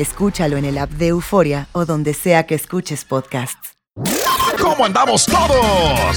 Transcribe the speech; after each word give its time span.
Escúchalo 0.00 0.56
en 0.56 0.64
el 0.64 0.78
app 0.78 0.88
de 0.92 1.08
Euforia 1.08 1.68
o 1.72 1.84
donde 1.84 2.14
sea 2.14 2.46
que 2.46 2.54
escuches 2.54 3.04
podcasts. 3.04 3.74
¿Cómo 4.58 4.86
andamos 4.86 5.26
todos? 5.26 6.16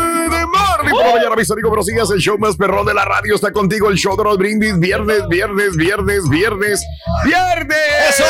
morning 0.45 0.91
por 0.91 1.05
la 1.05 1.13
mañana, 1.13 1.35
mis 1.35 1.51
amigos. 1.51 1.71
Pero 1.71 1.83
sigas 1.83 2.11
el 2.11 2.19
show 2.19 2.37
más 2.37 2.55
perrón 2.55 2.85
de 2.85 2.93
la 2.93 3.05
radio. 3.05 3.35
Está 3.35 3.51
contigo 3.51 3.89
el 3.89 3.97
show 3.97 4.15
de 4.17 4.23
los 4.23 4.37
brindis. 4.37 4.77
Viernes, 4.79 5.27
viernes, 5.27 5.75
viernes, 5.75 6.29
viernes, 6.29 6.85
viernes. 7.23 7.79
¡Eso! 8.09 8.23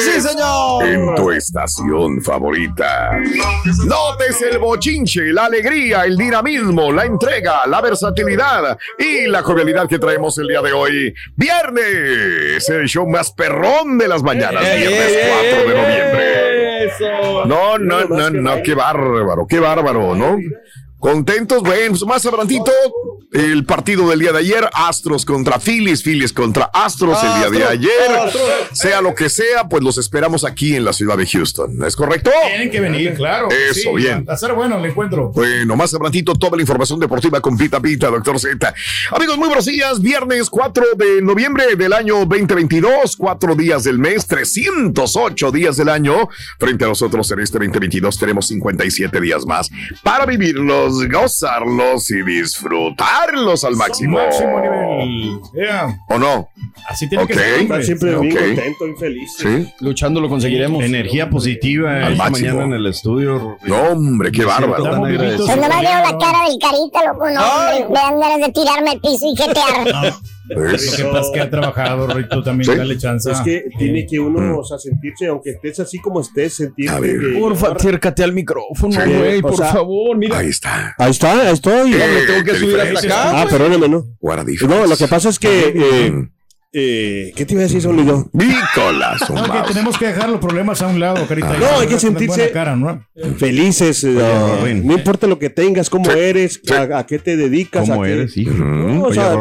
¡Sí, 0.00 0.20
señor! 0.20 0.84
En 0.84 1.14
tu 1.14 1.30
estación 1.30 2.22
favorita. 2.22 3.18
Notes 3.86 4.42
el 4.42 4.58
bochinche, 4.58 5.32
la 5.32 5.46
alegría, 5.46 6.04
el 6.04 6.16
dinamismo, 6.16 6.92
la 6.92 7.04
entrega, 7.04 7.66
la 7.66 7.80
versatilidad 7.80 8.78
y 8.98 9.26
la 9.26 9.42
jovialidad 9.42 9.88
que 9.88 9.98
traemos 9.98 10.38
el 10.38 10.48
día 10.48 10.62
de 10.62 10.72
hoy. 10.72 11.14
Viernes, 11.34 12.68
el 12.68 12.86
show 12.86 13.08
más 13.08 13.32
perrón 13.32 13.98
de 13.98 14.08
las 14.08 14.22
mañanas. 14.22 14.62
Viernes 14.62 15.18
4 15.30 15.68
de 15.68 15.82
noviembre. 15.82 16.56
No, 17.46 17.78
no, 17.78 18.04
no, 18.04 18.30
no, 18.30 18.62
qué 18.62 18.74
bárbaro, 18.74 19.46
qué 19.48 19.58
bárbaro, 19.58 20.14
¿no? 20.14 20.38
Contentos, 20.98 21.62
bueno, 21.62 21.90
pues 21.90 22.04
más 22.06 22.24
adelantito, 22.24 22.72
el 23.32 23.64
partido 23.66 24.08
del 24.08 24.20
día 24.20 24.32
de 24.32 24.38
ayer, 24.38 24.68
Astros 24.72 25.26
contra 25.26 25.60
Phillies, 25.60 26.02
Phillies 26.02 26.32
contra 26.32 26.70
Astros 26.72 27.18
el 27.22 27.34
día 27.40 27.50
de 27.50 27.64
ayer. 27.64 27.90
Sea 28.72 29.02
lo 29.02 29.14
que 29.14 29.28
sea, 29.28 29.68
pues 29.68 29.82
los 29.82 29.98
esperamos 29.98 30.44
aquí 30.44 30.74
en 30.74 30.84
la 30.84 30.92
ciudad 30.92 31.18
de 31.18 31.26
Houston. 31.26 31.84
¿Es 31.84 31.96
correcto? 31.96 32.30
Tienen 32.48 32.70
que 32.70 32.80
venir, 32.80 33.14
claro. 33.14 33.48
Eso, 33.50 33.90
Sí, 33.90 33.96
bien. 33.96 34.24
Va 34.28 34.34
a 34.34 34.36
ser 34.36 34.54
bueno 34.54 34.78
el 34.78 34.84
encuentro. 34.86 35.32
Bueno, 35.34 35.76
más 35.76 35.92
adelantito 35.92 36.34
toda 36.34 36.56
la 36.56 36.62
información 36.62 36.98
deportiva 36.98 37.40
con 37.40 37.56
Pita 37.58 37.80
Pita, 37.80 38.08
doctor 38.08 38.38
Z. 38.40 38.74
Amigos, 39.10 39.36
muy 39.36 39.48
buenos 39.48 39.66
días. 39.66 40.00
Viernes 40.00 40.48
4 40.48 40.84
de 40.96 41.20
noviembre 41.20 41.76
del 41.76 41.92
año 41.92 42.24
2022, 42.24 43.16
cuatro 43.16 43.54
días 43.54 43.84
del 43.84 43.98
mes, 43.98 44.26
308 44.26 45.50
días 45.52 45.76
del 45.76 45.90
año. 45.90 46.28
Frente 46.58 46.84
a 46.84 46.88
nosotros 46.88 47.30
en 47.32 47.40
este 47.40 47.58
2022 47.58 48.18
tenemos 48.18 48.46
57 48.48 49.20
días 49.20 49.44
más 49.44 49.68
para 50.02 50.24
vivirlos, 50.94 51.08
gozarlos 51.22 52.10
y 52.10 52.22
disfrutarlos 52.22 53.64
al 53.64 53.76
máximo. 53.76 54.18
Máximo 54.18 54.60
nivel. 54.60 55.40
Yeah. 55.54 55.98
¿O 56.08 56.18
no? 56.18 56.48
Así 56.88 57.08
tiene 57.08 57.24
Ok. 57.24 57.30
que 57.30 57.34
ser. 57.34 57.60
Estar 57.60 57.82
siempre 57.84 58.18
bien 58.18 58.36
Ok. 58.36 58.44
contento 58.44 58.86
y 58.86 58.94
feliz. 58.96 59.34
Sí. 59.38 59.72
Luchando 59.80 60.20
lo 60.20 60.28
conseguiremos. 60.28 60.82
Energía 60.84 61.28
positiva 61.30 61.90
Al 62.06 62.12
esta 62.12 62.24
máximo. 62.24 62.48
mañana 62.54 62.64
en 62.66 62.72
el 62.80 62.86
estudio. 62.86 63.56
No, 63.64 63.76
hombre, 63.90 64.30
qué 64.32 64.44
bárbaro. 64.44 64.84
Pues 64.84 65.56
nomás 65.56 65.80
veo 65.80 66.00
la 66.00 66.18
cara 66.18 66.48
del 66.48 66.58
carita, 66.60 67.04
loco, 67.06 67.30
no, 67.30 67.40
hombre, 67.40 67.86
me 67.88 67.94
dan 68.00 68.20
ganas 68.20 68.46
de 68.46 68.52
tirarme 68.52 68.90
al 68.90 69.00
piso 69.00 69.26
y 69.32 69.36
jetear. 69.36 70.14
Lo 70.48 70.56
que 70.64 70.72
pasa 70.72 71.20
es 71.20 71.30
que 71.34 71.40
ha 71.40 71.50
trabajado, 71.50 72.06
Rito, 72.08 72.42
también 72.42 72.70
Sí. 72.70 72.76
dale 72.76 72.96
chance. 72.98 73.30
Es 73.30 73.40
que 73.40 73.64
tiene 73.78 74.06
que 74.06 74.20
uno, 74.20 74.38
Mm. 74.40 74.58
o 74.58 74.64
sea, 74.64 74.78
sentirse, 74.78 75.26
aunque 75.26 75.50
estés 75.50 75.80
así 75.80 75.98
como 75.98 76.20
estés, 76.20 76.54
sentirte 76.54 76.92
A 76.94 77.00
ver. 77.00 77.18
que- 77.18 77.38
Porfa, 77.38 77.72
acércate 77.72 78.22
al 78.22 78.32
micrófono, 78.32 78.92
Sí. 78.92 79.12
güey, 79.12 79.40
por 79.42 79.56
sea, 79.56 79.72
favor, 79.72 80.16
mira. 80.16 80.38
Ahí 80.38 80.48
está. 80.48 80.94
Ahí 80.98 81.10
está, 81.10 81.32
ahí 81.48 81.52
estoy. 81.54 81.94
Eh, 81.94 81.98
me 82.14 82.32
tengo 82.32 82.44
que 82.44 82.54
subir 82.54 82.80
hasta 82.80 82.98
acá. 83.00 83.42
Ah, 83.42 83.46
perdóname, 83.50 83.88
¿no? 83.88 84.04
No, 84.68 84.86
lo 84.86 84.96
que 84.96 85.08
pasa 85.08 85.28
es 85.30 85.38
que, 85.38 85.48
eh, 85.74 86.28
eh, 86.72 87.32
¿qué 87.34 87.44
te 87.46 87.54
iba 87.54 87.62
a 87.62 87.66
decir, 87.66 87.80
yo? 87.80 87.92
Nicolás, 87.92 89.30
No, 89.30 89.42
que 89.44 89.72
tenemos 89.72 89.96
que 89.98 90.06
dejar 90.08 90.28
los 90.28 90.40
problemas 90.40 90.82
a 90.82 90.88
un 90.88 91.00
lado, 91.00 91.26
carita. 91.26 91.52
Ah. 91.52 91.56
No, 91.58 91.80
hay 91.80 91.86
que 91.88 91.98
sentirse- 91.98 92.50
cara, 92.52 92.76
¿no? 92.76 93.04
Felices, 93.38 94.04
eh, 94.04 94.16
Rorín. 94.60 94.86
no 94.86 94.92
importa 94.94 95.26
lo 95.26 95.38
que 95.38 95.50
tengas, 95.50 95.88
cómo 95.90 96.04
Sí, 96.10 96.18
eres, 96.18 96.60
sí. 96.62 96.72
a, 96.74 96.98
a 96.98 97.06
qué 97.06 97.18
te 97.18 97.36
dedicas, 97.36 97.88
¿Cómo 97.88 98.02
a 98.02 98.06
qué- 98.06 98.12
eres, 98.12 98.36
hijo? 98.36 98.52
Ujú. 98.52 99.04
o 99.04 99.06
Oye, 99.08 99.14
sea. 99.14 99.32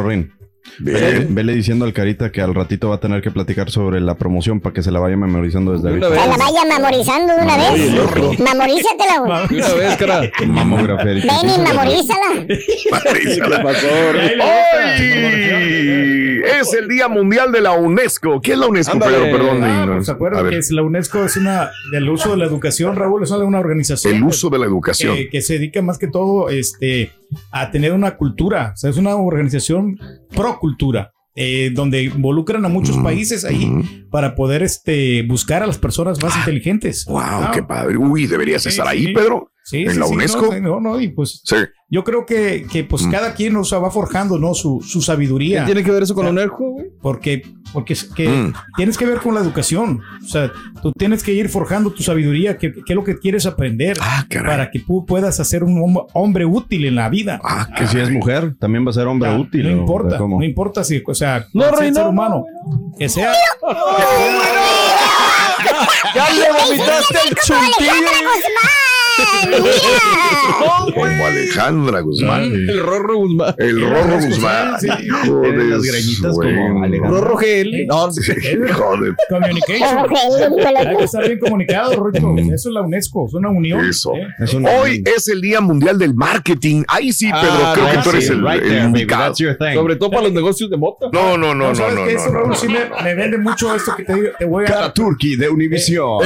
Vele, 0.79 1.27
vele 1.29 1.53
diciendo 1.53 1.85
al 1.85 1.93
Carita 1.93 2.31
que 2.31 2.41
al 2.41 2.53
ratito 2.53 2.89
va 2.89 2.95
a 2.95 2.99
tener 2.99 3.21
que 3.21 3.31
platicar 3.31 3.69
sobre 3.69 3.99
la 4.01 4.15
promoción 4.15 4.59
para 4.59 4.73
que 4.73 4.83
se 4.83 4.91
la 4.91 4.99
vaya 4.99 5.17
memorizando 5.17 5.73
desde 5.73 5.89
ahorita. 5.89 6.09
Que 6.09 6.15
la 6.15 6.37
vaya 6.37 6.65
memorizando 6.77 7.35
de 7.35 7.41
una 7.41 7.57
vez. 7.57 7.93
loco. 7.93 8.43
Memorízatela, 8.43 9.19
güey. 9.19 9.59
Una 9.59 9.73
vez, 9.73 9.97
cara. 9.97 10.31
Mamografía. 10.47 11.13
Ven 11.13 11.49
y 11.49 11.59
memorízala. 11.61 12.45
Marízala. 12.91 13.57
¿Qué 13.57 13.63
pasó? 13.63 13.87
Hoy 15.55 16.41
es 16.59 16.73
el 16.73 16.87
Día 16.87 17.07
Mundial 17.07 17.51
de 17.51 17.61
la 17.61 17.73
UNESCO. 17.73 18.41
¿Qué 18.41 18.53
es 18.53 18.57
la 18.57 18.67
UNESCO. 18.67 18.99
Pedro? 18.99 19.23
Perdón. 19.23 19.63
Ah, 19.63 19.85
no, 19.85 19.93
pues, 19.93 20.05
¿Se 20.05 20.11
a 20.11 20.15
acuerdan 20.15 20.49
que 20.49 20.57
es 20.57 20.71
la 20.71 20.83
UNESCO 20.83 21.25
es 21.25 21.37
una 21.37 21.71
del 21.91 22.09
uso 22.09 22.31
de 22.31 22.37
la 22.37 22.45
educación, 22.45 22.95
Raúl? 22.95 23.23
Es 23.23 23.31
una 23.31 23.59
organización. 23.59 24.15
el 24.15 24.23
uso 24.23 24.49
de 24.49 24.59
la 24.59 24.65
educación. 24.65 25.15
que, 25.15 25.29
que 25.29 25.41
se 25.41 25.53
dedica 25.53 25.81
más 25.81 25.97
que 25.97 26.07
todo 26.07 26.49
este, 26.49 27.11
a 27.51 27.71
tener 27.71 27.93
una 27.93 28.17
cultura. 28.17 28.71
O 28.73 28.77
sea, 28.77 28.89
es 28.89 28.97
una 28.97 29.15
organización 29.15 29.97
pro 30.35 30.57
cultura. 30.59 31.11
eh, 31.37 31.69
donde 31.73 32.03
involucran 32.03 32.63
a 32.63 32.69
muchos 32.69 32.97
países 32.99 33.43
ahí 33.43 34.05
para 34.09 34.35
poder 34.35 34.63
este, 34.63 35.21
buscar 35.23 35.63
a 35.63 35.67
las 35.67 35.77
personas 35.77 36.23
más 36.23 36.33
inteligentes. 36.37 37.03
Wow, 37.05 37.19
Ah, 37.21 37.51
qué 37.53 37.61
padre. 37.61 37.97
Uy, 37.97 38.25
deberías 38.25 38.63
Sí, 38.63 38.69
estar 38.69 38.87
sí. 38.87 38.91
ahí, 39.07 39.13
Pedro. 39.13 39.51
Sí, 39.65 39.83
en 39.83 39.91
sí, 39.91 39.99
la 39.99 40.05
sí, 40.07 40.13
UNESCO. 40.13 40.55
No, 40.61 40.61
no, 40.61 40.79
no, 40.79 41.01
y 41.01 41.09
pues 41.09 41.41
Sí. 41.43 41.55
yo 41.89 42.03
creo 42.03 42.25
que, 42.25 42.65
que 42.71 42.83
pues 42.85 43.03
Mm. 43.05 43.11
cada 43.11 43.33
quien 43.33 43.55
o 43.57 43.63
sea, 43.63 43.79
va 43.79 43.91
forjando 43.91 44.37
¿no? 44.39 44.53
su, 44.53 44.81
su 44.81 44.99
¿Qué 44.99 45.05
sabiduría. 45.05 45.65
tiene 45.65 45.83
que 45.83 45.91
ver 45.91 46.03
eso 46.03 46.15
con 46.15 46.23
la 46.25 46.31
UNESCO, 46.31 46.71
güey? 46.71 46.85
Porque, 47.01 47.41
porque 47.73 47.93
es 47.93 48.03
que 48.05 48.27
Mm. 48.29 48.53
tienes 48.77 48.97
que 48.97 49.05
ver 49.05 49.17
con 49.19 49.35
la 49.35 49.41
educación. 49.41 50.01
O 50.23 50.27
sea, 50.27 50.51
tú 50.81 50.91
tienes 50.93 51.21
que 51.23 51.33
ir 51.33 51.49
forjando 51.49 51.91
tu 51.91 52.01
sabiduría, 52.03 52.57
qué 52.57 52.71
qué 52.73 52.81
es 52.93 52.95
lo 52.95 53.03
que 53.03 53.17
quieres 53.19 53.45
aprender 53.45 53.97
Ah, 54.01 54.25
para 54.45 54.69
que 54.71 54.79
tú 54.79 55.05
puedas 55.05 55.39
hacer 55.39 55.63
un 55.63 55.75
hom- 55.81 56.07
hombre 56.13 56.45
útil 56.45 56.85
en 56.85 56.95
la 56.95 57.09
vida. 57.09 57.39
Ah, 57.43 57.67
Que 57.77 57.87
si 57.87 57.99
es 57.99 58.09
mujer, 58.11 58.55
también 58.59 58.85
va 58.85 58.91
a 58.91 58.93
ser 58.93 59.07
hombre 59.07 59.29
Ah, 59.29 59.37
útil. 59.37 59.63
No 59.63 59.71
importa, 59.71 60.17
no 60.19 60.43
importa 60.43 60.83
si, 60.83 61.01
o 61.05 61.13
sea, 61.13 61.45
No, 61.53 61.63
sea 61.63 61.71
Reina, 61.75 61.93
ser 61.95 62.03
no, 62.05 62.09
humano, 62.11 62.43
que 62.97 63.09
sea. 63.09 63.33
¡Ya 66.15 66.29
le 66.31 66.47
vomitaste 66.51 67.17
el 67.29 67.35
chuntillo! 67.35 67.91
Como 70.93 71.25
Alejandra 71.25 71.99
Guzmán. 72.01 72.43
El 72.43 72.79
Rorro 72.79 73.17
Guzmán. 73.17 73.55
El 73.57 73.81
Rorro 73.81 74.15
Guzmán. 74.21 74.79
Sí. 74.79 74.87
Hijo 75.05 75.41
de 75.41 75.63
las 75.65 75.81
greñitas 75.83 76.33
como 76.33 76.83
Alejandra. 76.83 77.09
Rorro 77.09 77.37
Gel. 77.37 77.87
No, 77.87 78.07
de- 78.07 79.15
Communication. 79.29 79.99
Hay 80.87 80.97
que 80.97 81.03
estar 81.03 81.25
bien 81.25 81.39
comunicado, 81.39 81.95
Rorito. 81.95 82.35
Eso 82.53 82.69
es 82.69 82.73
la 82.73 82.81
UNESCO, 82.81 83.27
es 83.27 83.33
una 83.33 83.49
unión. 83.49 83.85
Eso. 83.89 84.13
¿eh? 84.15 84.27
Hoy 84.81 85.03
es 85.15 85.27
el 85.27 85.41
Día 85.41 85.61
Mundial 85.61 85.97
del 85.97 86.13
Marketing. 86.13 86.83
Ahí 86.87 87.11
sí, 87.11 87.25
Pedro, 87.25 87.65
Ah, 87.65 87.73
creo 87.73 87.91
que 87.91 87.97
tú 88.03 88.09
eres 88.11 88.29
el, 88.29 88.85
indicado. 88.85 89.33
Sobre 89.35 89.95
todo 89.95 90.09
para 90.11 90.23
los 90.23 90.33
negocios 90.33 90.69
de 90.69 90.77
mota. 90.77 91.07
No, 91.11 91.37
no, 91.37 91.53
no, 91.55 91.69
no, 91.69 91.75
¿sabes 91.75 91.95
no? 91.95 92.05
Eso, 92.05 92.31
no. 92.31 92.55
sí 92.55 92.67
me, 92.67 92.79
me 93.03 93.15
vende 93.15 93.37
mucho 93.37 93.73
esto 93.75 93.95
que 93.95 94.03
te, 94.03 94.13
digo, 94.13 94.27
te 94.37 94.45
voy 94.45 94.65
a 94.65 94.69
dar. 94.69 94.93
Turkey 94.93 95.35
de 95.35 95.49
Univision. 95.49 96.19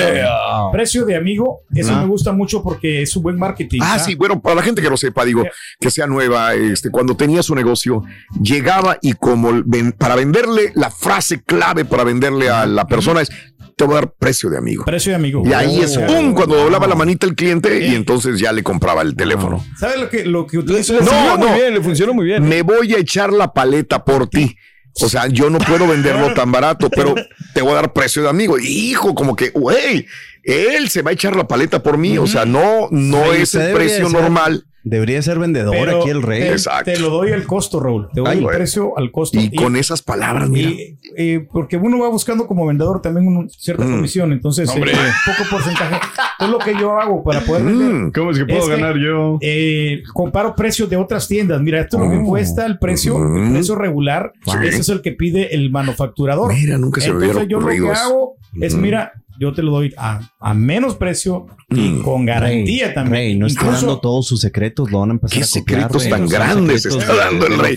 Precio 0.72 1.06
de 1.06 1.16
amigo, 1.16 1.62
eso 1.74 1.92
Ah. 1.94 2.02
me 2.02 2.08
gusta 2.08 2.32
mucho 2.32 2.62
porque 2.64 2.79
es 2.84 3.16
un 3.16 3.24
buen 3.24 3.38
marketing. 3.38 3.80
Ah, 3.82 3.94
¿ah? 3.96 4.00
sí, 4.00 4.16
bueno, 4.16 4.42
para 4.42 4.56
la 4.56 4.62
gente 4.64 4.82
que 4.82 4.90
lo 4.90 4.98
sepa, 4.98 5.26
digo, 5.26 5.44
que 5.80 5.92
sea 5.92 6.08
nueva, 6.08 6.54
este, 6.56 6.90
cuando 6.90 7.16
tenía 7.16 7.44
su 7.44 7.56
negocio, 7.56 8.04
llegaba 8.42 8.98
y 9.02 9.14
como 9.14 9.52
ven- 9.66 9.92
para 9.92 10.16
venderle, 10.16 10.72
la 10.76 10.90
frase 10.92 11.42
clave 11.44 11.86
para 11.86 12.04
venderle 12.04 12.50
a 12.50 12.66
la 12.66 12.86
persona 12.88 13.22
es, 13.22 13.30
te 13.76 13.86
voy 13.86 13.94
a 13.94 14.02
dar 14.02 14.12
precio 14.20 14.50
de 14.50 14.58
amigo. 14.58 14.84
Precio 14.84 15.12
de 15.12 15.16
amigo. 15.16 15.42
Y 15.46 15.54
ahí 15.54 15.80
es, 15.80 15.96
Oh. 15.98 16.06
pum, 16.06 16.34
cuando 16.34 16.56
doblaba 16.58 16.86
la 16.86 16.96
manita 16.96 17.26
el 17.26 17.34
cliente 17.36 17.88
y 17.88 17.96
entonces 17.96 18.38
ya 18.40 18.52
le 18.52 18.62
compraba 18.62 19.02
el 19.02 19.16
teléfono. 19.16 19.64
¿Sabes 19.78 20.00
lo 20.00 20.10
que, 20.10 20.26
lo 20.26 20.46
que 20.48 20.58
utilizo? 20.58 21.00
No, 21.02 21.38
no. 21.38 21.48
muy 21.48 21.60
bien, 21.60 21.74
le 21.74 21.82
funciona 21.82 22.12
muy 22.12 22.26
bien. 22.26 22.44
Me 22.48 22.62
voy 22.62 22.94
a 22.94 22.98
echar 22.98 23.32
la 23.32 23.54
paleta 23.54 24.04
por 24.04 24.28
ti. 24.28 24.56
O 25.02 25.10
sea, 25.10 25.28
yo 25.28 25.50
no 25.50 25.60
puedo 25.60 25.88
venderlo 25.88 26.34
tan 26.36 26.52
barato, 26.52 26.90
pero 26.90 27.16
te 27.54 27.62
voy 27.62 27.72
a 27.72 27.76
dar 27.76 27.94
precio 27.94 28.22
de 28.24 28.30
amigo. 28.30 28.58
Hijo, 28.60 29.16
como 29.16 29.36
que, 29.36 29.50
güey, 29.50 30.08
él 30.44 30.90
se 30.90 31.02
va 31.02 31.12
a 31.12 31.14
echar 31.14 31.36
la 31.36 31.48
paleta 31.48 31.82
por 31.82 31.98
mí. 31.98 32.18
O 32.18 32.28
sea, 32.28 32.46
no, 32.46 32.88
no 32.92 33.32
Ay, 33.32 33.42
es 33.44 33.56
el 33.56 33.74
precio 33.74 34.10
normal. 34.10 34.66
Debería 34.84 35.22
ser 35.22 35.38
vendedor 35.40 35.76
Pero 35.78 36.00
aquí 36.02 36.10
el 36.10 36.22
rey. 36.22 36.42
Te, 36.42 36.52
Exacto. 36.52 36.92
te 36.92 37.00
lo 37.00 37.10
doy 37.10 37.32
al 37.34 37.46
costo, 37.46 37.80
Raúl. 37.82 38.08
Te 38.14 38.22
doy 38.22 38.30
Ay, 38.30 38.38
el 38.38 38.44
bueno. 38.44 38.58
precio 38.58 38.98
al 38.98 39.12
costo. 39.12 39.38
Y 39.40 39.54
con 39.54 39.76
esas 39.76 40.02
palabras, 40.02 40.50
mira. 40.50 40.70
y, 40.70 40.98
eh, 41.18 41.48
porque 41.52 41.76
uno 41.78 42.00
va 42.00 42.08
buscando 42.10 42.48
como 42.48 42.66
vendedor 42.66 43.02
también 43.02 43.28
una 43.28 43.50
cierta 43.50 43.84
Mm. 43.84 43.92
comisión, 43.92 44.32
entonces 44.32 44.70
eh, 44.70 44.80
poco 44.80 45.50
porcentaje. 45.50 45.98
Es 46.40 46.48
lo 46.50 46.58
que 46.60 46.74
yo 46.80 46.98
hago 46.98 47.22
para 47.24 47.42
poder 47.42 47.64
vender. 47.64 47.92
Mm. 47.94 48.12
¿Cómo 48.14 48.32
es 48.32 48.38
que 48.40 48.46
puedo 48.46 48.60
Es 48.60 48.66
que- 48.68 48.72
ganar 48.72 48.96
yo? 48.98 49.38
Eh, 49.42 50.02
comparo 50.14 50.56
precios 50.56 50.90
de 50.90 50.96
otras 50.96 51.28
tiendas. 51.28 51.62
Mira, 51.62 51.82
esto 51.82 51.98
es 51.98 52.04
lo 52.06 52.10
que 52.12 52.18
Oh. 52.18 52.26
cuesta 52.26 52.66
el 52.66 52.80
precio, 52.80 53.18
el 53.18 53.24
Mm. 53.50 53.54
precio 53.54 53.76
regular. 53.76 54.32
Sí. 54.46 54.52
Ese 54.64 54.80
es 54.82 54.90
el 54.90 55.02
que 55.02 55.12
pide 55.12 55.54
el 55.54 55.70
manufacturador. 55.72 56.54
Mira, 56.54 56.78
nunca 56.78 57.02
se 57.02 57.08
me 57.10 57.26
Entonces 57.26 57.36
hubiera 57.36 57.50
yo 57.50 57.60
lo 57.60 57.68
que 57.68 58.00
hago 58.00 58.36
es, 58.62 58.76
Mm. 58.76 58.82
mira, 58.82 59.14
yo 59.40 59.54
te 59.54 59.64
lo 59.64 59.72
doy 59.72 59.94
a, 59.98 60.20
a 60.40 60.54
menos 60.54 60.96
precio 60.96 61.48
y 61.70 61.90
Mm. 61.90 62.02
con 62.04 62.26
garantía 62.26 62.94
también. 62.94 63.14
Rey, 63.14 63.38
no 63.38 63.48
está 63.48 63.62
Incluso- 63.64 63.86
dando 63.88 64.00
todos 64.02 64.28
sus 64.28 64.42
secretos, 64.42 64.92
lo 64.92 65.00
van 65.00 65.12
a 65.12 65.14
empezar 65.14 65.38
¿Qué 65.38 65.44
a 65.44 65.48
secretos 65.48 66.02
rey. 66.04 66.12
tan 66.12 66.28
grandes 66.28 66.84
secretos 66.84 67.04
está 67.10 67.16
dando 67.16 67.48
el 67.48 67.58
rey? 67.60 67.76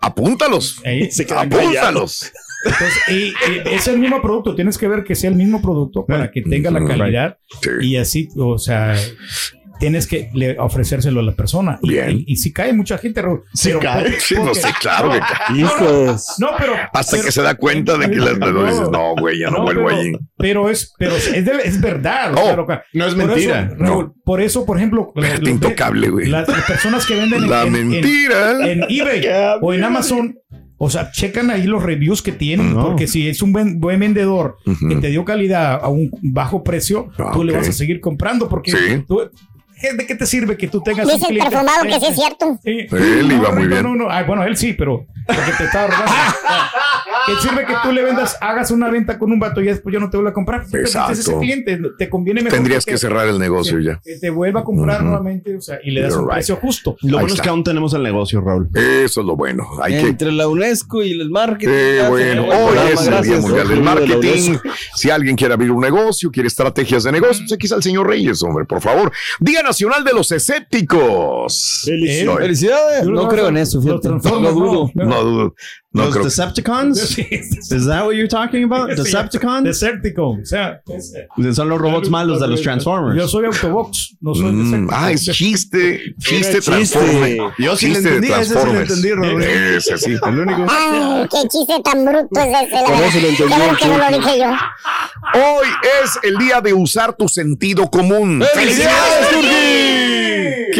apúntalos. 0.00 0.80
Ahí. 0.84 1.08
Apúntalos. 1.36 2.32
Entonces, 2.64 2.98
y, 3.08 3.14
y 3.70 3.74
es 3.74 3.86
el 3.86 3.98
mismo 3.98 4.20
producto, 4.20 4.54
tienes 4.54 4.76
que 4.78 4.88
ver 4.88 5.04
que 5.04 5.14
sea 5.14 5.30
el 5.30 5.36
mismo 5.36 5.60
producto 5.62 6.04
para 6.06 6.30
que 6.30 6.42
tenga 6.42 6.70
la 6.70 6.80
Mm, 6.80 6.86
calidad 6.88 7.38
Sí. 7.62 7.70
y 7.82 7.96
así, 7.96 8.28
o 8.36 8.58
sea, 8.58 8.96
tienes 9.78 10.06
que 10.06 10.30
le- 10.34 10.58
ofrecérselo 10.58 11.20
a 11.20 11.22
la 11.22 11.32
persona. 11.32 11.78
Y, 11.82 11.90
Bien. 11.90 12.10
y, 12.10 12.24
y 12.32 12.36
si 12.36 12.52
cae 12.52 12.72
mucha 12.72 12.98
gente, 12.98 13.22
Raúl, 13.22 13.42
Sí 13.54 13.68
pero 13.68 13.80
cae. 13.80 14.02
porque- 14.02 14.20
Sí, 14.20 14.34
no 14.34 14.40
porque- 14.44 14.60
sé, 14.60 14.68
claro 14.80 15.10
que 15.10 15.18
cae. 15.20 15.58
Hijos. 15.58 16.34
No, 16.38 16.48
pero 16.58 16.72
Hasta 16.92 17.10
pero- 17.16 17.24
que 17.24 17.32
se 17.32 17.42
da 17.42 17.54
cuenta 17.54 17.96
de 17.98 18.10
que 18.10 18.16
las 18.16 18.38
No, 18.38 18.64
dices, 18.64 18.90
no, 18.90 19.14
güey, 19.16 19.38
ya 19.40 19.50
no, 19.50 19.62
vuelvo 19.62 19.86
pero, 19.86 20.00
allí. 20.00 20.12
Pero 20.36 20.70
es, 20.70 20.94
pero 20.98 21.16
es, 21.16 21.30
de- 21.44 21.60
es 21.64 21.80
verdad. 21.80 22.32
Oh, 22.36 22.56
no 22.92 23.06
es 23.06 23.14
por 23.14 23.26
mentira. 23.26 23.66
eso, 23.66 23.74
Raúl, 23.78 24.12
Por 24.24 24.40
eso, 24.40 24.66
por 24.66 24.76
ejemplo, 24.78 25.12
Fíjate, 25.14 25.40
los- 25.40 25.50
intocable, 25.50 26.08
güey. 26.08 26.26
las, 26.28 26.48
las 26.48 26.62
personas 26.64 27.06
que 27.06 27.14
venden 27.14 27.44
en- 27.44 27.50
La 27.50 27.62
en, 27.62 27.74
en- 27.76 27.88
mentira. 27.90 28.68
en 28.70 28.84
eBay 28.88 29.26
o 29.60 29.72
en 29.72 29.84
Amazon. 29.84 30.36
O 30.78 30.90
sea, 30.90 31.10
checan 31.10 31.50
ahí 31.50 31.62
los 31.62 31.82
reviews 31.82 32.20
que 32.20 32.32
tienen, 32.32 32.74
No. 32.74 32.88
porque 32.88 33.06
si 33.06 33.28
es 33.28 33.40
un 33.40 33.50
buen, 33.50 33.80
buen 33.80 33.98
vendedor 33.98 34.56
que 34.88 34.96
te 34.96 35.08
dio 35.08 35.24
calidad 35.24 35.80
a 35.82 35.88
un 35.88 36.10
bajo 36.20 36.62
precio, 36.62 37.08
Ah, 37.18 37.30
tú 37.32 37.44
le 37.44 37.52
ok. 37.52 37.58
vas 37.60 37.68
a 37.70 37.72
seguir 37.72 37.98
comprando 38.00 38.46
porque 38.46 38.72
Sí. 38.72 38.78
tú- 39.08 39.22
¿de 39.94 40.06
qué 40.06 40.14
te 40.14 40.26
sirve 40.26 40.56
que 40.56 40.68
tú 40.68 40.80
tengas 40.82 41.06
Dice 41.06 41.26
el 41.30 41.38
perfumado 41.38 41.84
que 41.84 42.00
sí 42.00 42.06
es 42.06 42.16
cierto. 42.16 42.58
Sí. 42.62 42.86
Él 42.90 43.32
iba 43.32 43.50
muy 43.50 43.64
no, 43.64 43.68
bien. 43.68 43.82
No, 43.82 43.94
no, 43.94 44.10
Ay, 44.10 44.24
bueno, 44.24 44.44
él 44.44 44.56
sí, 44.56 44.72
pero 44.72 45.06
porque 45.26 45.52
te 45.58 45.64
estaba 45.64 45.86
robando. 45.88 46.12
¿Qué 47.26 47.32
sirve 47.48 47.66
que 47.66 47.74
tú 47.82 47.92
le 47.92 48.02
vendas, 48.02 48.36
hagas 48.40 48.70
una 48.70 48.90
venta 48.90 49.18
con 49.18 49.32
un 49.32 49.38
vato 49.38 49.60
y 49.60 49.66
después 49.66 49.92
yo 49.92 50.00
no 50.00 50.08
te 50.10 50.16
vuelvo 50.16 50.30
a 50.30 50.32
comprar? 50.34 50.64
Tú 50.64 50.72
te 50.72 50.80
Exacto. 50.80 51.12
ese 51.12 51.36
cliente, 51.38 51.78
te 51.98 52.08
conviene 52.08 52.42
mejor. 52.42 52.56
Tendrías 52.56 52.84
que 52.84 52.96
cerrar 52.98 53.26
el 53.28 53.38
negocio 53.38 53.78
que- 53.78 53.84
ya. 53.84 54.00
Que 54.02 54.18
te 54.18 54.30
vuelva 54.30 54.60
a 54.60 54.64
comprar 54.64 55.02
nuevamente, 55.02 55.56
o 55.56 55.60
sea, 55.60 55.78
y 55.82 55.90
le 55.90 56.02
das 56.02 56.10
You're 56.10 56.22
un 56.24 56.28
right. 56.28 56.36
precio 56.36 56.56
justo. 56.56 56.96
Lo 57.02 57.18
Ahí 57.18 57.22
bueno 57.24 57.34
es 57.34 57.40
que 57.40 57.48
aún 57.48 57.64
tenemos 57.64 57.92
el 57.94 58.02
negocio, 58.02 58.40
Raúl. 58.40 58.68
Eso 58.74 59.20
es 59.20 59.26
lo 59.26 59.36
bueno. 59.36 59.66
Hay 59.82 59.94
que 59.94 60.08
Entre 60.08 60.32
la 60.32 60.48
UNESCO 60.48 61.02
y 61.02 61.12
el 61.20 61.30
marketing. 61.30 61.72
Eh, 61.72 62.06
bueno, 62.08 62.44
hoy 62.44 62.76
es 62.92 63.06
el 63.06 63.22
Día 63.22 63.40
Mundial 63.40 63.68
del 63.68 63.82
Marketing. 63.82 64.56
Si 64.94 65.10
alguien 65.10 65.36
quiere 65.36 65.54
abrir 65.54 65.70
un 65.70 65.80
negocio, 65.80 66.30
quiere 66.30 66.46
estrategias 66.48 67.04
de 67.04 67.12
negocio, 67.12 67.42
pues 67.44 67.52
aquí 67.52 67.66
está 67.66 67.76
el 67.76 67.82
señor 67.82 68.06
Reyes, 68.08 68.42
hombre, 68.42 68.64
por 68.64 68.80
favor. 68.80 69.10
Día 69.40 69.62
Nacional 69.62 70.04
de 70.04 70.12
los 70.12 70.30
Escépticos. 70.32 71.82
Felicidades. 71.84 73.06
No 73.06 73.28
creo 73.28 73.48
en 73.48 73.56
eso, 73.58 73.80
fíjate. 73.82 74.08
Lo 74.08 74.52
dudo. 74.52 74.90
no. 74.94 75.04
No 75.04 75.22
dudo. 75.24 75.54
No 75.96 76.04
Los 76.04 76.12
creo. 76.12 76.24
Decepticons? 76.24 77.18
Is 77.72 77.86
that 77.86 78.04
what 78.04 78.12
you're 78.16 78.28
talking 78.28 78.64
about? 78.64 78.90
Decepticons? 78.90 79.64
Decepticon. 79.64 80.42
O 80.42 80.44
sea, 80.44 80.80
Son 81.54 81.68
los 81.68 81.80
robots 81.80 82.10
malos 82.10 82.38
de 82.40 82.46
los 82.48 82.60
Transformers. 82.60 83.16
Yo 83.18 83.26
soy 83.26 83.46
Autobox, 83.46 84.16
no 84.20 84.34
soy 84.34 84.52
Mm, 84.52 84.62
Decepticon. 84.64 84.88
ah, 84.92 85.10
es 85.12 85.24
chiste. 85.24 86.14
Chiste 86.18 86.60
chiste. 86.60 86.60
Transformer. 86.60 87.38
Yo 87.58 87.76
sí 87.76 87.86
Chiste 87.86 88.02
de 88.02 88.16
entendí, 88.16 88.32
ese 88.32 88.44
sí 88.44 88.54
lo 88.54 88.60
Transformers. 88.60 88.90
entendí, 88.90 89.12
Raúl. 89.14 89.42
Ese 89.42 89.98
sí. 89.98 90.10
El 90.22 90.38
único. 90.40 90.66
Ay, 90.68 91.26
qué 91.30 91.48
chiste 91.48 91.80
tan 91.82 92.04
bruto 92.04 92.40
es 92.40 92.46
ese. 92.46 92.84
Con 92.84 92.94
eso 93.02 93.20
lo 93.20 93.28
entendió 93.28 93.76
que 93.78 93.86
no 93.88 93.98
lo 93.98 94.18
dije 94.18 94.38
yo. 94.38 94.50
Hoy 95.34 95.66
es 96.04 96.18
el 96.22 96.36
día 96.38 96.60
de 96.60 96.72
usar 96.74 97.16
tu 97.16 97.26
sentido 97.28 97.90
común. 97.90 98.44
¡Felicidades, 98.54 99.28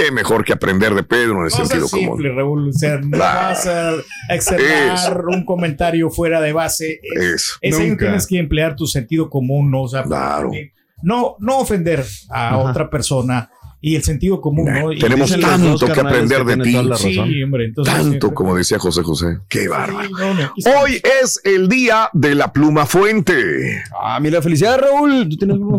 Qué 0.03 0.11
mejor 0.13 0.45
que 0.45 0.53
aprender 0.53 0.95
de 0.95 1.03
Pedro 1.03 1.39
en 1.39 1.45
el 1.47 1.51
sentido 1.51 1.89
común. 1.89 2.17
simple, 2.17 2.35
Raúl. 2.35 2.69
O 2.69 2.73
sea, 2.73 2.99
no 2.99 3.11
Claro. 3.17 3.49
vas 3.49 3.67
a 3.67 3.95
externar 4.35 5.25
un 5.27 5.45
comentario 5.45 6.11
fuera 6.11 6.41
de 6.41 6.53
base. 6.53 7.01
Es, 7.17 7.23
Eso. 7.23 7.59
es 7.63 7.79
ahí 7.79 7.97
tienes 7.97 8.27
que 8.27 8.39
emplear 8.39 8.77
tu 8.77 8.87
sentido 8.87 9.31
común, 9.31 9.71
¿no? 9.71 9.83
O 9.83 9.89
sea, 9.89 10.03
Claro. 10.05 10.51
no, 11.03 11.37
no 11.41 11.59
ofender 11.59 12.05
a 12.31 12.49
Ajá. 12.49 12.59
otra 12.59 12.91
persona 12.91 13.51
y 13.89 13.95
el 13.95 14.03
sentido 14.03 14.41
común, 14.41 14.65
¿no? 14.65 14.93
Y- 14.93 14.99
Tenemos 14.99 15.31
tanto 15.39 15.69
dos 15.69 15.81
que 15.85 15.93
carnales 15.93 16.33
aprender 16.33 16.45
que 16.45 16.57
de 16.57 16.63
ti. 16.65 16.97
Sí, 16.99 17.43
hombre, 17.45 17.67
entonces. 17.67 17.95
Tanto 17.95 18.29
sí, 18.29 18.35
como 18.35 18.57
decía 18.57 18.81
José 18.81 19.03
José. 19.05 19.39
Qué 19.49 19.61
sí, 19.61 19.69
bárbaro. 19.69 20.09
no, 20.11 20.35
no. 20.35 20.53
Hoy 20.81 21.01
es 21.23 21.41
el 21.45 21.69
día 21.69 22.11
de 22.13 22.35
la 22.35 22.53
pluma 22.53 22.85
fuente. 22.87 23.85
Ah, 24.03 24.19
mira, 24.21 24.43
felicidades, 24.43 24.81
Raúl. 24.81 25.29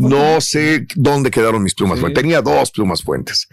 No 0.01 0.39
sé 0.39 0.87
dónde 0.95 1.31
quedaron 1.31 1.61
mis 1.63 1.75
plumas 1.75 1.97
Sí. 1.97 2.01
fuentes. 2.01 2.21
Tenía 2.23 2.41
dos 2.41 2.71
plumas 2.71 3.03
fuentes 3.03 3.49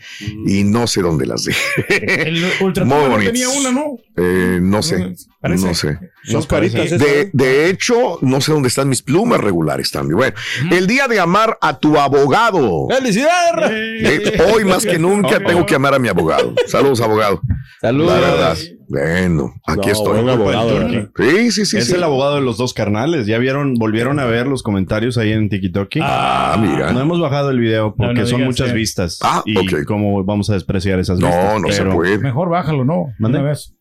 y 0.46 0.62
no 0.62 0.87
sé 0.87 1.02
dónde 1.02 1.26
las 1.26 1.42
dejé. 1.44 2.28
El 2.28 2.44
Ultra 2.61 2.84
Muy 2.84 2.94
Turbo 2.96 3.11
bonitos. 3.11 3.32
tenía 3.32 3.49
una, 3.49 3.73
¿no? 3.73 3.96
Eh, 4.16 4.61
no 4.62 4.82
sé. 4.84 5.16
Parece. 5.40 5.66
No 5.66 5.75
sé. 5.75 5.99
Son 6.25 6.43
caritas 6.45 6.90
De, 6.90 7.31
de 7.33 7.69
hecho, 7.69 8.19
no 8.23 8.40
sé 8.40 8.52
dónde 8.52 8.69
están 8.69 8.88
mis 8.88 9.02
plumas 9.02 9.40
regulares 9.40 9.90
también. 9.90 10.16
Bueno, 10.16 10.35
el 10.71 10.87
día 10.87 11.07
de 11.09 11.21
amar 11.21 11.59
a 11.61 11.78
tu 11.78 11.99
abogado. 11.99 12.88
¡Felicidades! 12.88 13.71
Eh, 13.71 14.43
hoy 14.52 14.64
más 14.64 14.85
que 14.85 14.99
nunca 14.99 15.38
tengo 15.40 15.64
que 15.66 15.75
amar 15.75 15.95
a 15.95 15.99
mi 15.99 16.09
abogado. 16.09 16.54
Saludos, 16.66 17.00
abogado. 17.00 17.40
Saludos. 17.81 18.12
La 18.12 18.21
verdad. 18.21 18.57
Bueno, 18.87 19.54
aquí 19.66 19.87
No, 19.87 19.93
estoy. 19.93 20.12
buen 20.23 20.28
abogado. 20.28 21.09
Sí, 21.16 21.50
sí, 21.50 21.64
sí. 21.66 21.78
es 21.78 21.87
sí. 21.87 21.95
el 21.95 22.02
abogado 22.02 22.37
de 22.37 22.43
los 22.43 22.59
dos 22.59 22.75
carnales. 22.75 23.26
¿Ya 23.26 23.38
vieron, 23.38 23.75
volvieron 23.75 24.19
a 24.21 24.26
ver 24.26 24.47
los 24.47 24.62
comentarios 24.62 25.16
ahí 25.19 25.33
en 25.33 25.49
TikTok? 25.49 25.88
Ah, 26.02 26.57
mira. 26.61 26.93
No 26.93 27.00
hemos 27.00 27.19
bajado 27.21 27.50
el 27.50 27.59
video 27.61 27.95
porque 27.97 28.14
No, 28.14 28.21
no 28.21 28.26
son 28.26 28.45
muchas 28.45 28.73
vistas. 28.73 29.19
Ah, 29.23 29.43
y 29.47 29.57
ok. 29.57 29.85
cómo 29.87 30.23
vamos 30.25 30.50
a 30.50 30.54
despreciar 30.54 30.99
esas 30.99 31.19
vistas. 31.19 31.54
No, 31.54 31.59
no 31.61 31.73
se 31.73 31.85
puede. 31.85 32.19
Mejor 32.19 32.50
bájalo, 32.50 32.85
¿no? 32.85 33.07
¿Mande? 33.19 33.38
Una 33.38 33.49
vez. 33.49 33.75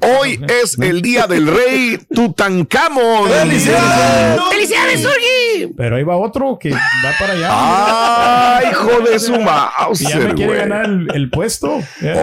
Hoy 0.00 0.40
es 0.62 0.78
el 0.78 1.02
día 1.02 1.26
del 1.26 1.46
rey 1.46 1.98
Tutankamón. 2.12 3.30
¡Felicidades, 3.30 5.02
Surgi! 5.02 5.72
Pero 5.76 5.96
ahí 5.96 6.02
va 6.02 6.16
otro 6.16 6.58
que 6.58 6.70
va 6.70 7.12
para 7.18 7.32
allá. 7.34 8.58
¡Ay, 8.58 8.66
hijo 8.70 9.00
de 9.00 9.18
su 9.18 9.34
Y 9.34 9.38
ya 9.38 9.42
me 9.42 9.44
Mauser, 9.44 10.34
quiere 10.34 10.56
ganar 10.56 10.86
el, 10.86 11.08
el 11.14 11.30
puesto. 11.30 11.80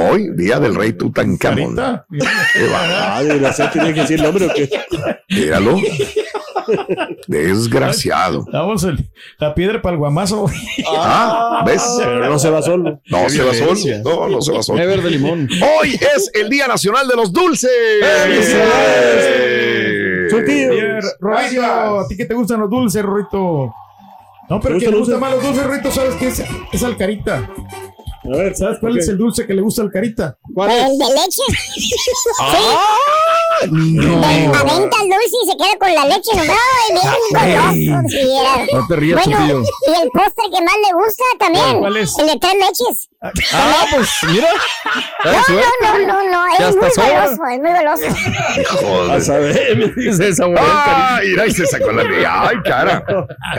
Hoy, 0.09 0.31
día 0.35 0.59
del 0.59 0.75
rey 0.75 0.93
Tutankamón. 0.93 1.75
Qué 1.75 2.67
bárbaro. 2.67 2.93
Ah, 2.95 3.23
de 3.23 3.39
la 3.39 3.71
tiene 3.71 3.93
que 3.93 4.01
decir 4.01 4.17
el 4.17 4.23
nombre 4.23 4.45
o 4.45 4.53
qué? 4.53 4.69
Míralo. 5.29 5.77
Desgraciado. 7.27 8.45
Damos 8.51 8.83
el- 8.83 9.09
la 9.39 9.53
piedra 9.55 9.81
para 9.81 9.93
el 9.93 9.99
guamazo. 9.99 10.45
Ah, 10.87 11.63
¿ves? 11.65 11.83
Pero 11.97 12.29
no 12.29 12.39
se 12.39 12.49
va 12.49 12.61
solo. 12.61 12.99
No 13.09 13.29
se 13.29 13.43
va 13.43 13.53
solo. 13.53 13.73
No, 14.03 14.27
no 14.29 14.41
se 14.41 14.51
va 14.51 14.63
solo. 14.63 14.81
Ever 14.81 15.01
de 15.01 15.11
limón. 15.11 15.49
Hoy 15.79 15.93
es 16.15 16.31
el 16.33 16.49
Día 16.49 16.67
Nacional 16.67 17.07
de 17.07 17.15
los 17.15 17.31
Dulces. 17.31 17.69
¡Felicidades! 18.23 19.33
¿a 21.25 22.07
ti 22.07 22.17
qué 22.17 22.25
te 22.25 22.33
gustan 22.33 22.59
los 22.59 22.69
dulces, 22.69 23.01
Rorrito? 23.03 23.73
No, 24.49 24.59
pero 24.59 24.77
¿Te 24.77 24.85
que 24.85 24.91
le 24.91 24.97
gusta 24.97 25.13
gusta 25.13 25.13
el 25.15 25.19
más 25.21 25.31
los 25.31 25.43
dulces, 25.43 25.65
Rito, 25.67 25.91
¿sabes 25.91 26.15
qué 26.15 26.27
es? 26.27 26.43
Es 26.71 26.83
alcarita. 26.83 27.49
A 28.25 28.37
ver, 28.37 28.55
¿Sabes 28.55 28.77
cuál 28.79 28.97
es 28.97 29.07
el 29.09 29.17
dulce 29.17 29.45
que 29.45 29.53
le 29.53 29.61
gusta 29.61 29.81
al 29.81 29.91
carita? 29.91 30.37
¿Cuál 30.53 30.71
es? 30.71 30.83
El 30.83 30.97
de 30.97 31.05
leche. 31.05 31.41
No. 33.69 34.17
Aventa 34.17 34.97
el 35.01 35.09
dulce 35.09 35.37
y 35.43 35.45
se 35.49 35.55
queda 35.57 35.75
con 35.79 35.91
la 35.93 36.05
leche 36.05 36.31
nomás. 36.35 36.57
Ay, 36.79 36.87
bien 36.93 37.07
goloso. 37.33 37.73
Sí. 38.09 38.27
No 38.73 38.79
te 38.87 38.95
rías, 38.95 39.25
Bueno, 39.25 39.63
y 39.87 39.89
el 40.01 40.09
postre 40.11 40.45
que 40.51 40.61
más 40.63 40.75
le 40.85 40.91
gusta 40.93 41.23
también. 41.39 41.79
¿Cuál 41.79 41.97
es? 41.97 42.13
El 42.19 42.27
de 42.27 42.37
tres 42.39 42.53
leches. 42.53 43.09
Ah, 43.53 43.85
pues 43.89 44.09
mira. 44.27 44.49
No, 45.23 45.31
no, 45.81 45.97
no, 46.07 46.17
no, 46.29 46.39
Es 46.59 46.75
muy 46.75 46.89
goloso, 46.89 47.41
es 47.45 47.59
muy 47.61 47.71
goloso. 47.71 48.03
A 49.13 49.15
saber, 49.21 49.77
me 49.77 49.87
dice. 49.87 50.33
Ah, 50.57 51.19
mira, 51.23 51.47
y 51.47 51.51
se 51.51 51.65
sacó 51.65 51.91
la 51.93 52.03
de. 52.03 52.25
Ay, 52.27 52.57
cara. 52.65 53.05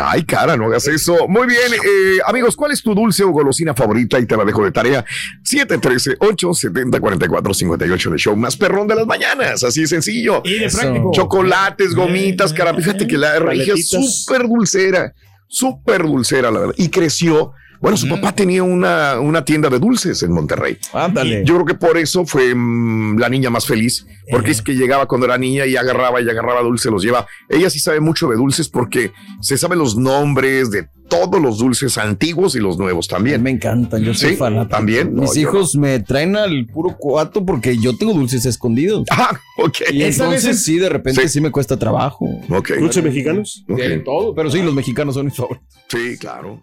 Ay, 0.02 0.22
cara, 0.24 0.54
no 0.56 0.66
hagas 0.66 0.86
eso. 0.86 1.26
Muy 1.28 1.46
bien, 1.46 1.72
eh, 1.72 2.18
amigos, 2.26 2.56
¿cuál 2.56 2.72
es 2.72 2.82
tu 2.82 2.94
dulce 2.94 3.24
o 3.24 3.30
golosina 3.30 3.72
favorita? 3.74 4.18
Y 4.18 4.26
te 4.26 4.36
la 4.36 4.44
dejo 4.44 4.62
de 4.64 4.70
tarea. 4.72 5.02
713-870-4458 5.44 8.10
de 8.10 8.18
show 8.18 8.36
más 8.36 8.56
perrón 8.56 8.86
de 8.86 8.96
las 8.96 9.06
mañanas. 9.06 9.64
Así 9.64 9.83
sencillo. 9.86 10.42
Y 10.44 10.58
de 10.58 10.66
Eso. 10.66 10.78
práctico. 10.78 11.10
Chocolates, 11.12 11.94
gomitas, 11.94 12.52
cara. 12.52 12.74
Fíjate 12.74 13.06
que 13.06 13.18
la 13.18 13.38
regia 13.38 13.74
es 13.74 13.88
súper 13.88 14.48
dulcera. 14.48 15.14
Súper 15.48 16.02
dulcera, 16.02 16.50
la 16.50 16.60
verdad. 16.60 16.74
Y 16.78 16.88
creció. 16.88 17.52
Bueno, 17.84 17.96
su 17.98 18.08
papá 18.08 18.32
tenía 18.34 18.62
una, 18.62 19.20
una 19.20 19.44
tienda 19.44 19.68
de 19.68 19.78
dulces 19.78 20.22
en 20.22 20.32
Monterrey. 20.32 20.78
Ándale. 20.94 21.42
Yo 21.44 21.54
creo 21.54 21.66
que 21.66 21.74
por 21.74 21.98
eso 21.98 22.24
fue 22.24 22.54
mm, 22.54 23.18
la 23.18 23.28
niña 23.28 23.50
más 23.50 23.66
feliz, 23.66 24.06
porque 24.30 24.52
es 24.52 24.62
que 24.62 24.74
llegaba 24.74 25.04
cuando 25.06 25.26
era 25.26 25.36
niña 25.36 25.66
y 25.66 25.76
agarraba 25.76 26.22
y 26.22 26.28
agarraba 26.30 26.62
dulces, 26.62 26.90
los 26.90 27.02
lleva. 27.04 27.26
Ella 27.50 27.68
sí 27.68 27.78
sabe 27.78 28.00
mucho 28.00 28.26
de 28.28 28.36
dulces 28.36 28.70
porque 28.70 29.12
se 29.42 29.58
sabe 29.58 29.76
los 29.76 29.96
nombres 29.98 30.70
de 30.70 30.88
todos 31.10 31.38
los 31.42 31.58
dulces 31.58 31.98
antiguos 31.98 32.56
y 32.56 32.60
los 32.60 32.78
nuevos 32.78 33.06
también. 33.06 33.42
Me 33.42 33.50
encantan, 33.50 34.02
yo 34.02 34.14
soy 34.14 34.30
Sí, 34.30 34.36
fanático. 34.36 34.74
también. 34.76 35.14
No, 35.14 35.20
Mis 35.20 35.36
hijos 35.36 35.76
me 35.76 36.00
traen 36.00 36.34
al 36.36 36.64
puro 36.66 36.96
cuato 36.96 37.44
porque 37.44 37.76
yo 37.76 37.94
tengo 37.98 38.14
dulces 38.14 38.46
escondidos. 38.46 39.04
Ah, 39.10 39.38
ok. 39.58 39.76
Y 39.92 40.02
entonces 40.04 40.46
es- 40.46 40.64
sí, 40.64 40.78
de 40.78 40.88
repente 40.88 41.20
Sí. 41.20 41.28
sí, 41.28 41.40
me 41.42 41.50
cuesta 41.50 41.78
trabajo. 41.78 42.24
Ok. 42.48 42.70
¿Dulces 42.80 43.04
mexicanos? 43.04 43.62
ok. 43.68 43.76
De 43.78 43.98
todo, 43.98 44.34
pero 44.34 44.50
sí, 44.50 44.62
los 44.62 44.74
mexicanos 44.74 45.14
son 45.16 45.26
mis 45.26 45.36
favoritos. 45.36 45.68
Sí, 45.88 46.16
claro. 46.18 46.62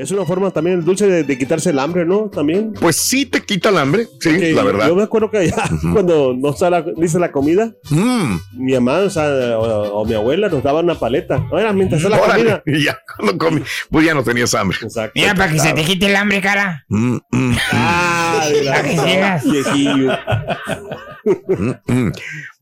Es 0.00 0.10
una 0.10 0.24
forma 0.24 0.50
también 0.50 0.78
el 0.78 0.84
dulce 0.84 1.06
de, 1.06 1.24
de 1.24 1.38
quitarse 1.38 1.70
el 1.70 1.78
hambre, 1.78 2.04
¿no? 2.06 2.30
También. 2.30 2.72
Pues 2.72 2.96
sí 2.96 3.26
te 3.26 3.42
quita 3.42 3.68
el 3.68 3.78
hambre, 3.78 4.08
sí, 4.20 4.52
la 4.52 4.62
verdad. 4.62 4.88
Yo 4.88 4.96
me 4.96 5.02
acuerdo 5.02 5.30
que 5.30 5.38
allá, 5.38 5.62
cuando 5.92 6.34
no 6.34 6.54
la, 6.70 6.82
dice 6.96 7.18
la 7.18 7.30
comida, 7.32 7.72
Mm, 7.90 8.36
mi 8.54 8.72
mamá 8.74 8.98
o, 9.00 9.10
sea, 9.10 9.28
o, 9.58 10.00
o 10.00 10.04
mi 10.06 10.14
abuela 10.14 10.48
nos 10.48 10.62
daba 10.62 10.80
una 10.80 10.94
paleta. 10.98 11.38
No 11.50 11.58
era 11.58 11.72
mientras 11.72 12.02
la 12.04 12.16
órale, 12.20 12.60
comida. 12.60 12.62
y 12.66 12.84
ya 12.84 12.98
cuando 13.16 13.36
comí, 13.38 13.62
pues 13.90 14.06
ya 14.06 14.14
no 14.14 14.22
tenías 14.22 14.54
hambre. 14.54 14.78
Exacto. 14.82 15.12
Mira, 15.14 15.34
para 15.34 15.52
que 15.52 15.58
se 15.58 15.72
te 15.72 15.84
quite 15.84 16.06
el 16.06 16.16
hambre, 16.16 16.40
cara. 16.40 16.84
Mm, 16.88 17.16
mm, 17.30 17.56
Ah, 17.72 18.48
Para 18.66 18.82
que 18.82 18.96
sigas. 18.98 19.44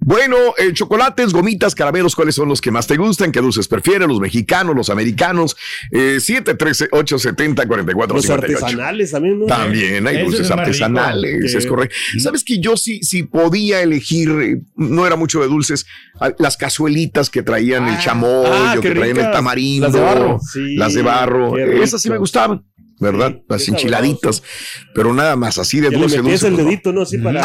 Bueno, 0.01 0.37
eh, 0.59 0.73
chocolates, 0.73 1.33
gomitas, 1.33 1.75
caramelos, 1.75 2.15
¿cuáles 2.15 2.35
son 2.35 2.49
los 2.49 2.61
que 2.61 2.71
más 2.71 2.87
te 2.87 2.97
gustan? 2.97 3.33
¿Qué 3.33 3.41
dulces 3.41 3.69
prefieres? 3.69 4.09
¿Los 4.09 4.21
mexicanos, 4.21 4.75
los 4.75 4.91
americanos? 4.91 5.57
Eh, 5.91 6.19
713-870-4458. 7.37 8.13
Los 8.15 8.31
artesanales 8.31 9.11
también, 9.11 9.39
¿no? 9.41 9.47
También 9.47 10.07
hay 10.07 10.17
Ese 10.17 10.25
dulces 10.25 10.47
el 10.51 10.59
artesanales, 10.59 11.41
rico. 11.43 11.59
es 11.59 11.67
correcto. 11.67 11.97
¿Sabes 12.19 12.45
que 12.45 12.59
yo 12.61 12.77
sí, 12.77 13.01
sí 13.03 13.23
podía 13.25 13.81
elegir, 13.83 14.31
eh, 14.31 14.61
no 14.77 15.07
era 15.07 15.17
mucho 15.17 15.41
de 15.41 15.49
dulces, 15.49 15.87
ah, 16.21 16.33
las 16.39 16.57
cazuelitas 16.57 17.31
que 17.31 17.43
traían 17.43 17.89
el 17.89 17.99
chamoy, 17.99 18.47
ah, 18.51 18.75
o 18.79 18.81
que 18.81 18.91
traían 18.91 19.17
el 19.17 19.23
ricas. 19.23 19.33
tamarindo, 19.33 19.87
Las 19.87 19.95
de 19.95 20.01
barro. 20.01 20.39
Sí, 20.53 20.77
las 20.77 20.95
de 20.95 21.03
barro, 21.03 21.59
esas 21.59 22.03
sí 22.03 22.11
me 22.11 22.19
gustaban, 22.19 22.65
¿verdad? 23.01 23.33
Sí, 23.37 23.43
las 23.49 23.69
enchiladitas, 23.69 24.43
pero 24.95 25.13
nada 25.15 25.37
más, 25.37 25.59
así 25.59 25.81
de 25.81 25.91
Que 25.91 25.97
dulce, 25.97 26.19
dulce. 26.19 26.47
el 26.49 26.53
pues, 26.55 26.65
no. 26.65 26.69
dedito, 26.71 26.93
¿no? 26.93 27.03
Así 27.03 27.19
para. 27.19 27.43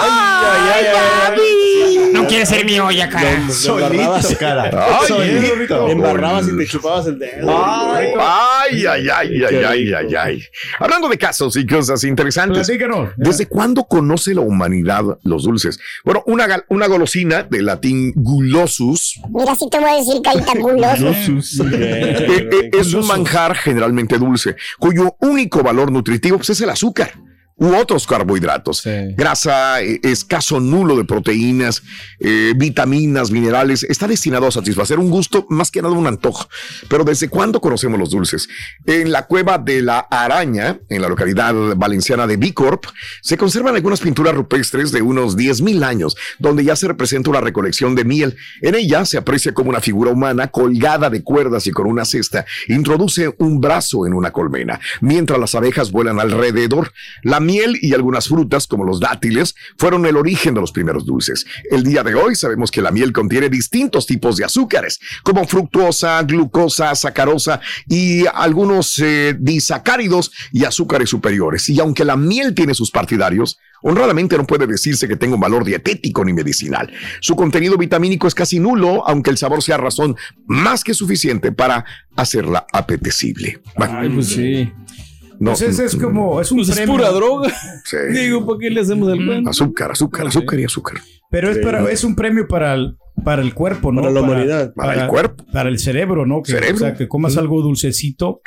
No 2.13 2.27
quieres 2.27 2.49
ser 2.49 2.65
mi 2.65 2.79
olla, 2.79 3.09
cara. 3.09 3.49
Solito, 3.49 4.37
cara. 4.39 4.69
Ay, 4.99 5.07
Solito. 5.07 5.87
Embarrabas 5.89 6.47
y 6.47 6.57
te 6.57 6.65
chupabas 6.65 7.07
el 7.07 7.19
dedo. 7.19 7.49
Ay, 7.49 8.13
ay, 8.19 8.87
ay, 8.87 9.09
ay, 9.09 9.43
ay, 9.43 9.63
ay, 9.63 9.93
ay, 9.93 10.15
ay. 10.15 10.43
Hablando 10.79 11.09
de 11.09 11.17
casos 11.17 11.55
y 11.55 11.65
cosas 11.65 12.03
interesantes. 12.03 12.67
Platícanos. 12.67 13.09
¿Desde 13.17 13.47
cuándo 13.47 13.83
conoce 13.85 14.33
la 14.33 14.41
humanidad 14.41 15.03
los 15.23 15.43
dulces? 15.43 15.79
Bueno, 16.03 16.23
una, 16.25 16.63
una 16.69 16.87
golosina 16.87 17.43
de 17.43 17.61
latín 17.61 18.13
gulosus 18.15 19.19
Mira, 19.29 19.55
si 19.55 19.69
te 19.69 19.79
voy 19.79 19.89
a 19.89 19.95
decir 19.95 20.21
carita 20.21 20.53
eh, 21.73 22.49
eh, 22.51 22.69
es 22.73 22.93
un 22.93 23.07
manjar 23.07 23.55
generalmente 23.55 24.17
dulce, 24.17 24.55
cuyo 24.79 25.15
único 25.19 25.63
valor 25.63 25.91
nutritivo 25.91 26.37
pues, 26.37 26.51
es 26.51 26.61
el 26.61 26.69
azúcar 26.69 27.11
u 27.63 27.75
otros 27.77 28.05
carbohidratos. 28.05 28.79
Sí. 28.79 28.89
Grasa, 29.15 29.81
eh, 29.81 29.97
escaso 30.03 30.59
nulo 30.59 30.97
de 30.97 31.05
proteínas, 31.05 31.81
eh, 32.19 32.51
vitaminas, 32.57 33.31
minerales. 33.31 33.83
Está 33.83 34.05
destinado 34.05 34.47
a 34.47 34.51
satisfacer 34.51 34.99
un 34.99 35.09
gusto, 35.09 35.45
más 35.49 35.71
que 35.71 35.81
nada 35.81 35.93
un 35.93 36.05
antojo. 36.05 36.49
Pero 36.89 37.05
¿desde 37.05 37.29
cuándo 37.29 37.61
conocemos 37.61 37.97
los 37.97 38.09
dulces? 38.09 38.49
En 38.85 39.13
la 39.13 39.27
cueva 39.27 39.57
de 39.59 39.81
la 39.81 39.99
Araña, 39.99 40.81
en 40.89 41.01
la 41.01 41.07
localidad 41.07 41.55
valenciana 41.77 42.27
de 42.27 42.35
Bicorp, 42.35 42.83
se 43.21 43.37
conservan 43.37 43.75
algunas 43.75 44.01
pinturas 44.01 44.35
rupestres 44.35 44.91
de 44.91 45.01
unos 45.01 45.37
10.000 45.37 45.85
años, 45.85 46.17
donde 46.39 46.65
ya 46.65 46.75
se 46.75 46.89
representa 46.89 47.29
una 47.29 47.39
recolección 47.39 47.95
de 47.95 48.03
miel. 48.03 48.35
En 48.61 48.75
ella 48.75 49.05
se 49.05 49.17
aprecia 49.17 49.53
como 49.53 49.69
una 49.69 49.79
figura 49.79 50.11
humana 50.11 50.47
colgada 50.47 51.09
de 51.09 51.23
cuerdas 51.23 51.65
y 51.67 51.71
con 51.71 51.87
una 51.87 52.03
cesta. 52.03 52.45
Introduce 52.67 53.33
un 53.37 53.61
brazo 53.61 54.05
en 54.05 54.13
una 54.13 54.31
colmena, 54.31 54.81
mientras 54.99 55.39
las 55.39 55.55
abejas 55.55 55.91
vuelan 55.91 56.19
alrededor. 56.19 56.91
La 57.21 57.39
miel 57.39 57.52
y 57.81 57.93
algunas 57.93 58.27
frutas, 58.27 58.67
como 58.67 58.83
los 58.83 58.99
dátiles, 58.99 59.55
fueron 59.77 60.05
el 60.05 60.17
origen 60.17 60.53
de 60.53 60.61
los 60.61 60.71
primeros 60.71 61.05
dulces. 61.05 61.45
El 61.69 61.83
día 61.83 62.03
de 62.03 62.15
hoy 62.15 62.35
sabemos 62.35 62.71
que 62.71 62.81
la 62.81 62.91
miel 62.91 63.11
contiene 63.11 63.49
distintos 63.49 64.05
tipos 64.05 64.37
de 64.37 64.45
azúcares, 64.45 64.99
como 65.23 65.47
fructosa, 65.47 66.21
glucosa, 66.23 66.95
sacarosa 66.95 67.61
y 67.87 68.25
algunos 68.33 68.99
eh, 68.99 69.35
disacáridos 69.39 70.31
y 70.51 70.65
azúcares 70.65 71.09
superiores. 71.09 71.69
Y 71.69 71.79
aunque 71.79 72.05
la 72.05 72.17
miel 72.17 72.53
tiene 72.53 72.73
sus 72.73 72.91
partidarios, 72.91 73.59
honradamente 73.81 74.37
no 74.37 74.45
puede 74.45 74.65
decirse 74.65 75.07
que 75.07 75.15
tenga 75.15 75.35
un 75.35 75.41
valor 75.41 75.63
dietético 75.63 76.25
ni 76.25 76.33
medicinal. 76.33 76.91
Su 77.19 77.35
contenido 77.35 77.77
vitamínico 77.77 78.27
es 78.27 78.35
casi 78.35 78.59
nulo, 78.59 79.07
aunque 79.07 79.29
el 79.29 79.37
sabor 79.37 79.61
sea 79.61 79.77
razón 79.77 80.15
más 80.45 80.83
que 80.83 80.93
suficiente 80.93 81.51
para 81.51 81.85
hacerla 82.15 82.65
apetecible. 82.71 83.61
Ay, 83.75 84.09
pues 84.09 84.27
sí. 84.27 84.71
No, 85.39 85.51
Pues 85.51 85.61
ese 85.61 85.85
es 85.85 85.95
como, 85.95 86.39
es 86.41 86.51
un 86.51 86.57
Pues 86.59 86.69
es 86.69 86.75
premio. 86.75 86.95
pura 86.95 87.09
droga. 87.11 87.51
sí. 87.85 87.97
Digo, 88.11 88.45
¿para 88.45 88.59
qué 88.59 88.69
le 88.69 88.81
hacemos 88.81 89.11
el 89.11 89.25
cuento? 89.25 89.49
Azúcar, 89.49 89.91
azúcar, 89.91 90.27
azúcar 90.27 90.59
y 90.59 90.63
azúcar. 90.65 90.97
Pero 91.29 91.49
es, 91.49 91.57
para, 91.59 91.89
es 91.91 92.03
un 92.03 92.15
premio 92.15 92.47
para 92.47 92.73
el, 92.75 92.95
para 93.23 93.41
el 93.41 93.53
cuerpo, 93.53 93.91
¿no? 93.91 94.01
Para 94.01 94.13
la 94.13 94.21
humanidad. 94.21 94.73
Para 94.73 95.03
el 95.03 95.07
cuerpo. 95.09 95.43
Para 95.51 95.69
el 95.69 95.79
cerebro, 95.79 96.25
¿no? 96.25 96.41
Que, 96.43 96.51
Cerebro. 96.53 96.75
O 96.75 96.79
sea, 96.79 96.93
que 96.95 97.07
comas 97.07 97.37
algo 97.37 97.61
dulcecito 97.61 98.41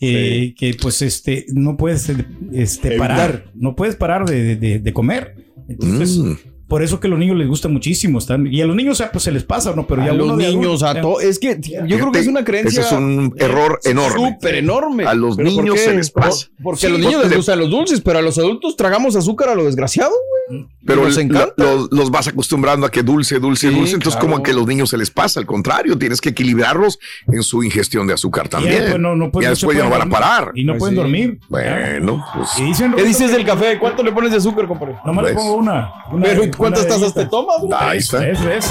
que, 0.00 0.54
que, 0.58 0.74
pues 0.80 1.00
este 1.02 1.46
no 1.52 1.76
puedes 1.76 2.10
este, 2.52 2.98
parar, 2.98 3.46
no 3.54 3.76
puedes 3.76 3.94
parar 3.96 4.24
de, 4.28 4.56
de- 4.56 4.78
de 4.80 4.92
comer. 4.92 5.36
Entonces, 5.68 6.18
Mm. 6.18 6.32
Por 6.74 6.82
eso 6.82 6.98
que 6.98 7.06
a 7.06 7.10
los 7.10 7.20
niños 7.20 7.36
les 7.36 7.46
gusta 7.46 7.68
muchísimo. 7.68 8.18
Están, 8.18 8.48
y 8.48 8.60
a 8.60 8.66
los 8.66 8.74
niños, 8.74 8.94
o 8.94 8.96
sea, 8.96 9.12
pues 9.12 9.22
se 9.22 9.30
les 9.30 9.44
pasa, 9.44 9.72
¿no? 9.76 9.86
Pero 9.86 10.04
ya 10.04 10.10
a 10.10 10.14
los 10.14 10.26
uno 10.26 10.36
de 10.36 10.48
niños, 10.48 10.82
adulto, 10.82 10.86
a 10.86 10.94
ya- 10.94 11.00
todo. 11.02 11.20
Es 11.20 11.38
que 11.38 11.60
yo 11.86 11.96
creo 11.98 12.10
que 12.10 12.18
es 12.18 12.26
una 12.26 12.42
creencia. 12.42 12.80
Ese 12.80 12.88
es 12.88 12.90
un 12.92 13.32
error 13.38 13.78
enorme. 13.84 14.32
Súper 14.34 14.56
enorme. 14.56 15.04
A 15.04 15.14
los 15.14 15.36
¿Pero 15.36 15.50
por 15.54 15.62
niños 15.62 15.78
se 15.78 15.94
les 15.94 16.10
pasa. 16.10 16.46
Por- 16.56 16.64
Porque 16.64 16.80
Sí, 16.80 16.86
a 16.86 16.90
los 16.90 16.98
niños 16.98 17.20
les 17.22 17.30
le- 17.30 17.36
gustan 17.36 17.60
los 17.60 17.70
dulces, 17.70 18.00
pero 18.00 18.18
a 18.18 18.22
los 18.22 18.36
adultos 18.38 18.74
tragamos 18.76 19.14
azúcar 19.14 19.50
a 19.50 19.54
lo 19.54 19.62
desgraciado, 19.66 20.10
güey. 20.10 20.66
Pero 20.84 21.04
nos 21.04 21.16
el- 21.16 21.22
encanta. 21.26 21.54
lo- 21.58 21.76
los, 21.76 21.92
los 21.92 22.10
vas 22.10 22.26
acostumbrando 22.26 22.84
a 22.86 22.90
que 22.90 23.04
dulce, 23.04 23.38
dulce, 23.38 23.68
Sí, 23.68 23.74
dulce. 23.74 23.94
Entonces, 23.94 24.18
claro. 24.18 24.32
como 24.32 24.42
que 24.42 24.50
a 24.50 24.54
los 24.54 24.66
niños 24.66 24.90
se 24.90 24.98
les 24.98 25.10
pasa. 25.12 25.38
Al 25.38 25.46
contrario, 25.46 25.96
tienes 25.96 26.20
que 26.20 26.30
equilibrarlos 26.30 26.98
en 27.32 27.42
su 27.44 27.62
ingestión 27.62 28.06
de 28.08 28.14
azúcar 28.14 28.48
también. 28.48 28.82
ya, 28.82 28.88
pues, 28.90 29.00
no- 29.00 29.14
no 29.14 29.30
pueden- 29.30 29.44
ya 29.44 29.50
no 29.50 29.54
se 29.56 29.60
después 29.66 29.78
ya 29.78 29.84
no 29.84 29.90
van 29.90 30.02
a 30.02 30.10
parar. 30.10 30.50
Y 30.56 30.64
no 30.64 30.72
Pues 30.72 30.80
pueden 30.80 30.94
sí. 30.96 31.00
dormir. 31.00 31.38
Bueno, 31.48 32.24
pues. 32.34 32.50
¿Qué 32.96 33.04
dices 33.04 33.30
del 33.30 33.44
café? 33.46 33.78
¿Cuánto 33.78 34.02
le 34.02 34.10
pones 34.10 34.32
de 34.32 34.38
azúcar, 34.38 34.66
compadre? 34.66 34.96
Nomás 35.06 35.24
le 35.26 35.34
pongo 35.34 35.54
una. 35.54 35.92
una 36.10 36.22
Pero 36.24 36.42
¿y 36.44 36.48
una 36.48 36.56
cuántas 36.70 36.88
tazas 36.88 37.14
te 37.14 37.26
tomas? 37.26 37.56
Ahí 37.78 37.98
está. 37.98 38.26
Eso 38.26 38.50
es. 38.50 38.70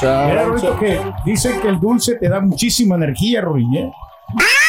Chao, 0.00 0.28
Mira, 0.28 0.44
Rorito, 0.44 0.78
que 0.78 1.00
dicen 1.24 1.60
que 1.60 1.68
el 1.68 1.80
dulce 1.80 2.14
te 2.16 2.28
da 2.28 2.40
muchísima 2.40 2.94
energía, 2.96 3.40
Ruin. 3.40 3.74
¿eh? 3.74 3.92
Ay, 4.36 4.63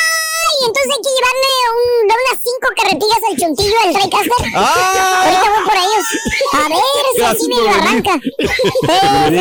entonces 0.66 0.90
hay 0.92 1.02
que 1.02 1.14
llevarle 1.16 1.50
un, 1.76 1.88
unas 2.06 2.38
cinco 2.42 2.68
carretillas 2.76 3.22
al 3.30 3.36
chuntillo 3.38 3.78
del 3.86 3.94
Rey 3.96 4.10
Caster. 4.10 4.46
¡Ah! 4.56 5.22
Ahorita 5.24 5.48
voy 5.52 5.64
por 5.66 5.78
ellos. 5.86 6.06
A 6.54 6.70
ver, 6.70 7.06
si 7.16 7.24
así 7.24 7.48
me 7.48 7.56
lo 7.56 7.70
arranca. 7.70 8.14
Sí, 8.20 9.40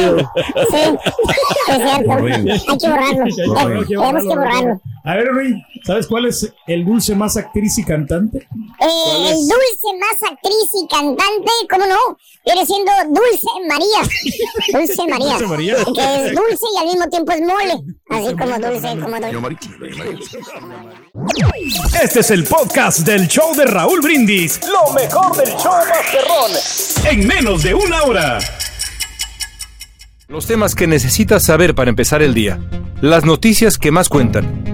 sí, 0.71 0.83
es 1.69 1.79
cierto. 1.83 2.13
Hay 2.69 2.79
que 2.79 2.89
borrarlo. 2.89 3.25
Tenemos 3.87 4.23
que 4.23 4.37
borrarlo. 4.37 4.81
A 5.07 5.17
ver, 5.17 5.29
Ruin, 5.29 5.63
¿sabes 5.85 6.07
cuál 6.07 6.25
es 6.25 6.51
el 6.67 6.85
dulce 6.87 7.15
más 7.15 7.37
actriz 7.37 7.77
y 7.77 7.85
cantante? 7.85 8.39
Eh, 8.39 9.29
el 9.29 9.37
dulce 9.37 9.99
más 10.01 10.31
actriz 10.33 10.71
y 10.83 10.89
cantante, 10.89 11.53
¿cómo 11.69 11.85
no? 11.85 12.17
Viene 12.47 12.65
siendo 12.65 12.91
Dulce 13.09 13.47
María. 13.69 14.01
Dulce 14.73 15.07
María. 15.09 15.33
Dulce 15.33 15.47
María. 15.47 15.77
Que 15.77 16.27
es 16.27 16.35
dulce 16.35 16.67
y 16.75 16.79
al 16.79 16.87
mismo 16.87 17.09
tiempo 17.11 17.33
es 17.33 17.41
mole. 17.43 17.85
Así 18.09 18.35
como 18.35 18.59
dulce, 18.59 18.99
como 18.99 19.21
dulce. 19.21 19.69
Este 22.03 22.21
es 22.21 22.31
el 22.33 22.43
podcast 22.43 23.07
del 23.07 23.29
show 23.29 23.55
de 23.55 23.65
Raúl 23.67 24.01
Brindis. 24.01 24.61
Lo 24.67 24.93
mejor 24.93 25.37
del 25.37 25.55
show 25.57 25.73
Masterrón. 25.89 26.51
En 27.09 27.27
menos 27.29 27.63
de 27.63 27.73
una 27.73 28.03
hora. 28.03 28.41
Los 30.27 30.47
temas 30.47 30.75
que 30.75 30.89
necesitas 30.89 31.45
saber 31.45 31.77
para 31.77 31.91
empezar 31.91 32.21
el 32.21 32.35
día. 32.35 32.59
Las 33.01 33.25
noticias 33.25 33.79
que 33.79 33.93
más 33.93 34.09
cuentan. 34.09 34.74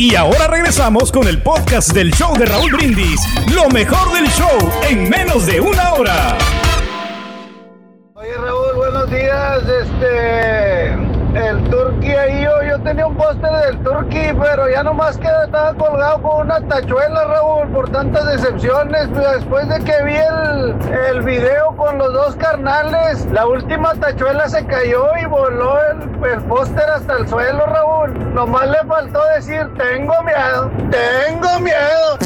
Y 0.00 0.14
ahora 0.14 0.46
regresamos 0.46 1.12
con 1.12 1.28
el 1.28 1.42
podcast 1.42 1.92
del 1.92 2.10
show 2.12 2.34
de 2.38 2.46
Raúl 2.46 2.72
Brindis. 2.72 3.20
Lo 3.54 3.68
mejor 3.68 4.10
del 4.14 4.26
show 4.30 4.72
en 4.88 5.10
menos 5.10 5.44
de 5.44 5.60
una 5.60 5.92
hora. 5.92 6.38
Oye 8.14 8.34
Raúl, 8.34 8.76
buenos 8.76 9.10
días. 9.10 9.58
Este, 9.68 10.86
el 11.34 11.62
Turqui 11.68 12.12
ahí, 12.12 12.44
yo, 12.44 12.59
tenía 12.82 13.06
un 13.06 13.16
póster 13.16 13.50
del 13.66 13.78
Turqui, 13.82 14.32
pero 14.40 14.68
ya 14.68 14.82
nomás 14.82 15.16
queda, 15.18 15.44
estaba 15.44 15.74
colgado 15.74 16.22
con 16.22 16.46
una 16.46 16.60
tachuela, 16.60 17.24
Raúl, 17.24 17.68
por 17.68 17.90
tantas 17.90 18.26
decepciones. 18.26 19.08
Después 19.14 19.68
de 19.68 19.78
que 19.80 20.02
vi 20.04 20.16
el, 20.16 20.74
el 21.10 21.22
video 21.22 21.76
con 21.76 21.98
los 21.98 22.12
dos 22.12 22.36
carnales, 22.36 23.26
la 23.32 23.46
última 23.46 23.94
tachuela 23.94 24.48
se 24.48 24.64
cayó 24.66 25.06
y 25.20 25.26
voló 25.26 25.78
el, 25.90 26.24
el 26.24 26.42
póster 26.44 26.88
hasta 26.90 27.16
el 27.18 27.28
suelo, 27.28 27.66
Raúl. 27.66 28.34
Nomás 28.34 28.68
le 28.68 28.78
faltó 28.86 29.24
decir, 29.36 29.68
tengo 29.76 30.14
miedo, 30.22 30.70
tengo 30.90 31.60
miedo. 31.60 32.18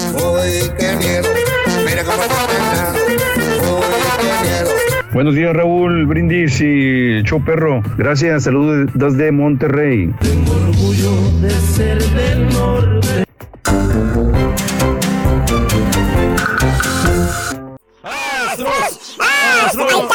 Buenos 5.14 5.36
días, 5.36 5.54
Raúl 5.54 6.06
Brindis 6.06 6.60
y 6.60 7.22
Show 7.22 7.40
Perro. 7.44 7.80
Gracias, 7.96 8.42
saludos 8.42 8.90
desde 8.94 9.30
Monterrey. 9.30 10.12
Orgullo 10.50 11.12
de 11.40 11.50
ser 11.50 12.02
del 12.02 12.48
norte. 12.52 13.24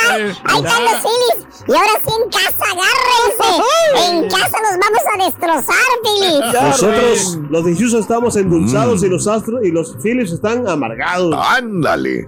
¡Ah! 0.10 0.44
Ahí 0.44 0.60
están, 0.60 0.84
los 0.84 0.94
Phillies. 0.94 1.48
Y 1.68 1.72
ahora 1.72 1.92
sí 2.04 2.12
en 2.24 2.30
casa, 2.30 2.66
agárrense. 2.72 4.12
En 4.12 4.30
casa 4.30 4.58
los 4.62 4.80
vamos 4.80 5.04
a 5.14 5.26
destrozar, 5.26 5.90
Phillies. 6.04 6.62
Nosotros, 6.62 7.40
los 7.50 7.66
de 7.66 7.76
Houston, 7.76 8.02
estamos 8.02 8.36
endulzados 8.36 9.04
y 9.04 9.08
los 9.08 9.28
Astros 9.28 9.64
y 9.64 9.72
los 9.72 9.96
Phillies 10.02 10.32
están 10.32 10.68
amargados. 10.68 11.36
Ándale. 11.38 12.28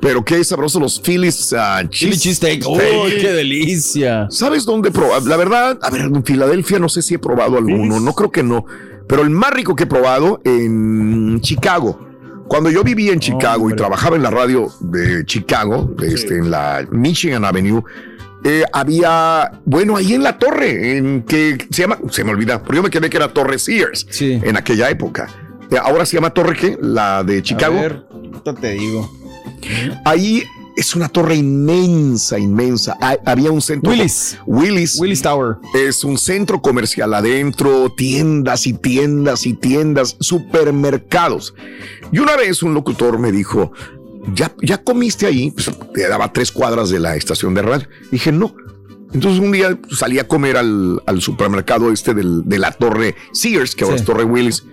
Pero 0.00 0.24
qué 0.24 0.42
sabrosos 0.44 0.80
los 0.80 1.00
Phillies 1.00 1.52
uh, 1.52 1.86
cheesesteak. 1.88 2.64
Uy, 2.68 3.16
qué 3.20 3.32
delicia. 3.32 4.26
¿Sabes 4.30 4.64
dónde 4.64 4.90
he 4.90 4.92
probado? 4.92 5.26
La 5.28 5.36
verdad, 5.36 5.78
a 5.82 5.90
ver, 5.90 6.02
en 6.02 6.24
Filadelfia 6.24 6.78
no 6.78 6.88
sé 6.88 7.02
si 7.02 7.14
he 7.14 7.18
probado 7.18 7.58
alguno, 7.58 8.00
no 8.00 8.12
creo 8.14 8.30
que 8.30 8.42
no. 8.42 8.64
Pero 9.06 9.22
el 9.22 9.30
más 9.30 9.52
rico 9.52 9.74
que 9.74 9.84
he 9.84 9.86
probado 9.86 10.40
en 10.44 11.40
Chicago. 11.40 12.07
Cuando 12.48 12.70
yo 12.70 12.82
vivía 12.82 13.12
en 13.12 13.20
Chicago 13.20 13.70
y 13.70 13.76
trabajaba 13.76 14.16
en 14.16 14.22
la 14.22 14.30
radio 14.30 14.68
de 14.80 15.24
Chicago, 15.24 15.94
este, 16.02 16.38
en 16.38 16.50
la 16.50 16.86
Michigan 16.90 17.44
Avenue, 17.44 17.82
eh, 18.44 18.64
había, 18.72 19.52
bueno, 19.64 19.96
ahí 19.96 20.14
en 20.14 20.22
la 20.22 20.38
torre, 20.38 20.96
en 20.96 21.22
que 21.22 21.58
se 21.70 21.82
llama, 21.82 21.98
se 22.10 22.24
me 22.24 22.30
olvida, 22.30 22.62
pero 22.62 22.76
yo 22.76 22.82
me 22.82 22.90
quedé 22.90 23.10
que 23.10 23.16
era 23.16 23.28
Torre 23.32 23.58
Sears 23.58 24.06
en 24.20 24.56
aquella 24.56 24.88
época. 24.90 25.28
Eh, 25.70 25.76
Ahora 25.76 26.06
se 26.06 26.16
llama 26.16 26.30
Torre 26.30 26.56
qué? 26.56 26.78
La 26.80 27.22
de 27.22 27.42
Chicago. 27.42 27.78
A 27.78 27.82
ver, 27.82 28.04
te 28.60 28.72
digo. 28.72 29.10
Ahí 30.04 30.44
es 30.78 30.94
una 30.94 31.08
torre 31.08 31.34
inmensa, 31.34 32.38
inmensa. 32.38 32.96
Había 33.24 33.50
un 33.50 33.60
centro. 33.60 33.90
Willis. 33.90 34.38
Willis. 34.46 34.98
Willis 35.00 35.20
Tower. 35.20 35.56
Es 35.74 36.04
un 36.04 36.16
centro 36.16 36.62
comercial 36.62 37.12
adentro, 37.14 37.92
tiendas 37.96 38.64
y 38.68 38.74
tiendas 38.74 39.44
y 39.44 39.54
tiendas, 39.54 40.16
supermercados. 40.20 41.52
Y 42.12 42.18
una 42.18 42.36
vez 42.36 42.62
un 42.62 42.74
locutor 42.74 43.18
me 43.18 43.32
dijo, 43.32 43.72
¿ya, 44.34 44.52
ya 44.62 44.78
comiste 44.82 45.26
ahí? 45.26 45.50
Pues, 45.50 45.70
te 45.94 46.08
daba 46.08 46.32
tres 46.32 46.50
cuadras 46.52 46.90
de 46.90 46.98
la 47.00 47.16
estación 47.16 47.54
de 47.54 47.62
radio. 47.62 47.88
Dije, 48.10 48.32
no. 48.32 48.54
Entonces 49.12 49.40
un 49.40 49.52
día 49.52 49.78
salí 49.90 50.18
a 50.18 50.28
comer 50.28 50.56
al, 50.58 51.02
al 51.06 51.20
supermercado 51.22 51.90
este 51.92 52.12
del- 52.14 52.42
de 52.44 52.58
la 52.58 52.72
torre 52.72 53.14
Sears, 53.32 53.74
que 53.74 53.84
ahora 53.84 53.96
Sí. 53.96 54.02
es 54.02 54.06
Torre 54.06 54.24
Willis, 54.24 54.64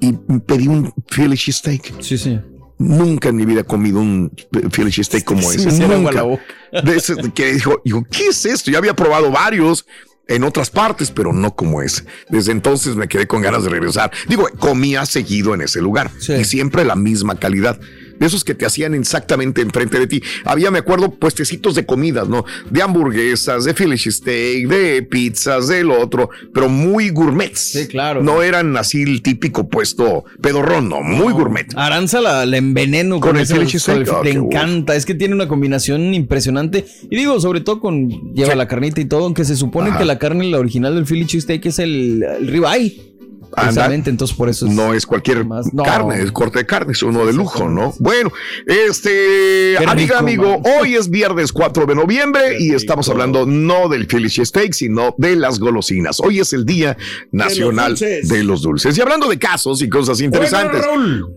y 0.00 0.12
pedí 0.46 0.66
un 0.68 0.92
Philly 1.14 1.36
steak. 1.36 1.92
Sí, 2.00 2.16
sí. 2.16 2.40
Nunca 2.78 3.28
en 3.28 3.36
mi 3.36 3.44
vida 3.44 3.60
he 3.60 3.64
comido 3.64 4.00
un 4.00 4.32
Philly 4.72 4.90
steak 4.90 5.24
como 5.24 5.42
Sí, 5.42 5.56
ese. 5.68 5.84
agua 5.84 5.96
Nunca. 5.96 6.12
la 6.12 6.22
boca. 6.22 6.42
De 6.82 6.96
ese 6.96 7.14
que 7.34 7.52
dijo, 7.52 7.80
dijo, 7.84 8.02
¿qué 8.10 8.28
es 8.28 8.44
esto? 8.46 8.70
Ya 8.70 8.78
había 8.78 8.96
probado 8.96 9.30
varios 9.30 9.84
en 10.28 10.44
otras 10.44 10.70
partes, 10.70 11.10
pero 11.10 11.32
no 11.32 11.54
como 11.54 11.82
ese. 11.82 12.04
Desde 12.28 12.52
entonces 12.52 12.96
me 12.96 13.08
quedé 13.08 13.26
con 13.26 13.42
ganas 13.42 13.64
de 13.64 13.70
regresar. 13.70 14.10
Digo, 14.28 14.48
comía 14.58 15.04
seguido 15.06 15.54
en 15.54 15.62
ese 15.62 15.80
lugar 15.80 16.10
y 16.28 16.44
siempre 16.44 16.84
la 16.84 16.96
misma 16.96 17.36
calidad. 17.36 17.78
De 18.22 18.28
esos 18.28 18.44
que 18.44 18.54
te 18.54 18.64
hacían 18.64 18.94
exactamente 18.94 19.62
enfrente 19.62 19.98
de 19.98 20.06
ti. 20.06 20.22
Había, 20.44 20.70
me 20.70 20.78
acuerdo, 20.78 21.10
puestecitos 21.10 21.74
de 21.74 21.84
comidas, 21.84 22.28
¿no? 22.28 22.44
De 22.70 22.80
hamburguesas, 22.80 23.64
de 23.64 23.74
Philly 23.74 23.98
steak, 23.98 24.68
de 24.68 25.02
pizzas, 25.02 25.66
del 25.66 25.90
otro, 25.90 26.30
pero 26.54 26.68
muy 26.68 27.10
gourmets. 27.10 27.72
Sí, 27.72 27.88
claro. 27.88 28.22
No 28.22 28.40
eran 28.44 28.76
así 28.76 29.02
el 29.02 29.22
típico 29.22 29.68
puesto 29.68 30.24
pedorrón, 30.40 30.88
no, 30.88 31.02
muy 31.02 31.32
gourmet. 31.32 31.66
Aranza 31.74 32.20
la, 32.20 32.46
la 32.46 32.58
enveneno 32.58 33.18
Con 33.18 33.32
con, 33.32 33.40
el 33.40 33.48
con 33.48 33.56
el- 33.96 34.08
Ah, 34.08 34.20
le 34.22 34.30
encanta, 34.30 34.94
es 34.94 35.04
que 35.04 35.14
tiene 35.16 35.34
una 35.34 35.48
combinación 35.48 36.14
impresionante. 36.14 36.84
Y 37.10 37.16
digo, 37.16 37.40
sobre 37.40 37.60
todo 37.60 37.80
con 37.80 38.08
lleva 38.34 38.54
la 38.54 38.68
carnita 38.68 39.00
y 39.00 39.06
todo, 39.06 39.24
aunque 39.24 39.44
se 39.44 39.56
supone 39.56 39.90
Ajá. 39.90 39.98
que 39.98 40.04
la 40.04 40.18
carne, 40.20 40.44
la 40.44 40.60
original 40.60 40.94
del 40.94 41.06
Philly 41.06 41.26
cheesesteak 41.26 41.66
es 41.66 41.80
el, 41.80 42.22
el 42.22 42.46
ribeye. 42.46 43.11
Precisamente, 43.54 44.10
entonces 44.10 44.36
por 44.36 44.48
eso 44.48 44.66
es 44.66 44.72
no 44.72 44.94
es 44.94 45.04
cualquier 45.04 45.46
no. 45.46 45.82
carne, 45.84 46.22
es 46.22 46.32
corte 46.32 46.60
de 46.60 46.66
carne, 46.66 46.92
es 46.92 47.02
uno 47.02 47.26
de 47.26 47.32
lujo, 47.32 47.68
¿no? 47.68 47.94
Bueno, 47.98 48.32
este, 48.66 49.76
amiga, 49.86 50.18
amigo, 50.18 50.60
hoy 50.80 50.94
es 50.94 51.10
viernes 51.10 51.52
4 51.52 51.86
de 51.86 51.94
noviembre 51.94 52.56
y 52.58 52.72
estamos 52.74 53.08
hablando 53.08 53.44
no 53.44 53.88
del 53.88 54.06
Philly 54.06 54.30
Steak, 54.30 54.72
sino 54.72 55.14
de 55.18 55.36
las 55.36 55.58
golosinas. 55.58 56.20
Hoy 56.20 56.40
es 56.40 56.52
el 56.52 56.64
Día 56.64 56.96
Nacional 57.30 57.92
dulces. 57.92 58.28
de 58.28 58.42
los 58.42 58.62
Dulces. 58.62 58.96
Y 58.96 59.00
hablando 59.00 59.28
de 59.28 59.38
casos 59.38 59.82
y 59.82 59.88
cosas 59.88 60.20
interesantes, 60.20 60.82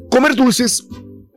comer 0.09 0.35
dulces 0.35 0.87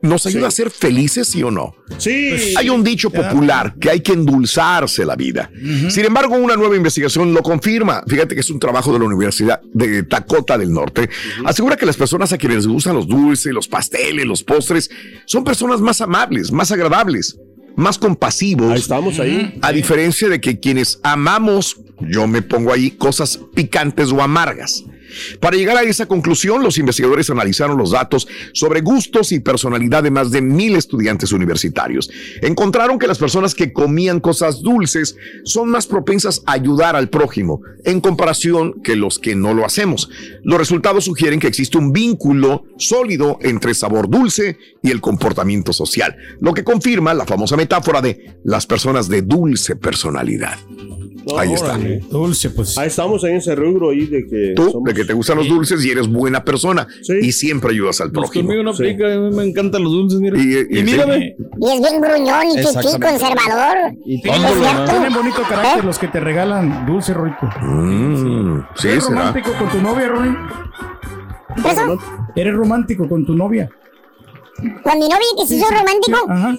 nos 0.01 0.25
ayuda 0.25 0.47
a 0.47 0.51
ser 0.51 0.69
felices, 0.69 1.27
¿sí 1.27 1.43
o 1.43 1.51
no? 1.51 1.75
Sí. 1.97 2.53
Hay 2.57 2.69
un 2.69 2.83
dicho 2.83 3.09
popular 3.09 3.75
que 3.79 3.89
hay 3.89 4.01
que 4.01 4.13
endulzarse 4.13 5.05
la 5.05 5.15
vida. 5.15 5.49
Sin 5.89 6.05
embargo, 6.05 6.35
una 6.35 6.55
nueva 6.55 6.75
investigación 6.75 7.33
lo 7.33 7.41
confirma. 7.41 8.03
Fíjate 8.07 8.35
que 8.35 8.41
es 8.41 8.49
un 8.49 8.59
trabajo 8.59 8.93
de 8.93 8.99
la 8.99 9.05
Universidad 9.05 9.61
de 9.73 10.03
Dakota 10.03 10.57
del 10.57 10.71
Norte. 10.71 11.09
Asegura 11.45 11.75
que 11.75 11.85
las 11.85 11.97
personas 11.97 12.31
a 12.31 12.37
quienes 12.37 12.57
les 12.59 12.67
gustan 12.67 12.95
los 12.95 13.07
dulces, 13.07 13.53
los 13.53 13.67
pasteles, 13.67 14.25
los 14.25 14.43
postres, 14.43 14.89
son 15.25 15.43
personas 15.43 15.81
más 15.81 16.01
amables, 16.01 16.51
más 16.51 16.71
agradables, 16.71 17.37
más 17.79 17.97
compasivos. 17.97 18.71
Ahí 18.71 18.79
estamos 18.79 19.19
ahí. 19.19 19.57
A 19.61 19.71
diferencia 19.71 20.27
de 20.29 20.39
que 20.39 20.59
quienes 20.59 20.99
amamos, 21.03 21.77
yo 22.01 22.27
me 22.27 22.41
pongo 22.41 22.71
ahí, 22.73 22.91
cosas 22.91 23.39
picantes 23.55 24.11
o 24.11 24.21
amargas. 24.21 24.83
Para 25.39 25.57
llegar 25.57 25.77
a 25.77 25.83
esa 25.83 26.05
conclusión, 26.05 26.63
los 26.63 26.77
investigadores 26.77 27.29
analizaron 27.29 27.77
los 27.77 27.91
datos 27.91 28.27
sobre 28.53 28.81
gustos 28.81 29.31
y 29.31 29.39
personalidad 29.39 30.03
de 30.03 30.11
más 30.11 30.31
de 30.31 30.41
mil 30.41 30.75
estudiantes 30.75 31.31
universitarios. 31.31 32.09
Encontraron 32.41 32.99
que 32.99 33.07
las 33.07 33.17
personas 33.17 33.55
que 33.55 33.73
comían 33.73 34.19
cosas 34.19 34.61
dulces 34.61 35.15
son 35.43 35.69
más 35.69 35.87
propensas 35.87 36.41
a 36.45 36.53
ayudar 36.53 36.95
al 36.95 37.09
prójimo 37.09 37.61
en 37.85 38.01
comparación 38.01 38.81
que 38.83 38.95
los 38.95 39.19
que 39.19 39.35
no 39.35 39.53
lo 39.53 39.65
hacemos. 39.65 40.09
Los 40.43 40.59
resultados 40.59 41.05
sugieren 41.05 41.39
que 41.39 41.47
existe 41.47 41.77
un 41.77 41.91
vínculo 41.91 42.65
sólido 42.77 43.39
entre 43.41 43.73
sabor 43.73 44.09
dulce 44.09 44.57
y 44.83 44.91
el 44.91 45.01
comportamiento 45.01 45.73
social, 45.73 46.15
lo 46.39 46.53
que 46.53 46.63
confirma 46.63 47.13
la 47.13 47.25
famosa 47.25 47.55
metáfora 47.55 47.68
de 48.01 48.39
las 48.43 48.65
personas 48.65 49.07
de 49.07 49.21
dulce 49.21 49.75
personalidad. 49.75 50.57
Ahí 51.37 51.53
está. 51.53 51.77
Dulce, 52.09 52.49
pues. 52.49 52.75
Ahí 52.77 52.87
estamos 52.87 53.23
en 53.23 53.35
ese 53.35 53.53
rubro 53.53 53.91
ahí 53.91 54.07
de 54.07 54.25
que. 54.25 54.53
Tú, 54.55 54.81
de 54.83 54.93
que 54.95 55.05
te 55.05 55.13
gustan 55.13 55.37
los 55.37 55.47
dulces 55.47 55.85
y 55.85 55.91
eres 55.91 56.07
buena 56.07 56.43
persona 56.43 56.87
y 57.21 57.31
siempre 57.31 57.71
ayudas 57.71 58.01
al 58.01 58.11
prójimo. 58.11 58.47
Conmigo 58.47 58.63
no 58.63 58.71
aplica, 58.71 59.13
a 59.13 59.17
mí 59.17 59.35
me 59.35 59.43
encantan 59.43 59.83
los 59.83 59.91
dulces, 59.91 60.19
mira. 60.19 60.37
Y, 60.39 60.79
Y 60.79 60.83
mírame. 60.83 61.35
Y 61.61 61.69
es 61.69 61.79
bien 61.81 62.01
gruñón 62.01 62.47
y 62.55 62.57
Exactamente. 62.59 63.07
conservador. 63.07 63.77
Y. 64.05 64.21
Tienen 64.21 65.13
bonito 65.13 65.41
carácter 65.47 65.85
los 65.85 65.99
que 65.99 66.07
te 66.07 66.19
regalan 66.19 66.85
dulce, 66.87 67.13
Rorito. 67.13 67.45
Mm, 67.61 68.61
sí, 68.75 68.87
¿Eres 68.87 69.03
será. 69.03 69.17
romántico 69.19 69.51
con 69.59 69.69
tu 69.69 69.81
novia, 69.81 70.07
Rory? 70.07 70.35
¿Eres 72.35 72.53
romántico 72.55 73.07
con 73.07 73.25
tu 73.25 73.35
novia? 73.35 73.69
Con 74.83 74.99
mi 74.99 75.07
novia 75.07 75.17
que 75.37 75.47
si 75.47 75.55
Sí, 75.55 75.59
soy 75.61 75.69
sí, 75.69 75.75
romántico, 75.75 76.17
sí, 76.17 76.25
ajá. 76.31 76.51
eh, 76.51 76.57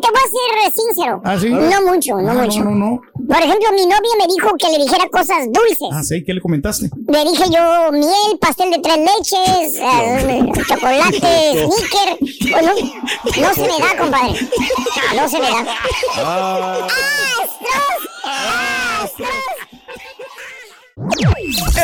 te 0.00 0.08
voy 0.10 0.20
a 0.20 0.28
ser 0.28 0.72
sincero. 0.72 1.20
¿Ah, 1.24 1.36
sí? 1.38 1.48
No 1.50 1.82
mucho, 1.92 2.16
no 2.16 2.30
Ah, 2.30 2.34
mucho. 2.34 2.60
No, 2.64 2.70
no, 2.70 2.76
no. 2.76 3.02
Por 3.26 3.36
ejemplo, 3.38 3.72
mi 3.72 3.86
novia 3.86 4.10
me 4.18 4.26
dijo 4.26 4.50
que 4.58 4.68
le 4.68 4.78
dijera 4.84 5.08
cosas 5.10 5.46
dulces. 5.50 5.88
Ah, 5.92 6.02
sí, 6.02 6.22
¿qué 6.24 6.34
le 6.34 6.40
comentaste? 6.40 6.90
Le 7.08 7.24
dije 7.24 7.44
yo 7.50 7.90
miel, 7.92 8.38
pastel 8.40 8.70
de 8.70 8.78
tres 8.80 8.98
leches, 8.98 9.74
eh, 9.80 10.52
chocolate, 10.68 11.68
sneaker. 11.70 12.18
Bueno, 12.50 12.72
no 13.40 13.54
se 13.54 13.60
me 13.62 13.78
da, 13.84 13.96
compadre. 13.98 14.48
No 15.16 15.28
se 15.28 15.38
me 15.38 15.48
da. 15.50 15.64
Ah. 16.16 16.88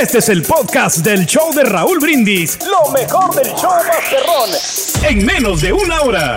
Este 0.01 0.19
es 0.19 0.29
el 0.29 0.43
podcast 0.43 0.99
del 0.99 1.27
show 1.27 1.53
de 1.53 1.65
Raúl 1.65 1.99
Brindis. 1.99 2.59
Lo 2.67 2.91
mejor 2.93 3.35
del 3.35 3.53
show 3.55 3.71
Masterrón. 3.71 4.51
En 5.09 5.25
menos 5.27 5.61
de 5.61 5.73
una 5.73 6.01
hora. 6.03 6.37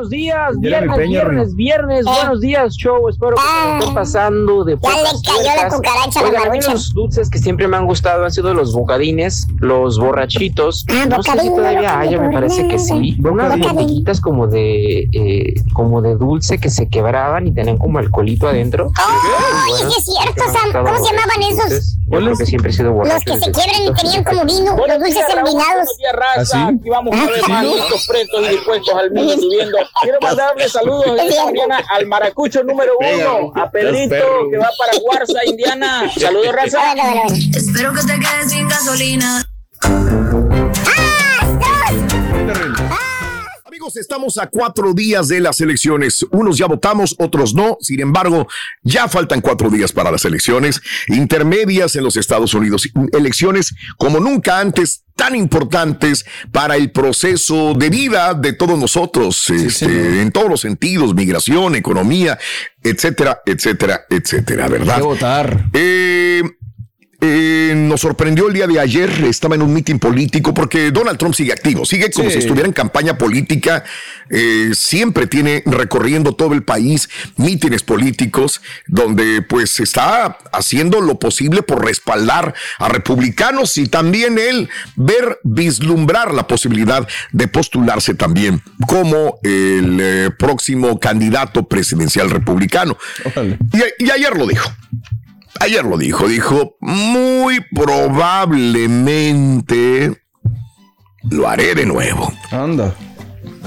Buenos 0.00 0.10
días, 0.12 0.58
viernes, 0.60 0.96
Peña, 0.96 1.20
viernes, 1.20 1.54
viernes, 1.54 2.04
buenos 2.06 2.40
días, 2.40 2.74
show. 2.74 3.06
Espero 3.10 3.36
que 3.36 3.42
se 3.42 3.78
estén 3.80 3.94
pasando 3.94 4.64
de 4.64 4.78
Ya 4.80 4.88
le 4.88 4.96
cayó 4.96 5.62
la 5.62 5.68
cucaracha 5.68 6.20
a 6.20 6.22
la 6.22 6.28
Oigan, 6.30 6.42
a 6.42 6.48
marucha. 6.48 6.72
los 6.72 6.94
dulces 6.94 7.28
que 7.28 7.38
siempre 7.38 7.68
me 7.68 7.76
han 7.76 7.84
gustado 7.84 8.24
han 8.24 8.30
sido 8.30 8.54
los 8.54 8.72
bocadines, 8.72 9.46
los 9.58 9.98
borrachitos. 9.98 10.86
no 11.06 11.22
sé 11.22 11.38
si 11.38 11.48
todavía 11.50 11.98
haya, 11.98 12.18
me 12.18 12.32
parece 12.32 12.66
que 12.66 12.78
sí. 12.78 13.18
Unas 13.22 13.58
botellitas 13.58 14.22
como 14.22 14.46
de 14.46 15.00
eh, 15.12 15.54
como 15.74 16.00
de 16.00 16.16
dulce 16.16 16.56
que 16.58 16.70
se 16.70 16.88
quebraban 16.88 17.46
y 17.46 17.52
tenían 17.52 17.76
como 17.76 17.98
alcoholito 17.98 18.48
adentro. 18.48 18.90
¡Ay, 18.96 19.70
Bueno, 19.70 19.90
sí 19.90 19.96
es 19.98 20.04
cierto, 20.06 20.44
Sam! 20.50 20.72
¿Cómo 20.82 21.04
se 21.04 21.12
llamaban 21.12 21.40
los 21.40 21.72
esos? 21.72 21.96
Yo 22.10 22.18
creo 22.18 22.36
que 22.36 22.46
siempre 22.46 22.70
he 22.70 22.72
sido 22.72 22.92
borracho. 22.92 23.14
Los 23.14 23.38
que 23.38 23.44
se 23.44 23.52
quiebran 23.52 23.82
y 23.82 23.94
tenían 24.02 24.24
como 24.24 24.44
vino, 24.46 24.76
los 24.76 24.98
dulces 24.98 25.24
envinados. 25.28 25.54
buenos 25.54 25.96
días, 25.98 26.12
raza. 26.14 26.58
¿Ah? 26.58 26.68
Aquí 26.74 26.88
vamos 26.88 27.10
vez 27.14 27.42
¿Sí? 27.44 27.52
más, 27.52 27.64
listos, 27.66 28.06
pretos 28.08 28.46
y 28.46 28.48
dispuestos 28.48 28.94
al 28.94 29.10
mundo 29.12 29.32
subiendo. 29.40 29.76
Quiero 30.02 30.18
mandarle 30.20 30.68
saludos 30.68 31.18
esta 31.20 31.44
mañana 31.44 31.82
al 31.88 32.06
maracucho 32.06 32.62
número 32.62 32.92
uno, 32.98 33.52
a 33.54 33.70
Pedrito, 33.70 34.48
que 34.50 34.58
va 34.58 34.70
para 34.78 34.98
Guarza, 34.98 35.44
Indiana. 35.44 36.10
Saludos, 36.18 36.52
raza. 36.52 36.94
Espero 37.54 37.92
que 37.92 38.00
te 38.02 38.18
quedes 38.18 38.50
sin 38.50 38.68
gasolina. 38.68 39.44
Amigos, 43.80 43.96
estamos 43.96 44.36
a 44.36 44.46
cuatro 44.48 44.92
días 44.92 45.28
de 45.28 45.40
las 45.40 45.58
elecciones. 45.62 46.22
Unos 46.32 46.58
ya 46.58 46.66
votamos, 46.66 47.16
otros 47.18 47.54
no. 47.54 47.78
Sin 47.80 47.98
embargo, 48.00 48.46
ya 48.82 49.08
faltan 49.08 49.40
cuatro 49.40 49.70
días 49.70 49.90
para 49.90 50.10
las 50.10 50.26
elecciones 50.26 50.82
intermedias 51.06 51.96
en 51.96 52.04
los 52.04 52.18
Estados 52.18 52.52
Unidos. 52.52 52.90
Elecciones 53.14 53.74
como 53.96 54.20
nunca 54.20 54.58
antes 54.58 55.04
tan 55.16 55.34
importantes 55.34 56.26
para 56.52 56.76
el 56.76 56.92
proceso 56.92 57.72
de 57.72 57.88
vida 57.88 58.34
de 58.34 58.52
todos 58.52 58.78
nosotros, 58.78 59.48
este, 59.48 60.20
en 60.20 60.30
todos 60.30 60.50
los 60.50 60.60
sentidos, 60.60 61.14
migración, 61.14 61.74
economía, 61.74 62.38
etcétera, 62.82 63.40
etcétera, 63.46 64.02
etcétera, 64.10 64.68
¿verdad? 64.68 64.96
Hay 64.96 65.00
que 65.00 65.06
votar. 65.06 65.70
Eh, 65.72 66.42
eh, 67.20 67.74
nos 67.76 68.00
sorprendió 68.00 68.48
el 68.48 68.54
día 68.54 68.66
de 68.66 68.80
ayer, 68.80 69.10
estaba 69.24 69.54
en 69.54 69.62
un 69.62 69.72
mitin 69.72 69.98
político 69.98 70.54
porque 70.54 70.90
Donald 70.90 71.18
Trump 71.18 71.34
sigue 71.34 71.52
activo, 71.52 71.84
sigue 71.84 72.10
como 72.10 72.28
Sí. 72.28 72.34
si 72.34 72.38
estuviera 72.40 72.66
en 72.66 72.72
campaña 72.72 73.18
política, 73.18 73.84
eh, 74.30 74.70
siempre 74.74 75.26
tiene 75.26 75.62
recorriendo 75.66 76.34
todo 76.34 76.54
el 76.54 76.62
país 76.62 77.08
mítines 77.36 77.82
políticos 77.82 78.60
donde 78.86 79.42
pues 79.42 79.80
está 79.80 80.38
haciendo 80.52 81.00
lo 81.00 81.18
posible 81.18 81.62
por 81.62 81.84
respaldar 81.84 82.54
a 82.78 82.88
republicanos 82.88 83.76
y 83.76 83.86
también 83.86 84.38
él 84.38 84.68
ver, 84.96 85.40
vislumbrar 85.42 86.32
la 86.32 86.46
posibilidad 86.46 87.06
de 87.32 87.48
postularse 87.48 88.14
también 88.14 88.62
como 88.86 89.38
el 89.42 89.98
eh, 90.00 90.30
próximo 90.38 90.98
candidato 91.00 91.66
presidencial 91.68 92.30
republicano. 92.30 92.96
Y, 93.72 94.04
y 94.04 94.10
ayer 94.10 94.36
lo 94.36 94.46
dijo. 94.46 94.70
Ayer 95.60 95.84
lo 95.84 95.96
dijo, 95.98 96.26
dijo, 96.26 96.76
muy 96.80 97.60
probablemente 97.74 100.10
lo 101.30 101.46
haré 101.46 101.74
de 101.74 101.84
nuevo. 101.84 102.32
Anda. 102.50 102.94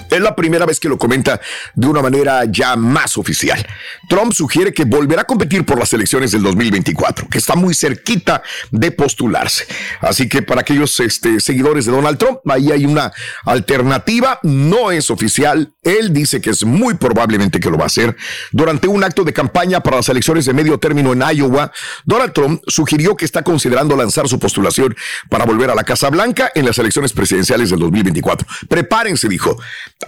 Es 0.10 0.22
la 0.22 0.36
primera 0.36 0.66
vez 0.66 0.80
que 0.80 0.90
lo 0.90 0.98
comenta 0.98 1.40
de 1.76 1.88
una 1.88 2.02
manera 2.02 2.44
ya 2.46 2.76
más 2.76 3.18
oficial. 3.18 3.66
Trump 4.10 4.34
sugiere 4.34 4.74
que 4.74 4.86
volverá 4.86 5.22
a 5.22 5.26
competir 5.26 5.66
por 5.66 5.80
las 5.80 5.94
elecciones 5.94 6.32
del 6.32 6.44
2024, 6.44 7.28
que 7.30 7.38
está 7.38 7.56
muy 7.56 7.74
cerquita 7.74 8.44
de 8.72 8.92
postularse. 8.92 9.66
Así 10.02 10.30
que 10.30 10.42
para 10.42 10.62
aquellos 10.62 11.00
este, 11.00 11.40
seguidores 11.40 11.86
de 11.86 11.92
Donald 11.92 12.18
Trump, 12.18 12.40
ahí 12.50 12.72
hay 12.72 12.86
una 12.86 13.12
alternativa, 13.46 14.40
no 14.44 14.92
es 14.92 15.10
oficial. 15.10 15.74
Él 15.82 16.14
dice 16.14 16.42
que 16.42 16.52
es 16.52 16.64
muy 16.64 16.96
probablemente 16.96 17.60
que 17.60 17.70
lo 17.70 17.78
va 17.78 17.86
a 17.86 17.88
hacer. 17.88 18.16
Durante 18.52 18.88
un 18.88 19.04
acto 19.04 19.24
de 19.24 19.34
campaña 19.34 19.82
para 19.82 19.98
las 19.98 20.10
elecciones 20.10 20.46
de 20.46 20.54
medio 20.54 20.78
término 20.78 21.14
en 21.14 21.24
Iowa, 21.36 21.72
Donald 22.06 22.34
Trump 22.34 22.62
sugirió 22.68 23.16
que 23.16 23.26
está 23.26 23.44
considerando 23.44 23.96
lanzar 23.96 24.28
su 24.28 24.40
postulación 24.40 24.96
para 25.30 25.46
volver 25.46 25.70
a 25.70 25.76
la 25.76 25.84
Casa 25.84 26.10
Blanca 26.10 26.52
en 26.56 26.66
las 26.66 26.78
elecciones 26.78 27.14
presidenciales 27.14 27.70
del 27.70 27.80
2024. 27.80 28.48
Prepárense, 28.68 29.28
dijo 29.28 29.58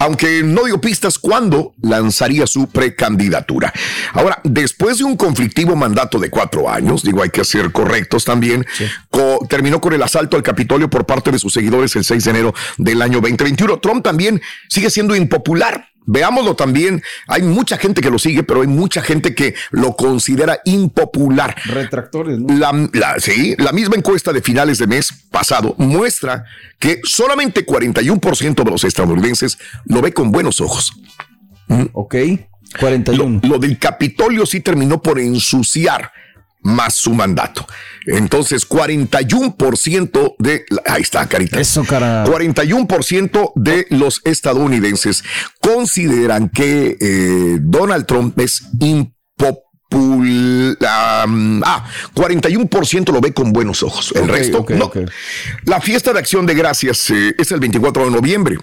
aunque 0.00 0.42
no 0.42 0.64
dio 0.64 0.80
pistas 0.80 1.18
cuándo 1.18 1.74
lanzaría 1.82 2.46
su 2.46 2.68
precandidatura. 2.68 3.72
Ahora, 4.12 4.40
después 4.44 4.98
de 4.98 5.04
un 5.04 5.16
conflictivo 5.16 5.76
mandato 5.76 6.18
de 6.18 6.30
cuatro 6.30 6.68
años, 6.70 7.02
digo, 7.02 7.22
hay 7.22 7.30
que 7.30 7.44
ser 7.44 7.72
correctos 7.72 8.24
también, 8.24 8.64
co- 9.10 9.44
terminó 9.48 9.80
con 9.80 9.92
el 9.92 10.02
asalto 10.02 10.36
al 10.36 10.42
Capitolio 10.42 10.88
por 10.90 11.06
parte 11.06 11.30
de 11.30 11.38
sus 11.38 11.52
seguidores 11.52 11.94
el 11.96 12.04
6 12.04 12.24
de 12.24 12.30
enero 12.30 12.54
del 12.78 13.02
año 13.02 13.20
2021. 13.20 13.78
Trump 13.78 14.02
también 14.04 14.40
sigue 14.68 14.90
siendo 14.90 15.14
impopular 15.16 15.88
Veámoslo 16.06 16.54
también. 16.54 17.02
Hay 17.26 17.42
mucha 17.42 17.76
gente 17.76 18.00
que 18.00 18.10
lo 18.10 18.18
sigue, 18.18 18.42
pero 18.44 18.62
hay 18.62 18.68
mucha 18.68 19.02
gente 19.02 19.34
que 19.34 19.54
lo 19.72 19.96
considera 19.96 20.60
impopular. 20.64 21.54
Retractores, 21.66 22.38
¿no? 22.38 22.56
La, 22.56 22.72
la- 22.92 23.18
sí, 23.18 23.54
la 23.58 23.72
misma 23.72 23.96
encuesta 23.96 24.32
de 24.32 24.40
finales 24.40 24.78
de 24.78 24.86
mes 24.86 25.12
pasado 25.30 25.74
muestra 25.78 26.44
que 26.78 27.00
solamente 27.04 27.66
41% 27.66 28.64
de 28.64 28.70
los 28.70 28.84
estadounidenses 28.84 29.58
lo 29.84 30.00
ve 30.00 30.12
con 30.12 30.30
buenos 30.32 30.60
ojos. 30.60 30.92
Ok, 31.92 32.14
41. 32.78 33.40
Lo, 33.42 33.48
lo 33.48 33.58
del 33.58 33.78
Capitolio 33.78 34.46
sí 34.46 34.60
terminó 34.60 35.02
por 35.02 35.18
ensuciar 35.18 36.12
más 36.66 36.94
su 36.94 37.14
mandato. 37.14 37.66
Entonces, 38.06 38.68
41% 38.68 40.34
de... 40.38 40.64
Ahí 40.86 41.02
está, 41.02 41.26
Carita. 41.28 41.60
Eso, 41.60 41.84
cara. 41.84 42.24
41% 42.24 43.52
de 43.56 43.86
los 43.90 44.20
estadounidenses 44.24 45.24
consideran 45.60 46.48
que 46.48 46.96
eh, 47.00 47.58
Donald 47.60 48.06
Trump 48.06 48.38
es 48.38 48.62
impopular. 48.80 49.66
ah, 50.84 51.84
41% 52.14 53.12
lo 53.12 53.20
ve 53.20 53.32
con 53.32 53.52
buenos 53.52 53.82
ojos. 53.82 54.12
El 54.14 54.28
resto, 54.28 54.64
no. 54.70 54.92
La 55.64 55.80
fiesta 55.80 56.12
de 56.12 56.18
acción 56.20 56.46
de 56.46 56.54
gracias 56.54 57.10
eh, 57.10 57.34
es 57.38 57.50
el 57.50 57.60
24 57.60 58.04
de 58.04 58.10
noviembre. 58.10 58.58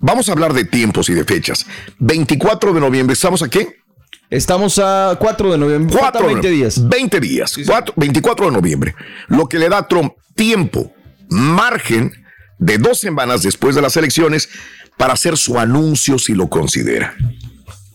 Vamos 0.00 0.28
a 0.28 0.32
hablar 0.32 0.52
de 0.52 0.64
tiempos 0.64 1.08
y 1.08 1.14
de 1.14 1.24
fechas. 1.24 1.64
24 1.98 2.74
de 2.74 2.80
noviembre, 2.80 3.14
¿estamos 3.14 3.42
a 3.42 3.48
qué? 3.48 3.83
Estamos 4.30 4.78
a 4.78 5.16
4 5.18 5.52
de 5.52 5.58
noviembre. 5.58 5.92
Faltan 5.98 6.22
4 6.22 6.26
20 6.26 6.50
días. 6.50 6.88
20 6.88 7.20
días. 7.20 7.54
Cuatro- 7.66 7.94
24 7.96 8.46
de 8.46 8.52
noviembre. 8.52 8.94
Lo 9.28 9.48
que 9.48 9.58
le 9.58 9.68
da 9.68 9.78
a 9.78 9.88
Trump 9.88 10.14
tiempo, 10.34 10.92
margen 11.28 12.12
de 12.58 12.78
dos 12.78 12.98
semanas 12.98 13.42
después 13.42 13.74
de 13.74 13.82
las 13.82 13.96
elecciones 13.96 14.48
para 14.96 15.12
hacer 15.14 15.36
su 15.36 15.58
anuncio 15.58 16.18
si 16.18 16.34
lo 16.34 16.48
considera. 16.48 17.14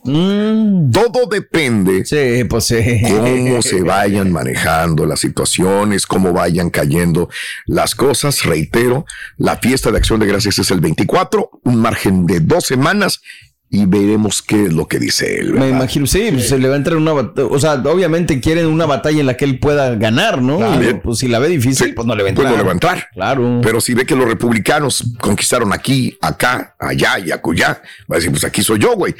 Todo 0.04 1.28
depende 1.30 2.04
Mm. 2.10 2.48
pues 2.48 2.74
cómo 3.08 3.62
se 3.62 3.84
vayan 3.84 4.32
manejando 4.32 5.06
las 5.06 5.20
situaciones, 5.20 6.08
cómo 6.08 6.32
vayan 6.32 6.70
cayendo 6.70 7.30
las 7.66 7.96
cosas. 7.96 8.44
Reitero, 8.44 9.06
la 9.38 9.58
fiesta 9.58 9.92
de 9.92 9.98
acción 9.98 10.20
de 10.22 10.28
gracias 10.28 10.58
es 10.60 10.72
el 10.72 10.80
24, 10.80 11.50
un 11.64 11.76
margen 11.82 12.26
de 12.26 12.40
dos 12.40 12.66
semanas 12.66 13.22
y 13.72 13.86
veremos 13.86 14.42
qué 14.42 14.66
es 14.66 14.74
lo 14.74 14.88
que 14.88 14.98
dice 15.00 15.40
él. 15.40 15.54
Me 15.54 15.70
imagino, 15.70 16.08
sí, 16.08 16.30
pues, 16.32 16.50
se 16.50 16.58
le 16.58 16.68
va 16.68 16.74
a 16.74 16.78
entrar 16.78 16.98
una 16.98 17.14
batalla. 17.14 17.48
O 17.50 17.60
sea, 17.60 17.74
obviamente 17.74 18.40
quieren 18.40 18.66
una 18.66 18.86
batalla 18.88 19.20
en 19.20 19.26
la 19.28 19.38
que 19.38 19.46
él 19.46 19.60
pueda 19.60 19.94
ganar, 19.96 20.42
¿no? 20.42 20.58
Claro. 20.58 21.02
Pues 21.04 21.20
si 21.20 21.28
la 21.28 21.38
ve 21.40 21.50
difícil, 21.50 21.94
pues 21.94 22.08
no 22.08 22.16
le 22.16 22.24
va 22.24 22.30
a 22.30 22.34
Pues 22.34 22.46
entrar. 22.48 22.52
no 22.52 22.58
le 22.58 22.64
va 22.64 22.70
a 22.72 22.74
entrar. 22.74 23.08
Claro. 23.14 23.60
Pero 23.62 23.80
si 23.80 23.94
ve 23.94 24.06
que 24.06 24.16
los 24.16 24.28
republicanos 24.28 25.04
conquistaron 25.20 25.72
aquí, 25.72 26.18
acá, 26.22 26.76
allá 26.80 27.20
y 27.20 27.32
acullá, 27.32 27.82
va 28.12 28.16
a 28.16 28.20
decir, 28.20 28.32
pues 28.32 28.44
aquí 28.44 28.64
soy 28.64 28.80
yo, 28.80 28.96
güey. 28.96 29.14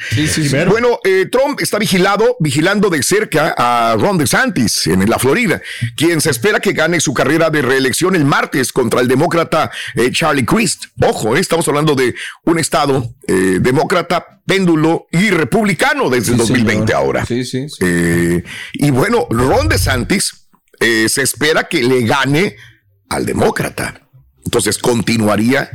bueno, 0.68 0.98
eh, 1.04 1.26
Trump 1.30 1.60
está 1.60 1.78
vigilado, 1.78 2.36
vigilando 2.40 2.90
de 2.90 3.02
cerca 3.02 3.54
a 3.56 3.96
Ron 3.98 4.18
DeSantis 4.18 4.86
en 4.88 5.08
la 5.08 5.18
Florida, 5.18 5.62
quien 5.96 6.20
se 6.20 6.30
espera 6.30 6.60
que 6.60 6.72
gane 6.72 7.00
su 7.00 7.14
carrera 7.14 7.50
de 7.50 7.62
reelección 7.62 8.16
el 8.16 8.24
martes 8.24 8.72
contra 8.72 9.00
el 9.00 9.08
demócrata 9.08 9.70
eh, 9.94 10.10
Charlie 10.10 10.44
Crist. 10.44 10.86
Ojo, 11.02 11.36
eh, 11.36 11.40
estamos 11.40 11.66
hablando 11.68 11.94
de 11.94 12.14
un 12.44 12.58
estado 12.58 13.14
eh, 13.28 13.58
demócrata, 13.60 14.39
péndulo 14.46 15.06
y 15.10 15.30
republicano 15.30 16.08
desde 16.10 16.32
el 16.32 16.38
2020 16.38 16.92
ahora. 16.92 17.24
Sí, 17.24 17.44
sí. 17.44 17.66
Eh, 17.80 18.42
y 18.74 18.90
bueno, 18.90 19.26
Ron 19.30 19.68
DeSantis 19.68 20.48
eh, 20.80 21.08
se 21.08 21.22
espera 21.22 21.68
que 21.68 21.82
le 21.82 22.02
gane 22.02 22.56
al 23.08 23.26
demócrata. 23.26 24.08
Entonces 24.44 24.78
continuaría 24.78 25.70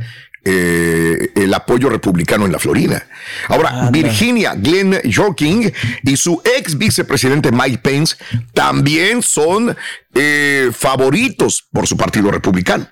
eh, 0.48 1.32
el 1.34 1.52
apoyo 1.54 1.88
republicano 1.88 2.46
en 2.46 2.52
la 2.52 2.60
Florida. 2.60 3.04
Ahora, 3.48 3.90
Virginia 3.90 4.54
Glenn 4.54 5.00
Yorking 5.02 5.72
y 6.04 6.16
su 6.16 6.40
ex 6.56 6.78
vicepresidente 6.78 7.50
Mike 7.50 7.78
Pence 7.78 8.16
también 8.54 9.22
son 9.22 9.76
eh, 10.14 10.70
favoritos 10.72 11.66
por 11.72 11.88
su 11.88 11.96
partido 11.96 12.30
republicano. 12.30 12.88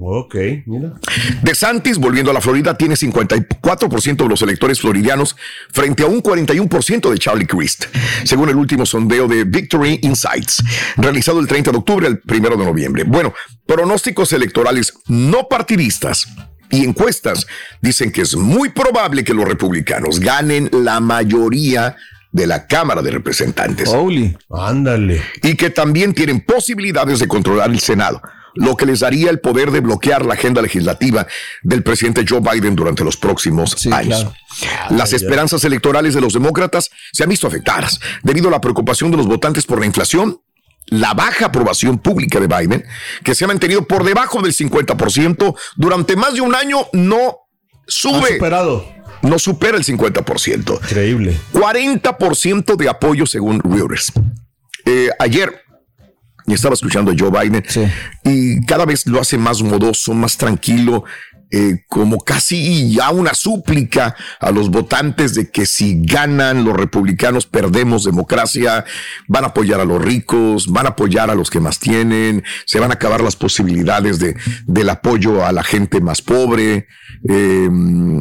Ok, 0.00 0.36
mira. 0.66 0.92
DeSantis, 1.42 1.98
volviendo 1.98 2.30
a 2.30 2.34
la 2.34 2.40
Florida, 2.40 2.76
tiene 2.76 2.94
54% 2.94 4.16
de 4.16 4.28
los 4.28 4.42
electores 4.42 4.80
floridianos 4.80 5.36
frente 5.70 6.04
a 6.04 6.06
un 6.06 6.22
41% 6.22 7.10
de 7.10 7.18
Charlie 7.18 7.46
Crist, 7.46 7.86
según 8.24 8.48
el 8.48 8.56
último 8.56 8.86
sondeo 8.86 9.26
de 9.26 9.44
Victory 9.44 9.98
Insights, 10.02 10.62
realizado 10.96 11.40
el 11.40 11.48
30 11.48 11.72
de 11.72 11.78
octubre 11.78 12.06
al 12.06 12.22
1 12.24 12.50
de 12.50 12.64
noviembre. 12.64 13.04
Bueno, 13.04 13.34
pronósticos 13.66 14.32
electorales 14.32 14.94
no 15.08 15.48
partidistas 15.48 16.28
y 16.70 16.84
encuestas 16.84 17.46
dicen 17.80 18.12
que 18.12 18.22
es 18.22 18.36
muy 18.36 18.68
probable 18.68 19.24
que 19.24 19.34
los 19.34 19.46
republicanos 19.46 20.20
ganen 20.20 20.68
la 20.72 21.00
mayoría 21.00 21.96
de 22.30 22.46
la 22.46 22.66
Cámara 22.66 23.02
de 23.02 23.10
Representantes. 23.10 23.92
Ándale. 24.50 25.22
Y 25.42 25.56
que 25.56 25.70
también 25.70 26.14
tienen 26.14 26.40
posibilidades 26.40 27.18
de 27.20 27.28
controlar 27.28 27.70
el 27.70 27.80
Senado, 27.80 28.20
lo 28.58 28.76
que 28.76 28.86
les 28.86 29.00
daría 29.00 29.30
el 29.30 29.38
poder 29.38 29.70
de 29.70 29.80
bloquear 29.80 30.26
la 30.26 30.34
agenda 30.34 30.60
legislativa 30.60 31.26
del 31.62 31.82
presidente 31.84 32.24
Joe 32.28 32.40
Biden 32.40 32.74
durante 32.74 33.04
los 33.04 33.16
próximos 33.16 33.86
años. 33.86 34.26
Las 34.90 35.12
esperanzas 35.12 35.62
electorales 35.64 36.14
de 36.14 36.20
los 36.20 36.32
demócratas 36.32 36.90
se 37.12 37.22
han 37.22 37.28
visto 37.30 37.46
afectadas 37.46 38.00
debido 38.22 38.48
a 38.48 38.50
la 38.50 38.60
preocupación 38.60 39.10
de 39.12 39.16
los 39.16 39.26
votantes 39.26 39.64
por 39.64 39.78
la 39.78 39.86
inflación, 39.86 40.40
la 40.86 41.14
baja 41.14 41.46
aprobación 41.46 41.98
pública 41.98 42.40
de 42.40 42.48
Biden, 42.48 42.84
que 43.22 43.34
se 43.34 43.44
ha 43.44 43.48
mantenido 43.48 43.86
por 43.86 44.04
debajo 44.04 44.42
del 44.42 44.52
50% 44.52 45.56
durante 45.76 46.16
más 46.16 46.34
de 46.34 46.40
un 46.40 46.54
año, 46.54 46.88
no 46.92 47.36
sube. 47.86 48.34
superado. 48.34 48.92
No 49.22 49.38
supera 49.38 49.76
el 49.76 49.84
50%. 49.84 50.80
Increíble. 50.82 51.36
40% 51.52 52.76
de 52.76 52.88
apoyo 52.88 53.26
según 53.26 53.60
Reuters. 53.60 54.12
Eh, 54.84 55.10
ayer 55.18 55.64
estaba 56.54 56.74
escuchando 56.74 57.12
a 57.12 57.14
Joe 57.18 57.30
Biden. 57.30 57.64
Y 58.24 58.64
cada 58.64 58.84
vez 58.84 59.06
lo 59.06 59.20
hace 59.20 59.38
más 59.38 59.62
modoso, 59.62 60.14
más 60.14 60.36
tranquilo, 60.36 61.04
eh, 61.50 61.84
como 61.88 62.18
casi 62.18 62.92
ya 62.92 63.10
una 63.10 63.34
súplica 63.34 64.14
a 64.40 64.50
los 64.50 64.70
votantes 64.70 65.34
de 65.34 65.50
que 65.50 65.66
si 65.66 66.00
ganan 66.04 66.64
los 66.64 66.76
republicanos 66.76 67.46
perdemos 67.46 68.04
democracia, 68.04 68.84
van 69.26 69.44
a 69.44 69.48
apoyar 69.48 69.80
a 69.80 69.84
los 69.84 70.02
ricos, 70.02 70.68
van 70.70 70.86
a 70.86 70.90
apoyar 70.90 71.30
a 71.30 71.34
los 71.34 71.50
que 71.50 71.60
más 71.60 71.78
tienen, 71.78 72.42
se 72.66 72.80
van 72.80 72.90
a 72.90 72.94
acabar 72.94 73.20
las 73.22 73.36
posibilidades 73.36 74.18
de, 74.18 74.36
del 74.66 74.90
apoyo 74.90 75.44
a 75.46 75.52
la 75.52 75.62
gente 75.62 76.00
más 76.00 76.22
pobre. 76.22 76.86
eh, 77.28 77.68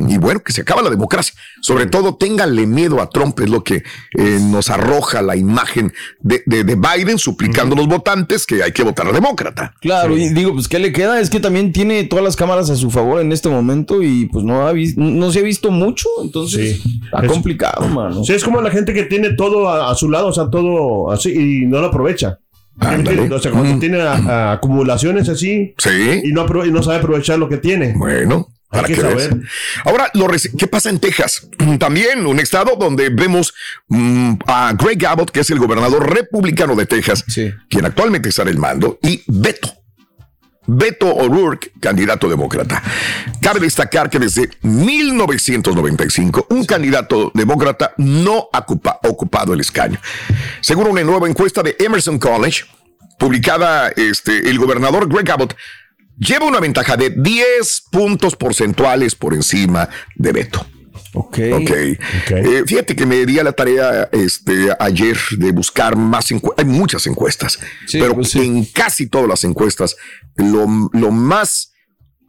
y 0.10 0.18
bueno, 0.18 0.42
que 0.42 0.54
se 0.54 0.62
acaba 0.62 0.82
la 0.82 0.90
democracia. 0.90 1.34
Sobre 1.62 1.86
todo, 1.86 2.16
ténganle 2.16 2.66
miedo 2.66 3.02
a 3.02 3.10
Trump, 3.10 3.40
es 3.42 3.50
lo 3.50 3.64
que 3.64 3.84
eh, 4.18 4.40
nos 4.42 4.70
arroja 4.70 5.22
la 5.22 5.36
imagen 5.36 5.94
de, 6.20 6.44
de- 6.46 6.64
de 6.64 6.76
Biden 6.76 7.18
suplicando 7.20 7.76
a 7.76 7.78
los 7.78 7.88
votantes 7.88 8.46
que 8.46 8.64
hay 8.64 8.72
que 8.72 8.84
votar 8.84 9.08
a 9.08 9.12
demócrata. 9.12 9.74
Claro, 9.82 10.18
y 10.18 10.30
digo, 10.30 10.54
pues, 10.54 10.68
¿qué 10.68 10.80
le 10.80 10.92
queda? 10.92 11.20
Es 11.20 11.30
que 11.30 11.40
también 11.40 11.72
tiene 11.74 12.04
todas 12.06 12.24
las 12.24 12.36
cámaras 12.36 12.70
a 12.70 12.76
su 12.76 12.90
favor 12.90 13.17
en 13.20 13.32
este 13.32 13.50
momento 13.50 14.02
y 14.04 14.26
pues 14.28 14.46
no, 14.46 14.68
ha 14.68 14.74
no 14.96 15.32
se 15.32 15.40
ha 15.40 15.44
visto 15.44 15.72
mucho, 15.72 16.08
entonces 16.24 16.80
está 17.06 17.26
Es- 17.26 17.32
complicado, 17.32 17.88
mano. 17.88 18.24
Sí, 18.24 18.34
es 18.34 18.44
como 18.44 18.62
la 18.62 18.72
gente 18.72 18.94
que 18.94 19.04
tiene 19.04 19.34
todo 19.34 19.70
a, 19.70 19.92
a 19.92 19.96
su 19.96 20.10
lado, 20.10 20.28
o 20.28 20.34
sea, 20.34 20.50
todo 20.50 21.12
así 21.12 21.32
y 21.32 21.66
no 21.66 21.80
lo 21.82 21.88
aprovecha. 21.88 22.40
O 22.80 23.40
sea, 23.40 23.52
cuando 23.52 23.80
tiene 23.80 24.02
a- 24.02 24.14
a 24.14 24.52
acumulaciones 24.54 25.28
así 25.30 25.74
y, 26.24 26.32
no 26.32 26.46
y 26.66 26.72
no 26.72 26.84
sabe 26.84 26.98
aprovechar 26.98 27.40
lo 27.40 27.50
que 27.50 27.58
tiene. 27.58 27.94
Bueno, 27.98 28.48
hay 28.70 28.82
para 28.82 28.88
que 28.88 28.94
que 28.96 29.02
saber. 29.02 29.42
Ahora, 29.84 30.12
lo 30.14 30.28
¿qué 30.58 30.68
pasa 30.68 30.90
en 30.92 31.00
Texas? 31.00 31.48
También 31.80 32.26
un 32.28 32.40
estado 32.40 32.76
donde 32.76 33.10
vemos 33.10 33.54
mm, 33.88 34.34
a 34.46 34.74
Greg 34.74 35.04
Abbott, 35.08 35.32
que 35.32 35.40
es 35.40 35.50
el 35.50 35.58
gobernador 35.58 36.08
republicano 36.14 36.76
de 36.76 36.86
Texas, 36.86 37.24
quien 37.70 37.86
actualmente 37.86 38.30
está 38.30 38.44
en 38.44 38.50
el 38.50 38.58
mando, 38.58 39.00
y 39.02 39.22
Beto. 39.28 39.74
Beto 40.68 41.08
O'Rourke, 41.16 41.72
candidato 41.80 42.28
demócrata. 42.30 42.84
Cabe 43.42 43.60
destacar 43.62 44.10
que 44.10 44.20
desde 44.20 44.50
1995 44.62 46.48
un 46.50 46.66
candidato 46.66 47.32
demócrata 47.34 47.94
no 47.98 48.48
ha 48.54 48.60
ocupa- 48.60 49.00
ocupado 49.04 49.54
el 49.54 49.62
escaño. 49.62 50.00
Según 50.62 50.88
una 50.88 51.04
nueva 51.04 51.28
encuesta 51.28 51.64
de 51.64 51.76
Emerson 51.80 52.20
College, 52.20 52.66
publicada 53.18 53.90
este, 53.96 54.50
el 54.50 54.60
gobernador 54.60 55.08
Greg 55.08 55.32
Abbott, 55.32 55.56
lleva 56.18 56.46
una 56.46 56.60
ventaja 56.60 56.98
de 56.98 57.10
10 57.12 57.84
puntos 57.92 58.36
porcentuales 58.36 59.16
por 59.16 59.34
encima 59.34 59.90
de 60.16 60.32
Beto. 60.32 60.66
Ok. 61.14 61.40
Ok. 61.54 61.72
Eh, 61.72 62.64
fíjate 62.66 62.96
que 62.96 63.06
me 63.06 63.26
di 63.26 63.40
a 63.40 63.44
la 63.44 63.54
tarea 63.54 64.10
este, 64.12 64.70
ayer 64.80 65.18
de 65.38 65.52
buscar 65.52 65.96
más 65.96 66.32
encuestas. 66.32 66.66
Hay 66.66 66.72
muchas 66.72 67.08
encuestas, 67.08 67.60
pero 67.92 68.16
en 68.36 68.66
casi 68.66 69.08
todas 69.08 69.28
las 69.28 69.44
encuestas, 69.44 69.96
lo, 70.36 70.90
lo 70.94 71.12
más 71.12 71.74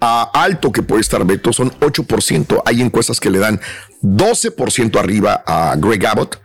alto 0.00 0.70
que 0.72 0.82
puede 0.82 1.00
estar 1.00 1.24
Beto 1.24 1.52
son 1.52 1.70
8%. 1.80 2.62
Hay 2.64 2.82
encuestas 2.82 3.20
que 3.20 3.30
le 3.30 3.38
dan 3.38 3.60
12% 4.02 4.98
arriba 4.98 5.42
a 5.46 5.76
Greg 5.76 6.06
Abbott. 6.06 6.40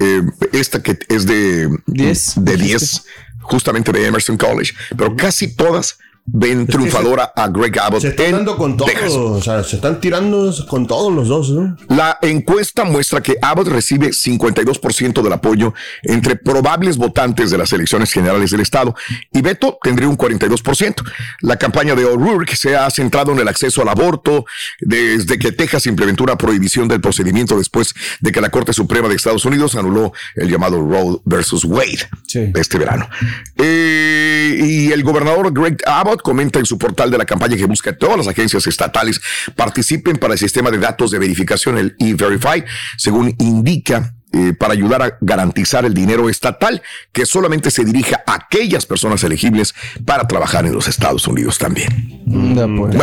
Eh, 0.00 0.22
esta 0.52 0.82
que 0.82 0.98
es 1.08 1.24
de 1.24 1.68
10, 1.86 2.44
de 2.44 2.56
10 2.56 3.04
justamente 3.42 3.92
de 3.92 4.06
Emerson 4.06 4.36
College, 4.36 4.72
pero 4.96 5.14
casi 5.14 5.54
todas 5.54 5.98
ven 6.26 6.66
triunfadora 6.66 7.32
a 7.36 7.48
Greg 7.48 7.78
Abbott. 7.78 8.00
Se 8.00 8.08
están 8.08 8.32
dando 8.32 8.56
con 8.56 8.76
todos, 8.76 9.14
o 9.14 9.42
sea, 9.42 9.62
se 9.62 9.76
están 9.76 10.00
tirando 10.00 10.52
con 10.68 10.86
todos 10.86 11.12
los 11.12 11.28
dos, 11.28 11.50
¿no? 11.50 11.76
La 11.88 12.18
encuesta 12.22 12.84
muestra 12.84 13.22
que 13.22 13.36
Abbott 13.42 13.68
recibe 13.68 14.08
52% 14.08 15.22
del 15.22 15.32
apoyo 15.32 15.74
entre 16.02 16.36
probables 16.36 16.96
votantes 16.96 17.50
de 17.50 17.58
las 17.58 17.72
elecciones 17.72 18.10
generales 18.10 18.50
del 18.50 18.60
estado 18.60 18.94
y 19.32 19.42
Beto 19.42 19.78
tendría 19.82 20.08
un 20.08 20.16
42%. 20.16 21.02
La 21.40 21.56
campaña 21.56 21.94
de 21.94 22.04
O'Rourke 22.06 22.56
se 22.56 22.74
ha 22.74 22.88
centrado 22.90 23.32
en 23.32 23.38
el 23.40 23.48
acceso 23.48 23.82
al 23.82 23.88
aborto 23.88 24.46
desde 24.80 25.38
que 25.38 25.52
Texas 25.52 25.86
implementó 25.86 26.24
una 26.24 26.38
prohibición 26.38 26.88
del 26.88 27.00
procedimiento 27.00 27.58
después 27.58 27.94
de 28.20 28.32
que 28.32 28.40
la 28.40 28.48
Corte 28.48 28.72
Suprema 28.72 29.08
de 29.08 29.16
Estados 29.16 29.44
Unidos 29.44 29.74
anuló 29.74 30.12
el 30.36 30.50
llamado 30.50 30.80
Roe 30.80 31.20
versus 31.24 31.64
Wade 31.64 32.08
este 32.54 32.78
verano. 32.78 33.08
Eh, 33.56 34.58
y 34.60 34.92
el 34.92 35.02
gobernador 35.02 35.52
Greg 35.52 35.76
Abbott 35.86 36.13
comenta 36.22 36.58
en 36.58 36.66
su 36.66 36.78
portal 36.78 37.10
de 37.10 37.18
la 37.18 37.24
campaña 37.24 37.56
que 37.56 37.66
busca 37.66 37.84
que 37.84 37.98
todas 37.98 38.16
las 38.16 38.28
agencias 38.28 38.66
estatales 38.66 39.20
participen 39.54 40.16
para 40.16 40.34
el 40.34 40.38
sistema 40.38 40.70
de 40.70 40.78
datos 40.78 41.10
de 41.10 41.18
verificación, 41.18 41.78
el 41.78 41.96
E-Verify, 41.98 42.64
según 42.96 43.34
indica 43.38 44.14
eh, 44.34 44.52
para 44.52 44.72
ayudar 44.72 45.00
a 45.00 45.16
garantizar 45.20 45.84
el 45.84 45.94
dinero 45.94 46.28
estatal 46.28 46.82
que 47.12 47.24
solamente 47.24 47.70
se 47.70 47.84
dirija 47.84 48.24
a 48.26 48.34
aquellas 48.34 48.84
personas 48.84 49.22
elegibles 49.22 49.74
para 50.04 50.26
trabajar 50.26 50.66
en 50.66 50.72
los 50.72 50.88
Estados 50.88 51.28
Unidos 51.28 51.56
también. 51.56 52.22
Bueno, 52.26 52.98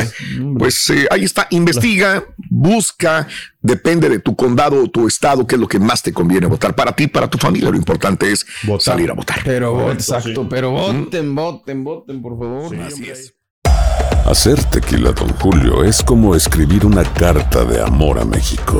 pues 0.57 0.89
eh, 0.89 1.07
ahí 1.09 1.23
está, 1.23 1.47
investiga, 1.51 2.23
busca, 2.49 3.27
depende 3.61 4.09
de 4.09 4.19
tu 4.19 4.35
condado 4.35 4.83
o 4.83 4.89
tu 4.89 5.07
estado, 5.07 5.47
qué 5.47 5.55
es 5.55 5.61
lo 5.61 5.69
que 5.69 5.79
más 5.79 6.03
te 6.03 6.11
conviene 6.11 6.47
votar 6.47 6.75
para 6.75 6.93
ti, 6.93 7.07
para 7.07 7.29
tu 7.29 7.37
familia. 7.37 7.69
Lo 7.69 7.77
importante 7.77 8.29
es 8.29 8.45
salir 8.79 9.09
a 9.09 9.13
votar. 9.13 9.39
Pero, 9.45 9.89
exacto, 9.91 10.49
pero 10.49 10.71
voten, 10.71 11.33
voten, 11.33 11.83
voten, 11.83 12.21
por 12.21 12.37
favor. 12.37 12.75
Así 12.81 13.09
es. 13.09 13.33
Hacer 14.25 14.63
tequila, 14.65 15.13
Don 15.13 15.29
Julio, 15.39 15.83
es 15.83 16.03
como 16.03 16.35
escribir 16.35 16.85
una 16.85 17.03
carta 17.03 17.63
de 17.63 17.81
amor 17.81 18.19
a 18.19 18.25
México. 18.25 18.79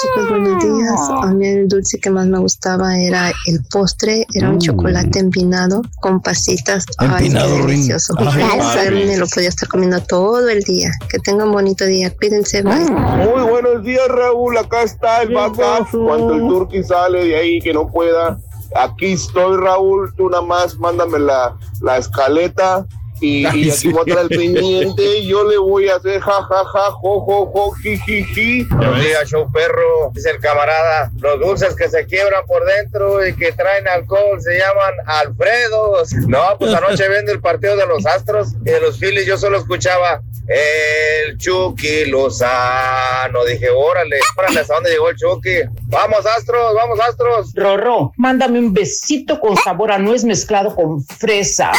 Chicos, 0.00 0.28
buenos 0.28 0.62
días. 0.62 1.00
A 1.22 1.26
mí 1.34 1.46
el 1.46 1.68
dulce 1.68 1.98
que 1.98 2.10
más 2.10 2.26
me 2.26 2.38
gustaba 2.38 2.98
era 2.98 3.32
el 3.46 3.64
postre, 3.70 4.26
era 4.34 4.50
un 4.50 4.58
chocolate 4.58 5.18
empinado 5.18 5.82
con 6.00 6.20
pasitas. 6.20 6.84
Ay, 6.98 7.08
Empinado, 7.26 7.56
Rin. 7.58 7.66
delicioso. 7.66 8.14
Ay, 8.18 8.42
Ay, 8.60 9.06
me 9.06 9.16
lo 9.16 9.26
podía 9.26 9.48
estar 9.48 9.68
comiendo 9.68 10.00
todo 10.02 10.48
el 10.48 10.62
día. 10.62 10.90
Que 11.08 11.18
tengan 11.18 11.48
un 11.48 11.54
bonito 11.54 11.84
día. 11.84 12.14
Cuídense, 12.14 12.62
bye. 12.62 12.88
Muy 12.90 13.42
buenos 13.50 13.82
días, 13.82 14.06
Raúl. 14.08 14.56
Acá 14.58 14.82
está 14.82 15.22
el 15.22 15.34
backup. 15.34 15.88
Cuando 15.90 16.34
el 16.34 16.40
turqui 16.42 16.84
sale 16.84 17.24
de 17.24 17.36
ahí 17.36 17.60
que 17.60 17.72
no 17.72 17.88
pueda. 17.90 18.38
Aquí 18.76 19.12
estoy, 19.12 19.56
Raúl. 19.56 20.12
Tú 20.16 20.28
nada 20.28 20.42
más 20.42 20.78
mándame 20.78 21.18
la, 21.18 21.56
la 21.80 21.96
escaleta. 21.98 22.86
Y, 23.20 23.44
Ay, 23.46 23.68
y 23.68 23.70
sí. 23.70 23.88
aquí 23.88 23.92
voy 23.92 24.00
a 24.00 24.10
estar 24.10 24.18
al 24.18 24.28
pendiente. 24.28 25.24
Yo 25.26 25.44
le 25.44 25.58
voy 25.58 25.88
a 25.88 25.96
hacer 25.96 26.20
ja, 26.20 26.42
ja, 26.42 26.64
ja, 26.64 26.90
jo, 26.92 27.20
jo, 27.20 27.46
jo, 27.46 27.72
ji, 27.82 27.98
ji, 27.98 28.24
ji. 28.24 28.64
Días, 29.00 29.28
show 29.28 29.50
perro. 29.52 30.10
Dice 30.14 30.30
el 30.30 30.38
camarada. 30.38 31.10
Los 31.20 31.40
dulces 31.40 31.74
que 31.74 31.88
se 31.88 32.06
quiebran 32.06 32.44
por 32.46 32.64
dentro 32.64 33.26
y 33.26 33.34
que 33.34 33.52
traen 33.52 33.86
alcohol 33.88 34.40
se 34.40 34.58
llaman 34.58 34.94
Alfredos. 35.06 36.12
No, 36.26 36.56
pues 36.58 36.74
anoche 36.74 37.08
viendo 37.08 37.32
el 37.32 37.40
partido 37.40 37.76
de 37.76 37.86
los 37.86 38.06
Astros 38.06 38.54
y 38.62 38.70
de 38.70 38.80
los 38.80 38.98
Phillies, 38.98 39.26
yo 39.26 39.38
solo 39.38 39.58
escuchaba 39.58 40.20
el 40.48 41.36
Chucky 41.38 42.06
Lozano. 42.06 43.44
Dije, 43.44 43.68
órale, 43.70 44.18
órale, 44.36 44.60
¿hasta 44.60 44.74
dónde 44.74 44.90
llegó 44.90 45.10
el 45.10 45.16
Chucky? 45.16 45.60
Vamos, 45.88 46.24
Astros, 46.26 46.74
vamos, 46.74 46.98
Astros. 47.00 47.52
Rorro, 47.54 48.12
mándame 48.16 48.58
un 48.58 48.72
besito 48.72 49.38
con 49.38 49.56
sabor 49.56 49.92
a 49.92 49.98
nuez 49.98 50.24
mezclado 50.24 50.74
con 50.74 51.02
fresa. 51.04 51.72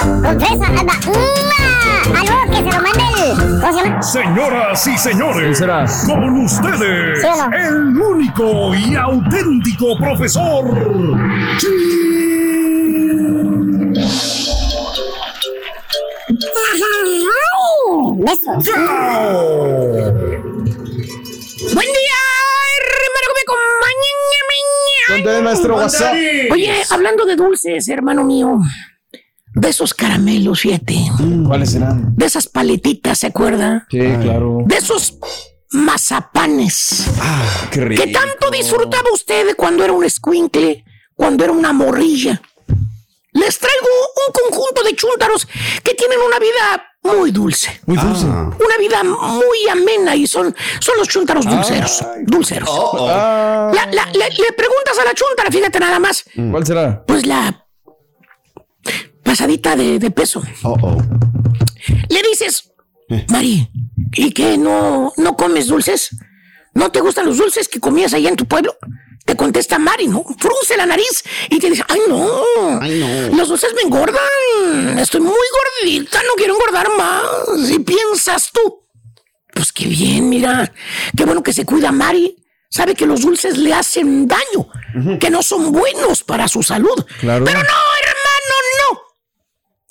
Con 0.00 0.40
fresa. 0.40 0.66
Algo 2.14 2.50
que 2.50 2.56
se 2.56 2.76
lo 2.76 2.82
mande 2.82 3.04
el. 3.18 3.60
¿Cómo 3.60 3.72
se 3.72 3.84
llama? 3.84 4.02
Señoras 4.02 4.86
y 4.86 4.98
señores, 4.98 5.60
con 6.06 6.40
ustedes, 6.44 7.20
¿Sí 7.20 7.26
o 7.26 7.36
no? 7.36 7.56
el 7.56 8.00
único 8.00 8.74
y 8.74 8.94
auténtico 8.94 9.96
profesor. 9.98 10.64
Besos. 18.26 18.64
Buen 21.74 21.86
día, 21.86 22.18
hermano, 22.82 23.28
me 23.34 23.42
acompaña. 23.46 24.12
¿Dónde, 25.08 25.42
maestro 25.42 25.76
WhatsApp? 25.76 26.14
Oye, 26.50 26.82
hablando 26.90 27.24
de 27.24 27.36
dulces, 27.36 27.86
hermano 27.86 28.24
mío, 28.24 28.58
de 29.54 29.68
esos 29.68 29.94
caramelos, 29.94 30.60
fíjate. 30.60 30.96
¿Cuáles 31.46 31.70
serán? 31.70 32.16
De 32.16 32.26
esas 32.26 32.48
paletitas, 32.48 33.20
¿se 33.20 33.28
acuerda? 33.28 33.86
Sí, 33.88 34.00
claro. 34.20 34.58
De 34.66 34.76
esos 34.76 35.18
mazapanes. 35.70 37.06
Ah, 37.20 37.68
qué 37.70 37.84
rico. 37.84 38.02
que 38.02 38.10
tanto 38.10 38.50
disfrutaba 38.50 39.08
usted 39.14 39.46
de 39.46 39.54
cuando 39.54 39.84
era 39.84 39.92
un 39.92 40.04
escuincle, 40.04 40.84
cuando 41.14 41.44
era 41.44 41.52
una 41.52 41.72
morrilla. 41.72 42.42
Les 43.34 43.58
traigo 43.58 43.86
un 44.26 44.32
conjunto 44.50 44.82
de 44.82 44.96
chúntaros 44.96 45.46
que 45.84 45.94
tienen 45.94 46.18
una 46.26 46.40
vida 46.40 46.82
muy 47.06 47.30
dulce. 47.30 47.80
Muy 47.86 47.96
dulce. 47.96 48.26
Una 48.26 48.76
vida 48.78 49.02
muy 49.04 49.68
amena 49.70 50.14
y 50.14 50.26
son, 50.26 50.54
son 50.80 50.96
los 50.98 51.08
chúntaros 51.08 51.44
dulceros. 51.46 52.04
Dulceros. 52.24 52.68
Ah. 53.00 53.70
La- 53.74 53.86
la- 53.86 54.06
le, 54.12 54.18
le 54.30 54.52
preguntas 54.56 54.98
a 55.00 55.04
la 55.04 55.14
chúntara, 55.14 55.50
fíjate 55.50 55.78
nada 55.80 55.98
más. 55.98 56.24
¿Cuál 56.50 56.66
será? 56.66 57.04
Pues 57.06 57.26
la 57.26 57.66
pasadita 59.22 59.76
de, 59.76 59.98
de 59.98 60.10
peso. 60.10 60.42
Le 62.08 62.22
dices, 62.30 62.72
Mari, 63.30 63.68
¿y 64.14 64.32
qué? 64.32 64.56
¿No, 64.58 65.12
¿No 65.16 65.36
comes 65.36 65.66
dulces? 65.68 66.10
¿No 66.74 66.90
te 66.90 67.00
gustan 67.00 67.26
los 67.26 67.38
dulces 67.38 67.68
que 67.68 67.80
comías 67.80 68.12
allá 68.14 68.28
en 68.28 68.36
tu 68.36 68.46
pueblo? 68.46 68.76
Te 69.26 69.36
contesta 69.36 69.78
Mari, 69.78 70.06
¿no? 70.06 70.24
Frunce 70.38 70.76
la 70.76 70.86
nariz 70.86 71.24
y 71.50 71.58
te 71.58 71.68
dice, 71.68 71.84
ay 71.88 72.00
no, 72.08 72.42
los 73.36 73.48
dulces 73.48 73.74
me 73.74 73.82
engordan, 73.82 74.98
estoy 74.98 75.20
muy 75.20 75.34
gordita, 75.34 76.22
no 76.22 76.34
quiero 76.36 76.54
engordar 76.54 76.88
más. 76.96 77.70
Y 77.70 77.80
piensas 77.80 78.50
tú, 78.52 78.86
pues 79.52 79.72
qué 79.72 79.86
bien, 79.86 80.28
mira, 80.28 80.72
qué 81.16 81.24
bueno 81.24 81.42
que 81.42 81.52
se 81.52 81.64
cuida 81.64 81.92
Mari. 81.92 82.36
Sabe 82.68 82.94
que 82.94 83.06
los 83.06 83.22
dulces 83.22 83.56
le 83.56 83.72
hacen 83.72 84.26
daño, 84.26 85.18
que 85.18 85.30
no 85.30 85.42
son 85.42 85.72
buenos 85.72 86.22
para 86.22 86.46
su 86.46 86.62
salud. 86.62 87.06
Claro. 87.20 87.44
Pero 87.44 87.60
no. 87.60 87.95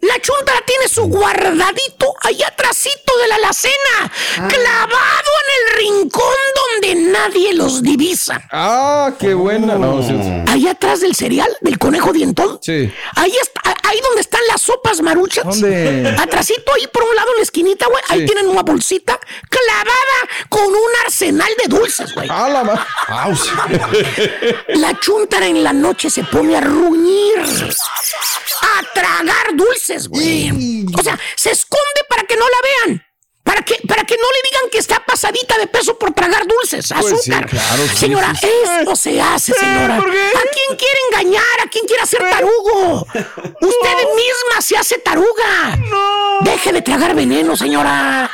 La 0.01 0.19
chuntara 0.19 0.59
tiene 0.65 0.87
su 0.87 1.03
guardadito 1.05 2.13
ahí 2.21 2.43
atrásito 2.43 3.17
de 3.21 3.27
la 3.29 3.35
alacena, 3.35 4.11
clavado 4.35 5.31
en 5.41 5.55
el 5.57 5.77
rincón 5.77 6.35
donde 6.81 7.11
nadie 7.11 7.53
los 7.53 7.81
divisa. 7.81 8.41
Ah, 8.51 9.13
qué 9.17 9.33
buena. 9.33 9.75
No, 9.75 10.03
sí, 10.03 10.09
sí. 10.21 10.51
Ahí 10.51 10.67
atrás 10.67 10.99
del 10.99 11.15
cereal, 11.15 11.49
del 11.61 11.79
conejo 11.79 12.11
dientón. 12.11 12.59
Sí. 12.61 12.91
Ahí 13.15 13.31
está, 13.41 13.54
ahí 13.83 13.99
donde 14.01 14.21
están 14.21 14.41
las 14.47 14.61
sopas 14.61 15.01
maruchas. 15.01 15.43
¿Dónde? 15.45 16.15
Atrasito 16.19 16.73
ahí 16.73 16.87
por 16.87 17.03
un 17.03 17.15
lado 17.15 17.29
en 17.31 17.37
la 17.37 17.43
esquinita, 17.43 17.87
güey. 17.87 18.03
Ahí 18.09 18.25
tienen 18.25 18.47
una 18.47 18.61
bolsita 18.63 19.19
clavada 19.49 20.45
con 20.49 20.65
un 20.67 20.91
arsenal 21.03 21.51
de 21.61 21.67
dulces, 21.67 22.13
güey. 22.13 22.27
Ah, 22.31 22.49
la 22.49 22.63
ma- 22.63 22.87
La 24.69 24.99
chuntara 24.99 25.47
en 25.47 25.63
la 25.63 25.73
noche 25.73 26.09
se 26.09 26.23
pone 26.23 26.55
a 26.57 26.61
ruñir, 26.61 27.39
a 27.41 28.93
tragar 28.93 29.55
dulces, 29.55 30.07
güey. 30.07 30.85
O 30.97 31.03
sea, 31.03 31.19
se 31.35 31.51
esconde 31.51 32.01
para 32.09 32.23
que 32.23 32.35
no 32.35 32.45
la 32.45 32.57
vean. 32.87 33.04
Para 33.45 33.61
que, 33.61 33.75
para 33.87 34.03
que 34.03 34.15
no 34.17 34.23
le 34.23 34.49
digan 34.49 34.69
que 34.71 34.79
está 34.79 35.05
pasadita 35.05 35.55
de 35.59 35.67
peso 35.67 35.97
por 35.99 36.11
tragar 36.13 36.47
dulces, 36.47 36.91
Pues 36.99 37.21
sí, 37.21 37.31
azúcar. 37.31 37.47
claro, 37.49 37.83
sí, 37.87 37.95
señora, 37.97 38.33
sí, 38.33 38.47
esto 38.79 38.95
se 38.95 39.21
hace, 39.21 39.53
señora. 39.53 39.97
¿A 39.97 40.01
quién 40.01 40.77
quiere 40.77 40.99
engañar? 41.11 41.61
¿A 41.63 41.69
quién 41.69 41.85
quiere 41.85 42.01
hacer 42.01 42.27
tarugo? 42.27 43.05
Usted 43.13 43.97
misma 44.15 44.61
se 44.61 44.75
hace 44.77 44.97
taruga. 44.97 45.77
Deje 46.41 46.73
de 46.73 46.81
tragar 46.81 47.13
veneno, 47.15 47.55
señora. 47.55 48.29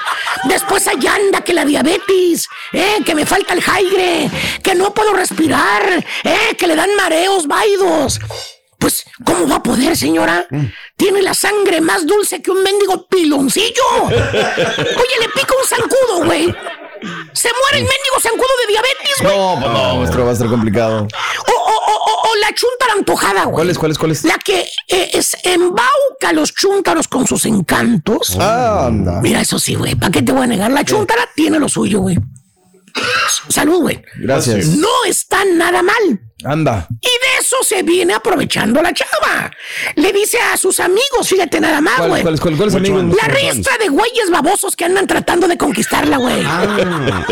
Después 0.45 0.87
ahí 0.87 1.05
anda 1.05 1.41
que 1.41 1.53
la 1.53 1.65
diabetes, 1.65 2.47
eh, 2.71 2.99
que 3.05 3.13
me 3.13 3.25
falta 3.25 3.53
el 3.53 3.63
aire, 3.75 4.31
que 4.63 4.75
no 4.75 4.93
puedo 4.93 5.13
respirar, 5.13 5.83
eh, 6.23 6.55
que 6.57 6.67
le 6.67 6.75
dan 6.77 6.95
mareos, 6.95 7.47
vaidos. 7.47 8.19
Pues, 8.81 9.05
¿cómo 9.23 9.47
va 9.47 9.57
a 9.57 9.63
poder, 9.63 9.95
señora? 9.95 10.45
Tiene 10.97 11.21
la 11.21 11.33
sangre 11.35 11.79
más 11.81 12.05
dulce 12.05 12.41
que 12.41 12.49
un 12.51 12.61
mendigo 12.63 13.07
piloncillo. 13.07 13.83
Oye, 14.07 15.15
le 15.21 15.29
pica 15.29 15.53
un 15.61 15.67
zancudo, 15.67 16.25
güey. 16.25 16.45
Se 17.33 17.49
muere 17.49 17.77
el 17.77 17.83
mendigo 17.83 18.19
zancudo 18.21 18.47
de 18.61 18.67
diabetes, 18.73 19.15
güey. 19.21 19.37
No, 19.37 19.57
pues 19.61 19.71
no, 19.71 19.95
maestro, 19.97 20.23
va 20.25 20.29
a 20.31 20.33
estar 20.33 20.49
complicado. 20.49 21.07
O, 21.07 21.51
o, 21.51 21.75
o, 21.75 21.95
o- 21.95 22.31
o 22.31 22.35
la 22.41 22.53
chuntara 22.55 22.93
antojada, 22.93 23.43
güey. 23.43 23.53
¿Cuál 23.55 23.69
es, 23.69 23.77
cuál 23.77 23.91
es, 23.91 23.97
cuál 23.97 24.11
es? 24.11 24.23
La 24.23 24.37
que 24.37 24.61
eh, 24.87 25.09
es 25.13 25.35
embauca 25.43 26.29
a 26.29 26.33
los 26.33 26.53
chúntaros 26.53 27.07
con 27.07 27.25
sus 27.27 27.45
encantos. 27.45 28.35
Ah, 28.39 28.85
anda. 28.87 29.21
Mira, 29.21 29.41
eso 29.41 29.57
sí, 29.59 29.75
güey. 29.75 29.95
¿Para 29.95 30.11
qué 30.11 30.21
te 30.23 30.31
voy 30.31 30.43
a 30.43 30.47
negar? 30.47 30.71
La 30.71 30.83
chúntara 30.83 31.27
tiene 31.35 31.59
lo 31.59 31.69
suyo, 31.69 31.99
güey. 32.01 32.17
Salud, 33.47 33.81
güey. 33.81 34.01
Gracias. 34.17 34.67
No 34.67 34.89
está 35.07 35.43
nada 35.45 35.81
mal. 35.81 36.19
Anda. 36.45 36.87
Y 37.01 37.07
de 37.07 37.39
eso 37.39 37.57
se 37.63 37.83
viene 37.83 38.13
aprovechando 38.13 38.81
la 38.81 38.93
chava. 38.93 39.51
Le 39.95 40.11
dice 40.13 40.37
a 40.39 40.57
sus 40.57 40.79
amigos, 40.79 41.27
fíjate 41.27 41.59
nada 41.59 41.81
más, 41.81 41.95
¿Cuál- 41.97 42.09
güey. 42.09 42.21
cuál- 42.23 42.39
cuál- 42.39 42.57
cuáles 42.57 42.75
amigos? 42.75 43.03
La 43.21 43.27
ristra 43.27 43.77
de 43.77 43.89
güeyes 43.89 44.29
babosos 44.31 44.75
que 44.75 44.85
andan 44.85 45.07
tratando 45.07 45.47
de 45.47 45.57
conquistarla, 45.57 46.17
güey. 46.17 46.43
Ah, 46.45 47.25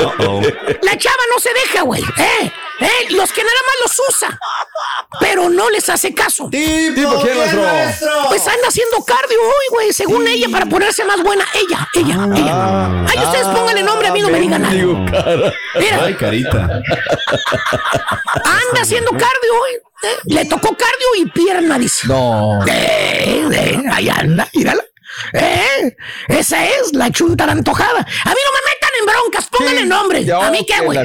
La 0.82 0.98
chava 0.98 1.24
no 1.34 1.40
se 1.40 1.50
deja, 1.54 1.82
güey. 1.84 2.02
¿eh? 2.18 2.52
¿Eh? 2.80 3.08
Los 3.12 3.32
que 3.32 3.44
nada 3.44 3.58
más 3.66 3.76
los 3.84 4.10
usa, 4.10 4.40
pero 5.20 5.50
no 5.50 5.70
les 5.70 5.90
hace 5.90 6.14
caso. 6.14 6.50
¿Tipo 6.50 7.22
quién, 7.22 7.38
maestro? 7.38 8.10
Pues 8.28 8.48
anda 8.48 8.68
haciendo 8.68 9.04
cardio 9.04 9.42
hoy, 9.42 9.66
güey, 9.72 9.94
según 9.94 10.28
ella, 10.28 10.48
para 10.52 10.66
ponerse 10.66 11.04
más 11.06 11.22
buena. 11.22 11.46
Ella, 11.54 11.88
ella, 11.94 12.28
ella. 12.36 13.06
Ay, 13.08 13.26
ustedes 13.26 13.48
pónganle 13.48 13.84
nombre, 13.84 14.08
a 14.08 14.12
mí 14.12 14.22
no 14.22 14.30
me 14.30 14.40
digan 14.40 14.62
nada. 14.62 14.74
Mira. 14.74 16.04
Ay, 16.04 16.14
carita. 16.16 16.82
Anda 18.44 18.82
haciendo 18.82 19.12
cardio 19.12 19.62
hoy. 19.62 19.72
¿eh? 20.04 20.18
Le 20.26 20.46
tocó 20.46 20.70
cardio 20.70 21.08
y 21.18 21.26
pierna, 21.30 21.78
dice. 21.78 22.08
No. 22.08 22.66
Eh, 22.68 23.48
eh, 23.52 23.84
ahí 23.92 24.10
anda, 24.10 24.48
mírala. 24.54 24.84
Eh, 25.34 25.96
esa 26.28 26.66
es 26.66 26.94
la 26.94 27.12
chuntara 27.12 27.52
antojada. 27.52 28.00
A 28.00 28.02
mí 28.02 28.06
no 28.46 28.52
me 28.52 28.72
metan 28.72 28.89
en 29.00 29.06
broncas, 29.06 29.48
pónganle 29.48 29.86
nombre. 29.86 30.24
ya, 30.26 30.46
¿A 30.48 30.52
mí 30.52 30.66
qué, 30.68 30.82
güey? 30.84 30.98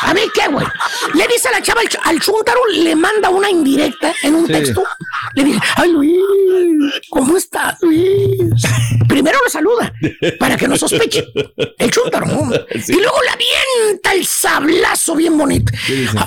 ¿A 0.00 0.14
mí 0.14 0.20
qué, 0.34 0.48
güey? 0.48 0.66
Le 1.14 1.26
dice 1.26 1.48
a 1.48 1.52
la 1.52 1.62
chava 1.62 1.80
al, 1.80 1.88
ch- 1.88 1.98
al 2.04 2.20
chúntaro, 2.20 2.60
le 2.72 2.94
manda 2.94 3.30
una 3.30 3.50
indirecta 3.50 4.14
en 4.22 4.34
un 4.36 4.46
Sí. 4.46 4.52
texto. 4.52 4.84
Le 5.34 5.44
dice, 5.44 5.60
ay 5.76 5.90
Luis, 5.92 6.92
¿cómo 7.10 7.36
estás, 7.36 7.76
Luis? 7.82 8.62
Primero 9.08 9.38
lo 9.44 9.50
saluda, 9.50 9.92
para 10.38 10.56
que 10.56 10.68
no 10.68 10.76
sospeche. 10.76 11.26
El 11.78 11.90
chúntaro. 11.90 12.26
¿no? 12.26 12.50
Y 12.86 12.92
luego 12.92 13.18
le 13.22 13.30
avienta 13.30 14.12
el 14.14 14.24
sablazo 14.26 15.14
bien 15.16 15.36
bonito. 15.36 15.72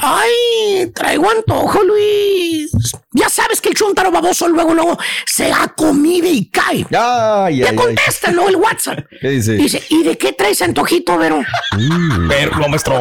Ay, 0.02 0.92
traigo 0.94 1.30
antojo, 1.30 1.82
Luis. 1.84 2.72
Ya 3.14 3.30
sabes 3.30 3.60
que 3.62 3.70
el 3.70 3.76
chúntaro 3.76 4.12
baboso 4.12 4.48
luego, 4.48 4.74
luego 4.74 4.98
se 5.26 5.52
acomide 5.52 6.30
y 6.30 6.46
cae. 6.50 6.86
Ay, 6.92 7.58
Le 7.58 7.64
ay, 7.64 7.64
ay. 7.70 7.76
contesta, 7.76 8.32
¿no? 8.32 8.48
El 8.48 8.56
WhatsApp. 8.56 9.00
¿Qué 9.20 9.30
dice? 9.30 9.54
Dice, 9.54 9.84
¿y 9.90 10.04
de 10.04 10.18
qué 10.18 10.34
traes 10.34 10.62
antojito, 10.62 11.01
Vero? 11.06 11.42
Pero, 12.30 12.58
no, 12.58 12.68
maestro. 12.68 12.96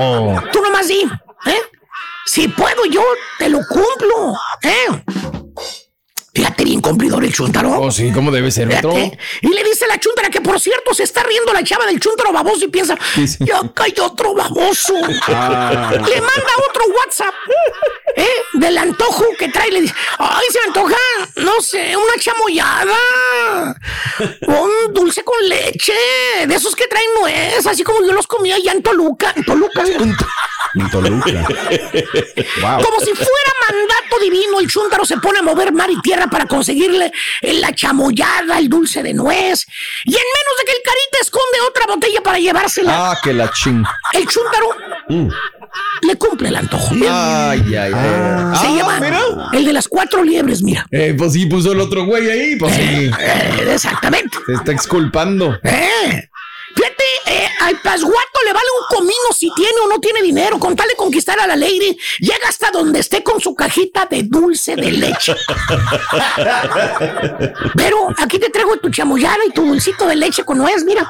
Tú 0.53 0.61
nomás 0.63 0.89
di, 0.89 1.03
¿eh? 1.47 1.61
Si 2.27 2.49
puedo 2.49 2.85
yo, 2.87 3.03
te 3.39 3.49
lo 3.49 3.59
cumplo, 3.69 4.35
¿eh? 4.63 5.40
Fíjate 6.41 6.65
bien 6.65 6.81
cumplidor 6.81 7.23
el 7.23 7.35
chúntaro. 7.35 7.83
Oh, 7.83 7.91
sí, 7.91 8.11
¿cómo 8.15 8.31
debe 8.31 8.51
ser, 8.51 8.67
maestro? 8.67 8.93
Fíjate. 8.95 9.19
Y 9.43 9.49
le 9.49 9.63
dice 9.63 9.85
a 9.85 9.89
la 9.89 10.01
chúntara 10.01 10.31
que, 10.31 10.41
por 10.41 10.59
cierto, 10.59 10.95
se 10.95 11.03
está 11.03 11.23
riendo 11.23 11.53
la 11.53 11.63
chava 11.63 11.85
del 11.85 12.01
chúntaro 12.01 12.33
baboso 12.33 12.65
y 12.65 12.69
piensa, 12.69 12.97
Dice. 13.15 13.45
ya 13.45 13.61
cayó 13.75 14.07
otro 14.07 14.33
baboso. 14.33 14.95
Ah. 15.29 15.91
Le 15.93 16.19
manda 16.19 16.53
otro 16.71 16.85
WhatsApp, 16.97 17.35
¿eh? 18.17 18.27
Del 18.55 18.79
antojo 18.79 19.27
que 19.39 19.49
trae. 19.51 19.71
Le 19.71 19.83
dice, 19.83 19.95
ay, 20.19 20.47
se 20.51 20.61
me 20.61 20.67
antoja, 20.69 20.97
no 21.37 21.61
sé, 21.61 21.95
una 21.95 22.15
chamoyada. 22.19 23.77
Un 24.47 24.95
dulce 24.95 25.23
con 25.23 25.47
leche. 25.47 25.93
De 26.47 26.55
esos 26.55 26.75
que 26.75 26.87
traen 26.87 27.07
nuez, 27.21 27.67
así 27.67 27.83
como 27.83 28.03
yo 28.03 28.13
los 28.13 28.27
comía 28.27 28.55
allá 28.55 28.73
en 28.73 28.83
Toluca. 28.83 29.31
En 29.37 29.45
Toluca. 29.45 29.83
En 30.75 30.91
Toluca. 30.91 31.31
Wow. 32.63 32.83
Como 32.85 33.01
si 33.01 33.13
fuera 33.13 33.53
mandato 33.69 34.19
divino, 34.23 34.61
el 34.61 34.69
chúntaro 34.69 35.05
se 35.05 35.17
pone 35.17 35.41
a 35.41 35.43
mover 35.43 35.73
mar 35.73 35.91
y 35.91 36.01
tierra 36.01 36.29
para 36.31 36.47
conseguirle 36.47 37.13
eh, 37.43 37.55
la 37.55 37.75
chamoyada, 37.75 38.59
el 38.59 38.69
dulce 38.69 39.03
de 39.03 39.13
nuez. 39.15 39.67
Y 40.05 40.11
en 40.11 40.15
menos 40.15 40.55
de 40.59 40.65
que 40.65 40.73
el 40.73 40.83
carita 40.85 41.19
esconde 41.21 41.61
otra 41.69 41.87
botella 41.95 42.21
para 42.23 42.39
llevársela, 42.39 43.11
Ah, 43.11 43.19
que 43.23 43.33
la 43.33 43.51
ching. 43.53 43.85
el 44.13 44.27
chúntaro 44.27 44.69
le 46.03 46.17
cumple 46.17 46.49
el 46.49 46.57
antojo. 46.57 46.95
Ay, 46.95 47.63
ay, 47.69 47.77
ay. 47.77 47.93
Se 47.93 48.67
Ah, 48.67 48.75
llama 48.77 49.01
mira. 49.01 49.21
el 49.53 49.65
de 49.65 49.73
las 49.73 49.87
cuatro 49.89 50.23
liebres, 50.25 50.63
mira. 50.63 50.87
Eh, 50.91 51.15
pues 51.17 51.33
sí, 51.35 51.47
puso 51.47 51.73
el 51.73 51.81
otro 51.81 52.05
güey 52.07 52.29
ahí, 52.31 52.57
pues 52.57 52.75
sí. 52.75 53.11
Eh, 53.19 53.69
exactamente. 53.73 54.39
Se 54.47 54.55
está 54.55 54.73
exculpando. 54.73 55.59
Eh. 55.63 56.29
Al 57.61 57.81
pasguato 57.81 58.41
le 58.45 58.53
vale 58.53 58.67
un 58.81 58.97
comino 58.97 59.33
si 59.37 59.53
tiene 59.55 59.79
o 59.85 59.89
no 59.89 60.01
tiene 60.01 60.23
dinero. 60.23 60.59
Con 60.59 60.75
tal 60.75 60.89
de 60.89 60.97
conquistar 60.97 61.39
a 61.39 61.47
la 61.47 61.57
lady, 61.57 61.97
llega 62.19 62.49
hasta 62.49 62.71
donde 62.71 63.01
esté 63.01 63.23
con 63.23 63.39
su 63.41 63.55
cajita 63.55 64.07
de 64.07 64.23
dulce 64.23 64.77
de 64.77 64.93
leche. 64.93 65.35
Pero 67.77 68.09
aquí 68.19 68.39
te 68.39 68.49
traigo 68.51 68.77
tu 68.79 68.91
chamoyada 68.91 69.45
y 69.47 69.51
tu 69.53 69.67
dulcito 69.67 70.07
de 70.07 70.17
leche 70.17 70.45
con 70.45 70.59
nuez, 70.59 70.85
mira. 70.85 71.03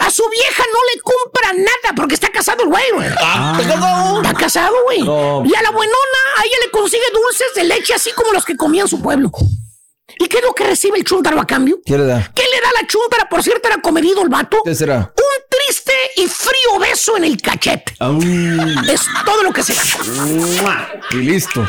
A 0.00 0.10
su 0.10 0.28
vieja 0.28 0.62
no 0.72 0.78
le 0.94 1.00
compra 1.00 1.52
nada 1.54 1.94
porque 1.96 2.14
está 2.14 2.28
casado 2.30 2.62
el 2.64 2.68
güey, 2.68 2.90
güey. 2.92 3.08
Está 3.08 4.34
casado, 4.34 4.74
güey. 4.84 5.00
Y 5.00 5.54
a 5.54 5.62
la 5.62 5.70
buenona, 5.70 6.18
a 6.36 6.44
ella 6.44 6.56
le 6.64 6.70
consigue 6.70 7.04
dulces 7.12 7.54
de 7.54 7.64
leche 7.64 7.94
así 7.94 8.12
como 8.12 8.32
los 8.32 8.44
que 8.44 8.56
comía 8.56 8.82
en 8.82 8.88
su 8.88 9.00
pueblo. 9.00 9.30
¿Y 10.18 10.28
qué 10.28 10.38
es 10.38 10.44
lo 10.44 10.52
que 10.52 10.64
recibe 10.64 10.98
el 10.98 11.04
chúntaro 11.04 11.40
a 11.40 11.46
cambio? 11.46 11.80
¿Qué 11.84 11.96
le 11.96 12.04
da? 12.04 12.30
¿Qué 12.34 12.42
le 12.42 12.60
da 12.60 12.68
la 12.80 12.86
chúntara? 12.86 13.28
Por 13.28 13.42
cierto, 13.42 13.68
era 13.68 13.78
comedido 13.80 14.22
el 14.22 14.28
vato. 14.28 14.58
¿Qué 14.64 14.74
será? 14.74 14.98
Un 15.16 15.48
triste 15.48 15.94
y 16.16 16.26
frío 16.26 16.78
beso 16.78 17.16
en 17.16 17.24
el 17.24 17.40
cachete. 17.40 17.94
Es 18.92 19.06
todo 19.24 19.42
lo 19.42 19.52
que 19.52 19.62
se 19.62 19.74
ganó. 19.74 20.86
Y 21.10 21.16
listo. 21.16 21.66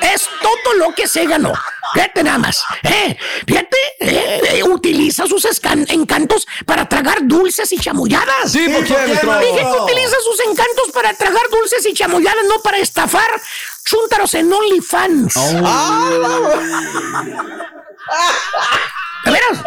Es 0.00 0.28
todo 0.42 0.74
lo 0.74 0.94
que 0.94 1.08
se 1.08 1.26
ganó. 1.26 1.52
Fíjate 1.94 2.22
nada 2.22 2.38
más. 2.38 2.62
¿eh? 2.82 3.16
Fíjate, 3.46 3.76
eh, 4.00 4.62
utiliza 4.64 5.26
sus 5.26 5.46
encantos 5.88 6.46
para 6.66 6.86
tragar 6.86 7.20
dulces 7.22 7.72
y 7.72 7.78
chamulladas. 7.78 8.52
Sí, 8.52 8.68
¿por 8.68 8.84
qué, 8.84 8.92
maestro? 8.92 9.38
Dije 9.40 9.56
que 9.56 9.80
utiliza 9.82 10.16
sus 10.22 10.40
encantos 10.40 10.90
para 10.92 11.14
tragar 11.14 11.48
dulces 11.50 11.86
y 11.86 11.94
chamulladas, 11.94 12.44
no 12.46 12.60
para 12.60 12.76
estafar 12.76 13.30
chúntaros 13.88 14.34
en 14.34 14.52
OnlyFans. 14.52 15.34
¿De 19.24 19.30
veras? 19.30 19.58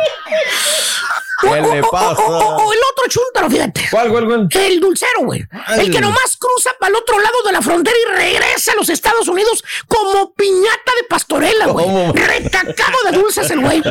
¿Qué 1.42 1.48
O- 1.48 1.56
le 1.56 1.82
o- 1.82 1.90
pasa? 1.90 2.22
O, 2.22 2.38
o- 2.68 2.74
el 2.74 2.80
otro 2.92 3.08
chúntaro, 3.10 3.50
fíjate. 3.50 3.88
¿Cuál, 3.90 4.10
cuál, 4.12 4.26
cuál? 4.26 4.48
El 4.52 4.80
dulcero, 4.80 5.22
güey. 5.24 5.44
El 5.78 5.92
que 5.92 6.00
nomás 6.00 6.38
cruza 6.38 6.70
para 6.80 6.92
el 6.92 6.96
otro 6.98 7.20
lado 7.20 7.42
de 7.46 7.52
la 7.52 7.62
frontera 7.64 7.98
y 7.98 8.12
regresa 8.16 8.74
a 8.74 8.76
los 8.76 8.90
Estados 8.90 9.28
Unidos 9.28 9.64
como 9.88 10.34
piñata 10.36 10.92
de 11.00 11.04
pastorela, 11.10 11.66
güey. 11.68 11.88
Retacado 12.14 12.98
de 13.06 13.18
dulces 13.18 13.50
el 13.50 13.62
güey. 13.62 13.82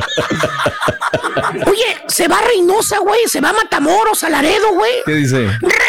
Oye, 1.66 2.02
se 2.06 2.28
va 2.28 2.38
a 2.38 2.42
Reynosa, 2.42 2.98
güey. 2.98 3.26
Se 3.26 3.40
va 3.40 3.50
a 3.50 3.52
Matamoros, 3.54 4.22
a 4.22 4.30
Laredo, 4.30 4.68
güey. 4.72 5.02
¿Qué 5.04 5.12
dice? 5.14 5.38
Regresa 5.60 5.80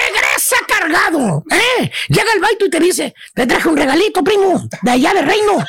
cargado, 0.68 1.44
¿eh? 1.50 1.92
Llega 2.10 2.34
el 2.34 2.40
baito 2.40 2.66
y 2.66 2.70
te 2.70 2.80
dice, 2.80 3.14
te 3.34 3.46
traje 3.46 3.68
un 3.68 3.78
regalito, 3.78 4.24
primo, 4.24 4.62
de 4.82 4.92
allá 4.92 5.14
de 5.14 5.22
Reino. 5.22 5.64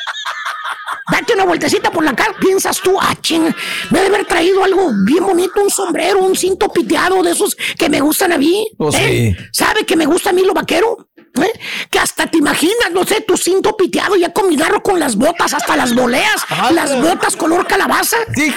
Date 1.11 1.33
una 1.33 1.45
vueltecita 1.45 1.91
por 1.91 2.03
la 2.03 2.15
cara, 2.15 2.33
piensas 2.39 2.79
tú, 2.79 2.97
ah, 2.99 3.15
ching, 3.21 3.53
me 3.91 3.99
debe 3.99 4.15
haber 4.15 4.25
traído 4.25 4.63
algo 4.63 4.89
bien 5.05 5.25
bonito, 5.25 5.61
un 5.61 5.69
sombrero, 5.69 6.19
un 6.19 6.35
cinto 6.35 6.71
piteado 6.71 7.21
de 7.21 7.31
esos 7.31 7.55
que 7.77 7.89
me 7.89 7.99
gustan 7.99 8.31
a 8.31 8.37
mí. 8.37 8.67
Pues 8.77 8.95
¿eh? 8.95 9.35
sí. 9.37 9.45
¿Sabe 9.51 9.85
que 9.85 9.95
me 9.95 10.05
gusta 10.05 10.29
a 10.29 10.33
mí 10.33 10.43
lo 10.43 10.53
vaquero? 10.53 11.09
¿Eh? 11.17 11.59
Que 11.89 11.99
hasta 11.99 12.27
te 12.27 12.37
imaginas, 12.37 12.91
no 12.91 13.03
sé, 13.03 13.21
tu 13.21 13.35
cinto 13.37 13.75
piteado 13.75 14.15
ya 14.15 14.31
combinarlo 14.31 14.81
con 14.81 14.99
las 14.99 15.15
botas, 15.15 15.53
hasta 15.53 15.75
las 15.75 15.93
boleas, 15.93 16.45
las 16.71 17.01
botas 17.01 17.35
color 17.35 17.65
calabaza. 17.67 18.17
Sí. 18.35 18.43
¿Eh? 18.43 18.53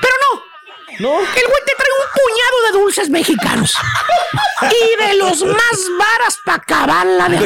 Pero 0.00 0.14
no. 0.34 0.41
El 1.08 1.46
güey 1.46 1.62
te 1.66 1.74
trae 1.74 1.92
un 1.98 2.06
puñado 2.12 2.62
de 2.66 2.72
dulces 2.78 3.08
mexicanos. 3.10 3.74
Y 4.62 4.96
de 5.04 5.14
los 5.14 5.42
más 5.42 5.78
varas 5.98 6.38
para 6.44 6.58
acabarla 6.58 7.28
de 7.28 7.38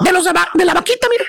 De 0.00 0.12
los 0.12 0.24
de, 0.24 0.32
va- 0.32 0.48
de 0.52 0.64
la 0.64 0.74
vaquita, 0.74 1.06
mira. 1.08 1.24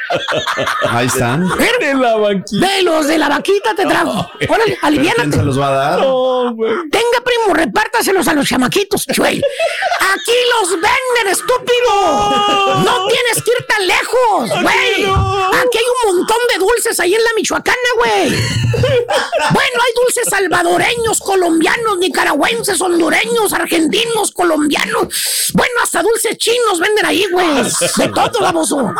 Ahí 0.89 1.07
están. 1.07 1.47
De 1.57 1.93
la 1.93 2.15
vaquita. 2.17 2.67
De 2.67 2.81
los 2.83 3.07
de 3.07 3.17
la 3.17 3.29
vaquita 3.29 3.75
te 3.75 3.85
trajo. 3.85 4.29
Órale, 4.49 4.77
aliviánate. 4.81 5.21
¿Quién 5.29 5.33
se 5.39 5.43
los 5.43 5.59
va 5.59 5.67
a 5.67 5.71
dar? 5.71 5.99
Tenga, 5.99 7.21
primo, 7.23 7.53
repártaselos 7.53 8.27
a 8.27 8.33
los 8.33 8.47
chamaquitos, 8.47 9.05
güey. 9.15 9.37
Aquí 9.37 10.35
los 10.59 10.71
venden, 10.71 11.27
estúpido. 11.31 12.79
No 12.83 13.07
tienes 13.07 13.43
que 13.43 13.51
ir 13.51 13.65
tan 13.67 13.87
lejos, 13.87 14.49
güey. 14.63 15.03
Aquí 15.05 15.77
hay 15.77 15.85
un 16.09 16.15
montón 16.17 16.37
de 16.53 16.59
dulces 16.59 16.99
ahí 16.99 17.13
en 17.13 17.23
la 17.23 17.29
Michoacana, 17.35 17.77
güey. 17.97 18.29
Bueno, 19.49 19.79
hay 19.85 19.91
dulces 19.95 20.06
salvadoreños, 20.29 21.19
colombianos, 21.19 21.97
nicaragüenses, 21.99 22.79
hondureños, 22.81 23.53
argentinos, 23.53 24.31
colombianos. 24.31 25.07
Bueno, 25.53 25.73
hasta 25.83 26.01
dulces 26.01 26.37
chinos 26.37 26.79
venden 26.79 27.05
ahí, 27.05 27.25
güey. 27.31 27.47
De 27.97 28.07
todo, 28.09 28.39
baboso. 28.41 28.93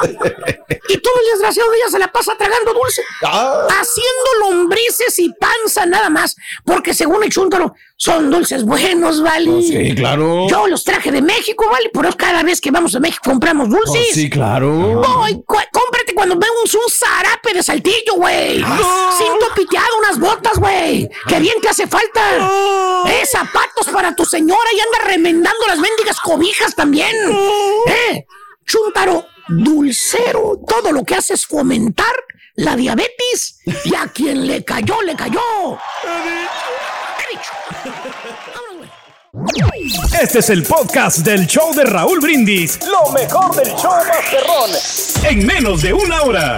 Y 0.89 0.97
todo 0.97 1.13
el 1.21 1.31
desgraciado 1.33 1.69
de 1.71 1.77
ella 1.77 1.89
se 1.89 1.99
la 1.99 2.11
pasa 2.11 2.33
tragando 2.37 2.73
dulce. 2.73 3.01
Haciendo 3.21 4.49
lombrices 4.51 5.17
y 5.19 5.29
panza 5.33 5.85
nada 5.85 6.09
más. 6.09 6.35
Porque 6.65 6.93
según 6.93 7.23
el 7.23 7.29
chúntaro, 7.29 7.73
son 7.95 8.29
dulces 8.29 8.63
buenos, 8.63 9.21
¿vale? 9.21 9.61
Sí, 9.63 9.95
claro. 9.95 10.47
Yo 10.49 10.67
los 10.67 10.83
traje 10.83 11.11
de 11.11 11.21
México, 11.21 11.65
¿vale? 11.69 11.89
Pero 11.93 12.09
cada 12.15 12.43
vez 12.43 12.61
que 12.61 12.71
vamos 12.71 12.95
a 12.95 12.99
México 12.99 13.21
compramos 13.25 13.69
dulces. 13.69 14.07
Oh, 14.11 14.13
sí, 14.13 14.29
claro. 14.29 15.01
Cu- 15.45 15.57
cómprate 15.71 16.13
cuando 16.13 16.35
vemos 16.37 16.73
un 16.73 16.89
zarape 16.91 17.53
de 17.53 17.63
saltillo, 17.63 18.13
güey. 18.15 18.57
Cinto 18.57 19.47
piteado, 19.55 19.97
unas 19.99 20.19
botas, 20.19 20.57
güey. 20.59 20.86
Que 21.27 21.39
bien 21.39 21.59
te 21.61 21.69
hace 21.69 21.87
falta. 21.87 22.21
Eh, 23.07 23.25
zapatos 23.25 23.87
para 23.91 24.15
tu 24.15 24.25
señora 24.25 24.69
y 24.75 24.79
anda 24.79 25.07
remendando 25.07 25.67
las 25.67 25.79
mendigas 25.79 26.19
cobijas 26.19 26.75
también. 26.75 27.15
Eh, 27.87 28.25
chúntaro, 28.65 29.25
dulcero. 29.47 30.59
Todo 30.67 30.91
lo 30.91 31.03
que 31.03 31.15
hace 31.15 31.33
es 31.33 31.45
fomentar 31.45 32.15
la 32.55 32.75
diabetes. 32.75 33.59
Y 33.85 33.95
a 33.95 34.07
quien 34.07 34.47
le 34.47 34.63
cayó, 34.63 35.01
le 35.01 35.15
cayó. 35.15 35.79
Este 40.19 40.39
es 40.39 40.49
el 40.49 40.63
podcast 40.63 41.19
del 41.19 41.45
show 41.45 41.73
de 41.73 41.83
Raúl 41.83 42.19
Brindis. 42.19 42.79
Lo 42.87 43.11
mejor 43.11 43.55
del 43.55 43.69
show 43.75 43.91
Masterrón. 44.07 44.71
En 45.29 45.45
menos 45.45 45.81
de 45.81 45.93
una 45.93 46.21
hora. 46.23 46.57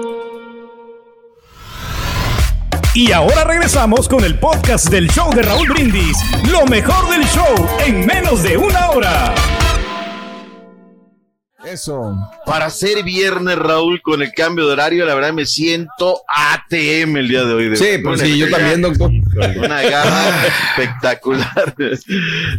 Y 2.93 3.13
ahora 3.13 3.45
regresamos 3.45 4.09
con 4.09 4.25
el 4.25 4.37
podcast 4.37 4.89
del 4.89 5.09
show 5.09 5.33
de 5.33 5.41
Raúl 5.43 5.69
Brindis. 5.69 6.17
Lo 6.51 6.65
mejor 6.65 7.09
del 7.09 7.23
show 7.23 7.69
en 7.85 8.05
menos 8.05 8.43
de 8.43 8.57
una 8.57 8.89
hora. 8.89 9.33
Eso. 11.63 12.13
Para 12.45 12.69
ser 12.69 13.01
viernes, 13.03 13.57
Raúl, 13.57 14.01
con 14.01 14.21
el 14.21 14.33
cambio 14.33 14.65
de 14.67 14.73
horario, 14.73 15.05
la 15.05 15.15
verdad 15.15 15.31
me 15.31 15.45
siento 15.45 16.19
ATM 16.27 17.15
el 17.15 17.29
día 17.29 17.45
de 17.45 17.53
hoy. 17.53 17.69
de 17.69 17.77
Sí, 17.77 17.99
pues 18.03 18.19
sí, 18.19 18.37
yo 18.37 18.49
también, 18.49 18.81
doctor. 18.81 19.09
Una 19.09 19.81
garra 19.83 20.47
espectacular. 20.75 21.73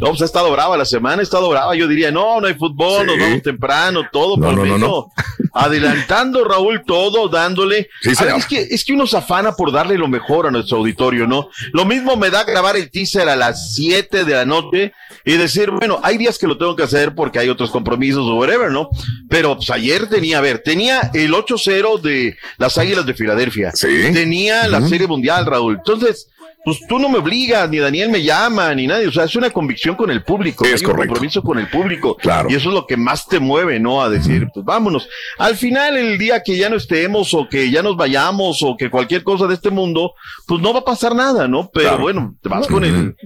No, 0.01 0.07
pues 0.07 0.23
ha 0.23 0.25
estado 0.25 0.51
brava 0.51 0.79
la 0.79 0.87
semana, 0.87 1.21
ha 1.21 1.25
estado 1.25 1.51
brava. 1.51 1.75
Yo 1.75 1.87
diría, 1.87 2.11
no, 2.11 2.41
no 2.41 2.47
hay 2.47 2.55
fútbol, 2.55 3.05
nos 3.05 3.19
vamos 3.19 3.43
temprano, 3.43 4.01
todo. 4.11 4.39
No, 4.39 4.47
por 4.47 4.55
no, 4.55 4.65
no, 4.65 4.79
no. 4.79 5.13
Adelantando, 5.53 6.45
Raúl, 6.45 6.83
todo, 6.87 7.29
dándole. 7.29 7.89
Sí, 8.01 8.11
A 8.11 8.11
ver, 8.11 8.17
señor. 8.17 8.39
es, 8.39 8.47
que, 8.47 8.61
es 8.75 8.85
que 8.85 8.93
uno 8.93 9.07
se 9.07 9.17
afana 9.17 9.53
por 9.53 9.73
darle 9.73 9.99
lo 9.99 10.09
mejor 10.09 10.47
a 10.47 10.51
nuestro 10.51 10.79
auditorio, 10.79 11.27
¿no? 11.27 11.49
Lo 11.73 11.85
mismo 11.85 12.17
me 12.17 12.31
da 12.31 12.45
grabar 12.45 12.77
el 12.77 12.91
teaser 12.91 13.29
a 13.29 13.37
las 13.37 13.75
7 13.75 14.25
de 14.25 14.33
la 14.35 14.45
noche 14.45 14.93
y 15.25 15.37
decir, 15.37 15.71
bueno, 15.71 16.01
hay 16.03 16.19
días 16.19 16.39
que 16.39 16.47
lo 16.47 16.59
tengo 16.59 16.77
que 16.77 16.83
hacer 16.83 17.15
porque 17.15 17.39
hay 17.39 17.49
otros 17.49 17.71
compromisos 17.71 18.25
o 18.27 18.35
whatever, 18.37 18.71
¿no? 18.71 18.89
Pero 19.29 19.57
pues, 19.57 19.71
ayer 19.71 20.09
tenía, 20.09 20.39
a 20.39 20.41
ver, 20.41 20.61
tenía 20.61 21.11
el 21.15 21.33
8-0 21.33 22.01
de 22.01 22.37
las 22.59 22.79
Águilas 22.79 23.07
de 23.07 23.15
Filadelfia. 23.15 23.73
Tenía 24.13 24.69
la. 24.69 24.83
Serie 24.93 25.07
Mundial, 25.07 25.47
Raúl. 25.47 25.77
Entonces, 25.77 26.29
pues 26.65 26.79
tú 26.89 26.99
no 26.99 27.09
me 27.09 27.19
obligas, 27.19 27.69
ni 27.69 27.79
Daniel 27.79 28.09
me 28.11 28.23
llama, 28.23 28.73
ni 28.75 28.87
nadie. 28.87 29.09
O 29.09 29.13
sea, 29.13 29.25
es 29.25 29.35
una 29.35 29.51
convicción 29.51 29.97
con 29.97 30.11
el 30.11 30.23
público. 30.23 30.65
Es 30.65 30.81
hay 30.83 30.87
un 30.91 30.97
compromiso 30.97 31.43
con 31.43 31.59
el 31.59 31.69
público. 31.69 32.17
Claro. 32.17 32.49
Y 32.51 32.55
eso 32.55 32.69
es 32.69 32.75
lo 32.75 32.87
que 32.87 32.97
más 32.97 33.27
te 33.27 33.41
mueve, 33.41 33.81
¿no? 33.81 34.01
A 34.03 34.09
decir, 34.09 34.47
pues 34.55 34.65
vámonos. 34.65 35.09
Al 35.39 35.57
final, 35.57 35.97
el 35.97 36.19
día 36.19 36.43
que 36.45 36.57
ya 36.57 36.69
no 36.71 36.77
estemos 36.77 37.35
o 37.35 37.49
que 37.49 37.71
ya 37.71 37.83
nos 37.83 37.97
vayamos 37.97 38.63
o 38.63 38.77
que 38.77 38.91
cualquier 38.91 39.25
cosa 39.25 39.47
de 39.49 39.55
este 39.55 39.71
mundo, 39.71 40.13
pues 40.47 40.61
no 40.61 40.73
va 40.73 40.81
a 40.81 40.85
pasar 40.85 41.15
nada, 41.17 41.49
¿no? 41.49 41.69
Pero 41.73 41.89
Claro. 41.89 42.03
bueno, 42.03 42.37
te 42.41 42.49
vas 42.49 42.67
con 42.69 42.85
el... 42.85 43.17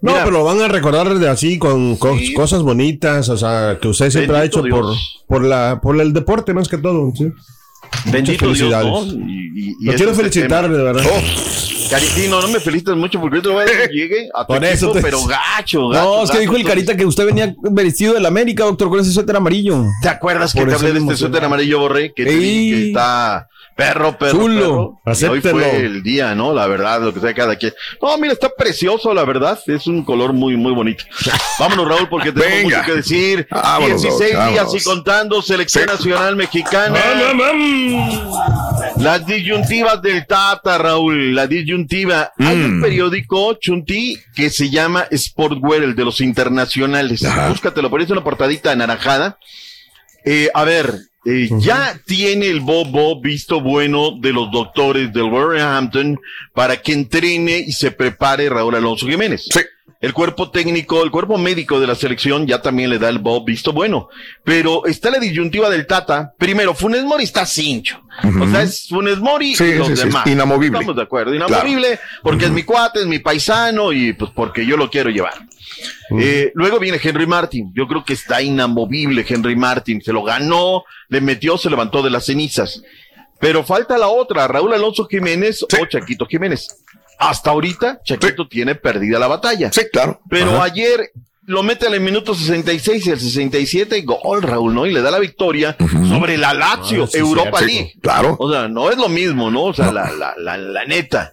No, 0.00 0.12
Mira, 0.12 0.24
pero 0.24 0.38
lo 0.38 0.44
van 0.44 0.60
a 0.62 0.68
recordar 0.68 1.14
de 1.18 1.28
así 1.28 1.58
con 1.58 1.96
co- 1.96 2.16
cosas 2.34 2.62
bonitas, 2.62 3.28
o 3.28 3.36
sea, 3.36 3.78
que 3.80 3.88
usted 3.88 4.10
siempre 4.10 4.32
Bendito 4.38 4.58
ha 4.60 4.62
hecho 4.62 4.74
por, 4.76 4.86
Dios. 4.86 5.24
por 5.26 5.44
la 5.44 5.80
por 5.82 6.00
el 6.00 6.12
deporte 6.12 6.52
más 6.54 6.68
que 6.68 6.76
todo. 6.78 7.12
¿sí? 7.16 7.24
Bendito 8.10 8.46
Muchas 8.46 8.58
Dios, 8.58 8.72
felicidades. 8.74 9.14
¿no? 9.16 9.26
Y- 9.26 9.52
y- 9.54 9.76
y 9.80 9.84
Lo 9.86 9.94
quiero 9.94 10.12
es 10.12 10.18
el 10.18 10.24
felicitar, 10.26 10.64
tema. 10.64 10.76
de 10.76 10.82
verdad. 10.82 11.02
Caritino, 11.88 12.40
no 12.40 12.48
me 12.48 12.58
felicitas 12.60 12.96
mucho 12.96 13.20
porque 13.20 13.36
ahorita 13.36 13.50
voy 13.52 13.62
a 13.62 13.64
decir 13.66 13.88
que 13.88 13.94
llegue 13.94 14.28
a 14.34 14.44
tu 14.44 14.52
Por 14.54 14.64
eso 14.64 14.86
equipo, 14.86 14.92
te- 14.92 15.02
pero 15.02 15.24
gacho, 15.24 15.88
gacho. 15.88 16.04
No, 16.04 16.22
es 16.24 16.30
que 16.30 16.38
gacho. 16.38 16.40
dijo 16.40 16.56
el 16.56 16.64
carita 16.64 16.96
que 16.96 17.06
usted 17.06 17.26
venía 17.26 17.54
vestido 17.70 18.14
del 18.14 18.26
América, 18.26 18.64
doctor, 18.64 18.88
con 18.88 19.00
ese 19.00 19.12
suéter 19.12 19.36
amarillo. 19.36 19.84
¿Te 20.02 20.08
acuerdas 20.08 20.52
que 20.52 20.64
te 20.66 20.74
hablé 20.74 20.92
de 20.92 20.98
este 20.98 21.16
suéter 21.16 21.44
amarillo, 21.44 21.78
Borré? 21.80 22.12
Que 22.12 22.24
te 22.24 22.30
Ey. 22.34 22.70
que 22.70 22.86
está 22.88 23.48
perro, 23.76 24.16
perro, 24.16 24.44
hoy 25.04 25.40
fue 25.42 25.76
el 25.84 26.02
día, 26.02 26.34
¿no? 26.34 26.54
La 26.54 26.66
verdad, 26.66 27.02
lo 27.02 27.12
que 27.12 27.20
sea 27.20 27.34
cada 27.34 27.56
quien. 27.56 27.74
No, 28.00 28.16
mira, 28.16 28.32
está 28.32 28.48
precioso, 28.48 29.12
la 29.12 29.24
verdad. 29.24 29.60
Es 29.66 29.86
un 29.86 30.02
color 30.02 30.32
muy, 30.32 30.56
muy 30.56 30.72
bonito. 30.72 31.04
Vámonos, 31.58 31.86
Raúl, 31.86 32.08
porque 32.08 32.32
tenemos 32.32 32.64
Venga. 32.64 32.78
mucho 32.78 32.90
que 32.90 32.96
decir. 32.96 33.46
Vámonos, 33.50 34.02
16 34.02 34.32
Doc, 34.34 34.48
días 34.48 34.74
y 34.74 34.80
contando, 34.82 35.42
selección 35.42 35.86
nacional 35.86 36.36
mexicana. 36.36 36.98
Las 38.96 39.26
disyuntivas 39.26 40.00
del 40.00 40.26
Tata, 40.26 40.78
Raúl, 40.78 41.34
la 41.34 41.46
disyuntiva. 41.46 42.32
Hay 42.38 42.56
un 42.56 42.80
periódico, 42.80 43.54
Chunti, 43.54 44.18
que 44.34 44.48
se 44.48 44.70
llama 44.70 45.06
Sportwear, 45.14 45.82
el 45.82 45.94
de 45.94 46.04
los 46.04 46.22
internacionales. 46.22 47.22
Búscatelo, 47.48 47.90
por 47.90 48.00
eso 48.00 48.14
una 48.14 48.24
portadita 48.24 48.72
anaranjada. 48.72 49.38
Eh, 50.24 50.50
a 50.54 50.64
ver, 50.64 50.98
eh, 51.26 51.48
ya 51.58 52.00
tiene 52.04 52.46
el 52.46 52.60
Bobo 52.60 53.20
visto 53.20 53.60
bueno 53.60 54.12
de 54.16 54.32
los 54.32 54.50
doctores 54.52 55.12
del 55.12 55.24
Wolverhampton 55.24 56.20
para 56.54 56.80
que 56.80 56.92
entrene 56.92 57.58
y 57.58 57.72
se 57.72 57.90
prepare 57.90 58.48
Raúl 58.48 58.76
Alonso 58.76 59.06
Jiménez. 59.08 59.48
El 60.00 60.12
cuerpo 60.12 60.50
técnico, 60.50 61.02
el 61.02 61.10
cuerpo 61.10 61.38
médico 61.38 61.80
de 61.80 61.86
la 61.86 61.94
selección 61.94 62.46
ya 62.46 62.60
también 62.60 62.90
le 62.90 62.98
da 62.98 63.08
el 63.08 63.18
Bob 63.18 63.46
visto 63.46 63.72
bueno. 63.72 64.08
Pero 64.44 64.84
está 64.86 65.10
la 65.10 65.18
disyuntiva 65.18 65.70
del 65.70 65.86
Tata. 65.86 66.34
Primero, 66.38 66.74
Funes 66.74 67.02
Mori 67.04 67.24
está 67.24 67.46
cincho. 67.46 68.02
O 68.40 68.48
sea, 68.48 68.62
es 68.62 68.88
Funes 68.88 69.18
Mori 69.18 69.54
Sí, 69.54 69.64
y 69.64 69.74
los 69.74 69.88
sí, 69.88 69.96
sí, 69.96 70.04
demás. 70.04 70.26
inamovible. 70.26 70.78
Estamos 70.78 70.96
de 70.96 71.02
acuerdo. 71.02 71.34
Inamovible 71.34 71.98
porque 72.22 72.44
es 72.46 72.50
mi 72.50 72.62
cuate, 72.62 73.00
es 73.00 73.06
mi 73.06 73.18
paisano 73.20 73.92
y 73.92 74.12
pues 74.12 74.30
porque 74.34 74.66
yo 74.66 74.76
lo 74.76 74.90
quiero 74.90 75.10
llevar. 75.10 75.34
Eh, 76.18 76.52
luego 76.54 76.78
viene 76.78 77.00
Henry 77.02 77.26
Martin. 77.26 77.72
Yo 77.74 77.86
creo 77.86 78.04
que 78.04 78.12
está 78.12 78.42
inamovible 78.42 79.24
Henry 79.26 79.56
Martin. 79.56 80.02
Se 80.02 80.12
lo 80.12 80.22
ganó, 80.22 80.84
le 81.08 81.20
metió, 81.20 81.56
se 81.58 81.70
levantó 81.70 82.02
de 82.02 82.10
las 82.10 82.26
cenizas. 82.26 82.82
Pero 83.38 83.64
falta 83.64 83.98
la 83.98 84.08
otra, 84.08 84.48
Raúl 84.48 84.72
Alonso 84.72 85.06
Jiménez 85.06 85.62
o 85.62 85.86
Chaquito 85.86 86.26
Jiménez. 86.26 86.68
Hasta 87.18 87.50
ahorita, 87.50 88.00
Chaquito 88.04 88.46
tiene 88.48 88.74
perdida 88.74 89.18
la 89.18 89.26
batalla. 89.26 89.72
Sí, 89.72 89.82
claro. 89.92 90.20
Pero 90.28 90.50
Ajá. 90.56 90.64
ayer 90.64 91.10
lo 91.48 91.62
mete 91.62 91.86
en 91.86 91.94
el 91.94 92.00
minuto 92.00 92.34
66 92.34 93.06
y 93.06 93.10
el 93.10 93.20
67 93.20 93.98
y 93.98 94.02
gol, 94.02 94.42
Raúl, 94.42 94.74
¿no? 94.74 94.84
Y 94.84 94.92
le 94.92 95.00
da 95.00 95.10
la 95.12 95.20
victoria 95.20 95.76
sobre 96.08 96.36
la 96.36 96.52
Lazio, 96.52 97.04
Ah, 97.04 97.06
sí, 97.06 97.18
Europa 97.18 97.60
sí, 97.60 97.66
League. 97.66 97.92
claro. 98.02 98.36
O 98.40 98.50
sea, 98.50 98.66
no 98.68 98.90
es 98.90 98.96
lo 98.98 99.08
mismo, 99.08 99.50
¿no? 99.50 99.64
O 99.64 99.72
sea, 99.74 99.92
la, 99.92 100.10
la, 100.10 100.34
la, 100.36 100.56
la 100.58 100.84
neta. 100.86 101.30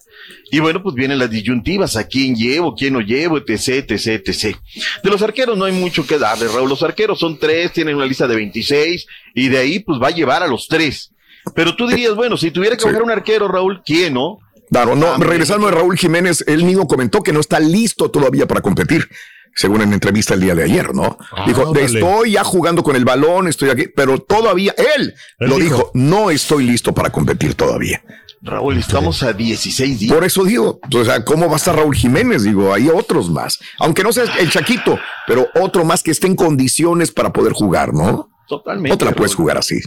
Y 0.51 0.59
bueno, 0.59 0.83
pues 0.83 0.93
vienen 0.93 1.17
las 1.17 1.31
disyuntivas, 1.31 1.95
a 1.95 2.07
quién 2.07 2.35
llevo, 2.35 2.75
quién 2.75 2.93
no 2.93 3.01
llevo, 3.01 3.39
etc, 3.39 3.89
etc, 3.89 4.21
etc. 4.27 4.55
De 5.03 5.09
los 5.09 5.21
arqueros 5.23 5.57
no 5.57 5.65
hay 5.65 5.73
mucho 5.73 6.05
que 6.05 6.19
darle, 6.19 6.47
Raúl. 6.47 6.69
Los 6.69 6.83
arqueros 6.83 7.19
son 7.19 7.39
tres, 7.39 7.73
tienen 7.73 7.95
una 7.95 8.05
lista 8.05 8.27
de 8.27 8.35
26 8.35 9.07
y 9.33 9.49
de 9.49 9.57
ahí 9.57 9.79
pues 9.79 9.99
va 9.99 10.09
a 10.09 10.11
llevar 10.11 10.43
a 10.43 10.47
los 10.47 10.67
tres. 10.67 11.11
Pero 11.55 11.75
tú 11.75 11.87
dirías, 11.87 12.13
bueno, 12.13 12.37
si 12.37 12.51
tuviera 12.51 12.75
que 12.75 12.83
Sí. 12.83 12.87
coger 12.87 13.01
un 13.01 13.09
arquero, 13.11 13.47
Raúl, 13.47 13.81
¿quién, 13.83 14.13
no? 14.13 14.37
Claro, 14.73 14.95
no, 14.95 15.15
regresando 15.17 15.67
de 15.67 15.73
Raúl 15.73 15.97
Jiménez, 15.97 16.43
él 16.47 16.63
mismo 16.63 16.87
comentó 16.87 17.21
que 17.21 17.31
no 17.31 17.39
está 17.39 17.59
listo 17.59 18.09
todavía 18.09 18.47
para 18.47 18.61
competir. 18.61 19.07
según 19.55 19.83
en 19.83 19.93
entrevista 19.93 20.33
el 20.33 20.41
día 20.41 20.55
de 20.55 20.63
ayer, 20.63 20.95
¿no? 20.95 21.15
Ah, 21.31 21.43
dijo, 21.45 21.75
estoy 21.75 22.31
ya 22.31 22.43
jugando 22.43 22.81
con 22.81 22.95
el 22.95 23.05
balón, 23.05 23.47
estoy 23.47 23.69
aquí, 23.69 23.87
pero 23.87 24.17
todavía 24.17 24.73
él, 24.97 25.13
Él 25.37 25.47
lo 25.47 25.57
dijo. 25.57 25.75
dijo, 25.75 25.91
no 25.93 26.31
estoy 26.31 26.63
listo 26.65 26.91
para 26.91 27.11
competir 27.11 27.53
todavía. 27.53 28.03
Raúl, 28.41 28.77
estamos 28.77 29.21
a 29.21 29.31
16 29.31 29.99
días. 29.99 30.13
Por 30.13 30.23
eso 30.23 30.43
digo, 30.43 30.79
o 30.91 31.05
sea, 31.05 31.23
¿cómo 31.23 31.45
va 31.47 31.53
a 31.53 31.57
estar 31.57 31.75
Raúl 31.75 31.95
Jiménez? 31.95 32.41
Digo, 32.41 32.73
hay 32.73 32.89
otros 32.89 33.29
más. 33.29 33.59
Aunque 33.77 34.03
no 34.03 34.11
sea 34.11 34.25
el 34.39 34.49
Chaquito, 34.49 34.97
pero 35.27 35.47
otro 35.61 35.85
más 35.85 36.01
que 36.01 36.09
esté 36.09 36.25
en 36.25 36.35
condiciones 36.35 37.11
para 37.11 37.31
poder 37.31 37.53
jugar, 37.53 37.93
¿no? 37.93 38.31
Totalmente. 38.47 38.89
No 38.89 38.97
te 38.97 39.05
la 39.05 39.11
puedes 39.11 39.35
jugar 39.35 39.57
así. 39.57 39.79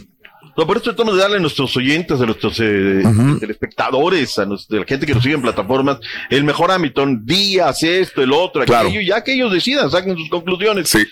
No, 0.57 0.65
por 0.65 0.77
eso 0.77 0.85
tratamos 0.85 1.15
de 1.15 1.21
darle 1.21 1.37
a 1.37 1.39
nuestros 1.39 1.77
oyentes, 1.77 2.19
a 2.19 2.25
nuestros 2.25 2.59
eh, 2.59 3.03
telespectadores, 3.39 4.37
a, 4.39 4.45
nos- 4.45 4.69
a 4.71 4.75
la 4.75 4.85
gente 4.85 5.05
que 5.05 5.13
nos 5.13 5.21
sigue 5.23 5.35
en 5.35 5.41
plataformas, 5.41 5.99
el 6.29 6.43
mejor 6.43 6.71
ámbito, 6.71 7.05
días, 7.21 7.81
esto, 7.83 8.21
el 8.23 8.33
otro, 8.33 8.63
Claro. 8.65 8.89
aquello, 8.89 9.01
ya 9.01 9.23
que 9.23 9.33
ellos 9.33 9.51
decidan, 9.53 9.89
saquen 9.91 10.17
sus 10.17 10.29
conclusiones. 10.29 10.89
Sí. 10.89 11.05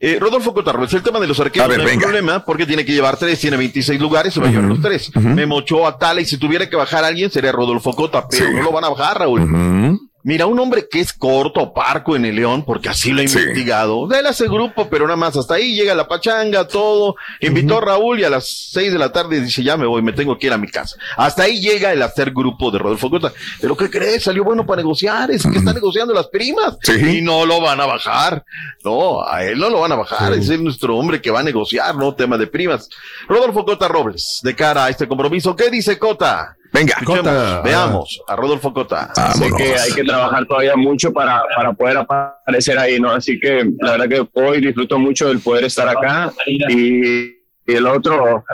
Eh, 0.00 0.16
Rodolfo 0.20 0.54
Cotarroz, 0.54 0.92
el 0.94 1.02
tema 1.02 1.18
de 1.18 1.26
los 1.26 1.40
arqueros 1.40 1.66
A 1.66 1.68
ver, 1.68 1.78
no 1.78 1.84
hay 1.84 1.90
venga. 1.90 2.02
problema 2.06 2.44
porque 2.44 2.64
tiene 2.64 2.84
que 2.84 2.92
llevar 2.92 3.16
tres, 3.16 3.40
tiene 3.40 3.56
26 3.56 4.00
lugares, 4.00 4.32
se 4.32 4.40
va 4.40 4.46
a 4.46 4.50
llevar 4.50 4.66
los 4.68 4.80
tres. 4.80 5.10
Memo 5.16 5.56
Ochoa, 5.56 5.98
Tala, 5.98 6.20
y 6.20 6.24
si 6.24 6.36
tuviera 6.38 6.70
que 6.70 6.76
bajar 6.76 7.02
a 7.02 7.08
alguien 7.08 7.30
sería 7.30 7.50
Rodolfo 7.50 7.92
Cota, 7.94 8.26
pero 8.28 8.48
no 8.52 8.62
lo 8.62 8.70
van 8.72 8.84
a 8.84 8.90
bajar, 8.90 9.18
Raúl. 9.18 9.98
Mira, 10.24 10.46
un 10.46 10.58
hombre 10.58 10.88
que 10.90 10.98
es 10.98 11.12
corto, 11.12 11.72
parco 11.72 12.16
en 12.16 12.24
el 12.24 12.34
León, 12.34 12.64
porque 12.64 12.88
así 12.88 13.12
lo 13.12 13.20
he 13.20 13.24
investigado. 13.24 14.08
De 14.08 14.18
él 14.18 14.26
hace 14.26 14.48
grupo, 14.48 14.88
pero 14.90 15.04
nada 15.04 15.16
más 15.16 15.36
hasta 15.36 15.54
ahí 15.54 15.76
llega 15.76 15.94
la 15.94 16.08
pachanga, 16.08 16.66
todo. 16.66 17.14
Invitó 17.40 17.78
a 17.78 17.80
Raúl 17.80 18.18
y 18.18 18.24
a 18.24 18.30
las 18.30 18.48
seis 18.72 18.92
de 18.92 18.98
la 18.98 19.12
tarde 19.12 19.40
dice, 19.40 19.62
ya 19.62 19.76
me 19.76 19.86
voy, 19.86 20.02
me 20.02 20.12
tengo 20.12 20.36
que 20.36 20.48
ir 20.48 20.52
a 20.52 20.58
mi 20.58 20.66
casa. 20.66 20.96
Hasta 21.16 21.44
ahí 21.44 21.60
llega 21.60 21.92
el 21.92 22.02
hacer 22.02 22.32
grupo 22.32 22.70
de 22.72 22.78
Rodolfo 22.78 23.08
Cota. 23.08 23.32
Pero 23.60 23.76
¿qué 23.76 23.88
crees? 23.88 24.24
Salió 24.24 24.42
bueno 24.42 24.66
para 24.66 24.82
negociar, 24.82 25.30
es 25.30 25.44
que 25.44 25.58
está 25.58 25.72
negociando 25.72 26.12
las 26.12 26.26
primas. 26.26 26.76
Y 26.88 27.22
no 27.22 27.46
lo 27.46 27.60
van 27.60 27.80
a 27.80 27.86
bajar. 27.86 28.44
No, 28.84 29.24
a 29.24 29.44
él 29.44 29.58
no 29.58 29.70
lo 29.70 29.80
van 29.80 29.92
a 29.92 29.96
bajar. 29.96 30.32
Ese 30.32 30.54
es 30.54 30.60
nuestro 30.60 30.96
hombre 30.96 31.22
que 31.22 31.30
va 31.30 31.40
a 31.40 31.44
negociar, 31.44 31.94
¿no? 31.94 32.14
Tema 32.14 32.36
de 32.36 32.48
primas. 32.48 32.88
Rodolfo 33.28 33.64
Cota 33.64 33.86
Robles, 33.86 34.40
de 34.42 34.54
cara 34.56 34.86
a 34.86 34.88
este 34.90 35.06
compromiso. 35.06 35.54
¿Qué 35.54 35.70
dice 35.70 35.96
Cota? 35.96 36.57
Venga, 36.72 36.94
Cota. 37.04 37.60
Veamos 37.62 38.22
a 38.28 38.36
Rodolfo 38.36 38.72
Cota. 38.74 39.10
Sé 39.32 39.50
que 39.56 39.74
hay 39.74 39.92
que 39.92 40.04
trabajar 40.04 40.46
todavía 40.46 40.76
mucho 40.76 41.12
para, 41.12 41.42
para 41.56 41.72
poder 41.72 41.96
aparecer 41.98 42.78
ahí, 42.78 43.00
¿no? 43.00 43.10
Así 43.10 43.38
que 43.40 43.68
la 43.80 43.92
verdad 43.96 44.08
que 44.08 44.40
hoy 44.40 44.60
disfruto 44.60 44.98
mucho 44.98 45.28
del 45.28 45.40
poder 45.40 45.64
estar 45.64 45.88
acá 45.88 46.30
y, 46.46 47.24
y 47.24 47.34
el 47.66 47.86
otro, 47.86 48.44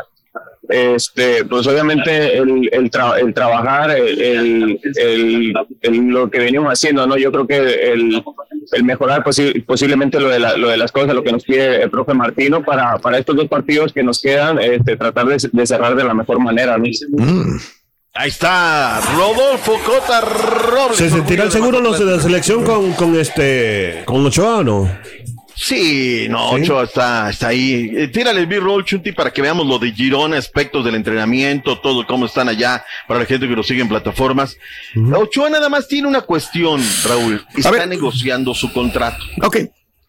este, 0.68 1.44
pues 1.44 1.66
obviamente 1.66 2.38
el, 2.38 2.68
el, 2.72 2.90
tra- 2.90 3.18
el 3.18 3.34
trabajar, 3.34 3.90
el, 3.90 4.20
el, 4.20 4.80
el- 4.96 5.54
el- 5.82 6.06
lo 6.08 6.30
que 6.30 6.38
venimos 6.38 6.72
haciendo, 6.72 7.06
¿no? 7.06 7.16
Yo 7.16 7.30
creo 7.30 7.46
que 7.46 7.92
el, 7.92 8.22
el 8.72 8.84
mejorar 8.84 9.22
posi- 9.22 9.62
posiblemente 9.66 10.18
lo 10.20 10.28
de, 10.30 10.38
la- 10.38 10.56
lo 10.56 10.68
de 10.68 10.76
las 10.78 10.90
cosas, 10.90 11.14
lo 11.14 11.22
que 11.22 11.32
nos 11.32 11.44
pide 11.44 11.82
el 11.82 11.90
profe 11.90 12.14
Martino 12.14 12.62
para, 12.62 12.96
para 12.98 13.18
estos 13.18 13.36
dos 13.36 13.48
partidos 13.48 13.92
que 13.92 14.02
nos 14.02 14.22
quedan, 14.22 14.58
este, 14.60 14.96
tratar 14.96 15.26
de, 15.26 15.36
de 15.52 15.66
cerrar 15.66 15.94
de 15.96 16.04
la 16.04 16.14
mejor 16.14 16.38
manera, 16.40 16.78
¿no? 16.78 16.84
Ahí 18.16 18.28
está, 18.28 19.00
Rodolfo 19.00 19.76
Cota 19.84 20.20
Robles. 20.20 20.98
¿Se 20.98 21.10
sentirán 21.10 21.50
seguros 21.50 21.82
los 21.82 21.98
de 21.98 22.04
la 22.04 22.20
selección 22.20 22.62
con, 22.62 22.92
con 22.92 23.18
este 23.18 24.02
con 24.04 24.24
Ochoa 24.24 24.58
o 24.58 24.62
no? 24.62 24.98
Sí, 25.56 26.28
no, 26.30 26.50
¿Sí? 26.50 26.62
Ochoa 26.62 26.84
está, 26.84 27.30
está 27.30 27.48
ahí. 27.48 27.90
Eh, 27.92 28.06
tírale 28.06 28.38
el 28.38 28.46
B-roll, 28.46 28.84
Chunti, 28.84 29.10
para 29.10 29.32
que 29.32 29.42
veamos 29.42 29.66
lo 29.66 29.80
de 29.80 29.90
Girona, 29.90 30.36
aspectos 30.36 30.84
del 30.84 30.94
entrenamiento, 30.94 31.80
todo 31.80 32.06
cómo 32.06 32.26
están 32.26 32.48
allá, 32.48 32.84
para 33.08 33.18
la 33.18 33.26
gente 33.26 33.48
que 33.48 33.56
nos 33.56 33.66
sigue 33.66 33.82
en 33.82 33.88
plataformas. 33.88 34.56
Ochoa 35.12 35.50
nada 35.50 35.68
más 35.68 35.88
tiene 35.88 36.06
una 36.06 36.20
cuestión, 36.20 36.80
Raúl. 37.04 37.44
Está 37.56 37.84
negociando 37.84 38.54
su 38.54 38.72
contrato. 38.72 39.24
Ok. 39.42 39.56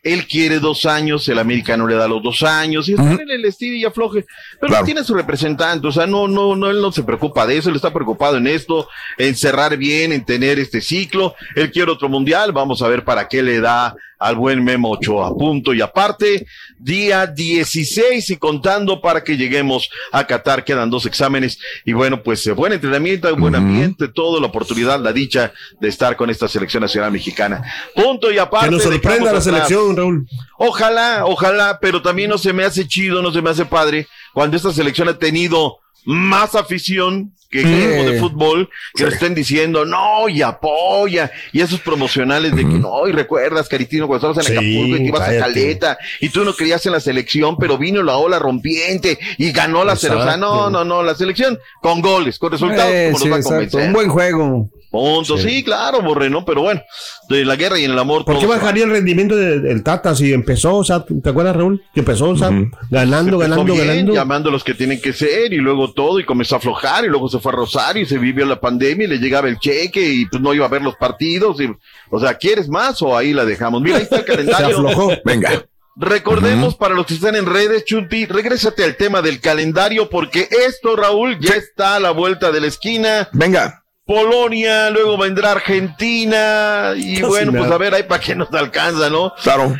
Él 0.06 0.28
quiere 0.28 0.60
dos 0.60 0.86
años, 0.86 1.28
el 1.30 1.40
América 1.40 1.76
no 1.76 1.88
le 1.88 1.96
da 1.96 2.08
los 2.08 2.22
dos 2.22 2.44
años, 2.44 2.88
y 2.88 2.94
está 2.94 3.12
en 3.12 3.32
el 3.32 3.44
estilo 3.44 3.76
y 3.76 3.86
afloje. 3.86 4.24
Pero 4.62 4.84
tiene 4.84 5.04
su 5.04 5.16
representante, 5.16 5.88
o 5.88 5.92
sea, 5.92 6.06
no, 6.06 6.28
no, 6.28 6.56
no, 6.56 6.70
él 6.70 6.80
no 6.80 6.92
se 6.92 7.02
preocupa 7.02 7.48
de 7.48 7.58
eso, 7.58 7.72
él 7.72 7.76
está 7.76 7.92
preocupado 7.92 8.38
en 8.38 8.46
esto, 8.46 8.88
en 9.18 9.36
cerrar 9.36 9.78
bien, 9.78 10.14
en 10.14 10.24
tener 10.24 10.60
este 10.60 10.80
ciclo. 10.80 11.34
Él 11.56 11.72
quiere 11.72 11.92
otro 11.92 12.08
mundial, 12.08 12.52
vamos 12.52 12.84
a 12.84 12.88
ver 12.88 13.04
para 13.04 13.28
qué 13.28 13.42
le 13.42 13.60
da 13.60 13.96
al 14.20 14.36
buen 14.36 14.64
Memo 14.64 14.92
Ochoa. 14.92 15.36
Punto 15.36 15.74
y 15.74 15.82
aparte, 15.82 16.46
día 16.78 17.28
16 17.28 18.30
y 18.30 18.38
contando 18.38 19.02
para 19.02 19.24
que 19.24 19.38
lleguemos 19.38 19.90
a 20.12 20.26
Qatar, 20.26 20.64
quedan 20.64 20.90
dos 20.90 21.06
exámenes. 21.06 21.60
Y 21.86 21.94
bueno, 21.94 22.24
pues 22.24 22.46
eh, 22.48 22.52
buen 22.52 22.74
entrenamiento, 22.74 23.36
buen 23.36 23.56
ambiente, 23.56 24.08
todo, 24.08 24.40
la 24.40 24.48
oportunidad, 24.48 25.00
la 25.00 25.14
dicha 25.14 25.54
de 25.80 25.88
estar 25.88 26.16
con 26.16 26.30
esta 26.30 26.48
selección 26.48 26.82
nacional 26.82 27.12
mexicana. 27.12 27.62
Punto 27.96 28.32
y 28.32 28.38
aparte. 28.38 28.68
Que 28.68 28.72
nos 28.72 28.84
sorprenda 28.84 29.34
la 29.34 29.42
selección, 29.42 29.96
Raúl. 29.96 30.28
Ojalá, 30.58 31.26
ojalá, 31.26 31.80
pero 31.82 32.02
también 32.02 32.30
no 32.30 32.38
se 32.38 32.54
me 32.54 32.64
hace 32.64 32.88
chido, 32.88 33.22
no 33.22 33.32
se 33.32 33.42
me 33.42 33.50
hace 33.50 33.66
padre 33.66 34.08
cuando 34.34 34.58
esta 34.58 34.72
selección 34.72 35.10
ha 35.10 35.18
tenido 35.18 35.80
más 36.06 36.56
afición 36.56 37.32
que 37.52 37.62
Sí. 37.62 37.68
equipo 37.74 38.10
de 38.10 38.20
fútbol, 38.20 38.70
que 38.96 39.04
lo 39.04 39.10
estén 39.10 39.34
diciendo, 39.34 39.86
no, 39.86 40.28
y 40.28 40.42
apoya, 40.42 41.32
y 41.54 41.62
esos 41.62 41.80
promocionales 41.80 42.54
de 42.56 42.64
que 42.64 42.74
no, 42.74 43.08
y 43.08 43.12
recuerdas, 43.14 43.70
Caritino, 43.70 44.08
cuando 44.08 44.30
estabas 44.32 44.50
en 44.50 44.60
Sí, 44.60 44.76
Acapulco 44.78 44.96
y 44.96 45.00
te 45.00 45.06
ibas 45.08 45.30
a. 45.30 45.40
Caleta, 45.40 45.98
y 46.20 46.30
tú 46.30 46.44
no 46.44 46.54
creías 46.54 46.86
en 46.86 46.92
la 46.92 47.00
selección, 47.00 47.56
pero 47.58 47.78
vino 47.78 48.04
la 48.04 48.18
ola 48.18 48.40
rompiente 48.40 49.18
y 49.38 49.52
ganó 49.54 49.86
la 49.86 49.96
selección. 49.96 50.28
O 50.28 50.32
sea, 50.32 50.38
no, 50.38 50.70
no, 50.70 50.84
no, 50.84 51.02
la 51.02 51.16
selección 51.16 51.58
con 51.82 52.02
goles, 52.02 52.40
con 52.40 52.52
resultados, 52.52 52.92
Eh, 52.92 53.10
como 53.14 53.24
sí, 53.24 53.30
nos 53.30 53.38
va 53.38 53.40
a 53.40 53.44
convencer. 53.44 53.88
Un 53.88 53.94
buen 53.94 54.10
juego. 54.10 54.70
Punto, 55.00 55.38
sí. 55.38 55.64
claro, 55.64 56.02
Borre, 56.02 56.30
¿no? 56.30 56.46
Pero 56.46 56.62
bueno, 56.62 56.82
de 57.30 57.44
la 57.46 57.56
guerra 57.56 57.80
y 57.80 57.84
en 57.86 57.92
el 57.92 58.00
amor. 58.00 58.24
¿Por 58.26 58.36
qué 58.36 58.42
se 58.42 58.48
va. 58.48 58.56
bajaría 58.56 58.84
el 58.86 58.92
rendimiento 58.92 59.36
de- 59.36 59.60
del 59.60 59.84
Tata 59.84 60.16
si 60.16 60.32
empezó, 60.34 60.76
o 60.78 60.84
sea, 60.84 61.04
¿te 61.06 61.30
acuerdas, 61.30 61.56
Raúl? 61.56 61.84
Que 61.94 62.00
empezó, 62.02 62.30
o 62.30 62.36
sea, 62.38 62.50
ganando, 62.50 62.72
Se 62.90 63.00
empezó 63.00 63.38
ganando, 63.40 63.74
bien, 63.74 63.88
ganando. 63.88 64.14
llamando 64.14 64.50
a 64.50 64.52
los 64.52 64.64
que 64.64 64.74
tienen 64.74 65.02
que 65.02 65.14
ser 65.14 65.52
y 65.54 65.58
luego 65.58 65.92
todo 65.94 66.20
y 66.20 66.26
comenzó 66.26 66.56
a 66.56 66.58
aflojar 66.60 67.06
y 67.06 67.10
luego 67.10 67.28
se 67.30 67.40
fue 67.40 67.52
a 67.52 67.56
Rosario 67.56 68.04
y 68.04 68.06
se 68.06 68.18
vivió 68.18 68.46
la 68.46 68.60
pandemia 68.60 69.06
y 69.06 69.10
le 69.10 69.18
llegaba 69.18 69.48
el 69.50 69.60
cheque 69.60 70.02
y 70.08 70.26
pues 70.28 70.42
no 70.42 70.54
iba 70.54 70.66
a 70.66 70.70
ver 70.70 70.82
los 70.82 70.96
partidos 70.96 71.60
y, 71.62 71.70
o 72.10 72.20
sea, 72.20 72.36
¿quieres 72.36 72.70
más 72.70 73.02
o 73.02 73.18
ahí 73.18 73.34
la 73.34 73.46
dejamos? 73.46 73.82
Mira, 73.82 73.98
ahí 73.98 74.04
está 74.04 74.18
el 74.18 74.26
calendario. 74.26 74.86
Venga. 75.26 75.66
Recordemos 75.98 76.76
para 76.76 76.94
los 76.94 77.06
que 77.06 77.14
están 77.14 77.36
en 77.36 77.46
redes, 77.46 77.86
Chunti, 77.86 78.26
regrésate 78.26 78.84
al 78.84 78.98
tema 78.98 79.22
del 79.22 79.40
calendario 79.40 80.10
porque 80.10 80.48
esto, 80.68 80.96
Raúl, 80.98 81.40
ya 81.40 81.54
está 81.56 81.96
a 81.96 82.00
la 82.02 82.12
vuelta 82.12 82.52
de 82.52 82.60
la 82.60 82.68
esquina. 82.68 83.30
Venga. 83.32 83.85
Polonia, 84.06 84.90
luego 84.92 85.18
vendrá 85.18 85.52
Argentina 85.52 86.94
y 86.96 87.16
Casi 87.16 87.24
bueno, 87.24 87.52
pues 87.52 87.72
a 87.72 87.78
ver 87.78 87.94
ahí 87.96 88.04
para 88.04 88.22
qué 88.22 88.36
nos 88.36 88.54
alcanza, 88.54 89.10
¿no? 89.10 89.34
Claro. 89.42 89.76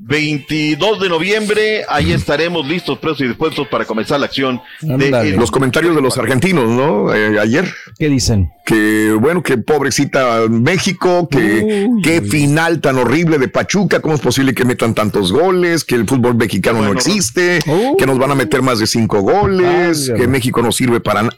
22 0.00 1.00
de 1.00 1.08
noviembre, 1.08 1.84
ahí 1.88 2.12
estaremos 2.12 2.66
listos, 2.66 2.98
presos 2.98 3.22
y 3.22 3.26
dispuestos 3.26 3.66
para 3.66 3.84
comenzar 3.84 4.20
la 4.20 4.26
acción 4.26 4.60
de 4.80 5.32
Los 5.36 5.50
comentarios 5.50 5.96
de 5.96 6.00
los 6.00 6.16
argentinos, 6.16 6.70
¿no? 6.70 7.12
Eh, 7.12 7.38
ayer. 7.40 7.68
¿Qué 7.98 8.08
dicen? 8.08 8.52
Que 8.64 9.12
bueno, 9.18 9.42
que 9.42 9.58
pobrecita 9.58 10.46
México, 10.48 11.28
que 11.28 11.88
qué 12.04 12.22
final 12.22 12.80
tan 12.80 12.96
horrible 12.96 13.38
de 13.38 13.48
Pachuca, 13.48 14.00
cómo 14.00 14.14
es 14.14 14.20
posible 14.20 14.54
que 14.54 14.64
metan 14.64 14.94
tantos 14.94 15.32
goles, 15.32 15.82
que 15.84 15.96
el 15.96 16.06
fútbol 16.06 16.36
mexicano 16.36 16.80
no 16.80 16.92
existe, 16.92 17.58
que 17.98 18.06
nos 18.06 18.18
van 18.18 18.30
a 18.30 18.34
meter 18.36 18.62
más 18.62 18.78
de 18.78 18.86
cinco 18.86 19.20
goles, 19.22 20.10
Ay, 20.12 20.20
que 20.20 20.28
México 20.28 20.62
no 20.62 20.70
sirve 20.70 21.00
para 21.00 21.22
nada. 21.22 21.36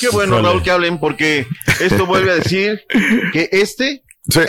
Qué 0.00 0.08
bueno. 0.10 0.40
Raúl, 0.42 0.62
que 0.62 0.70
hablen, 0.70 0.98
porque 0.98 1.46
esto 1.80 2.06
vuelve 2.06 2.32
a 2.32 2.36
decir 2.36 2.84
que 3.32 3.48
este, 3.52 4.04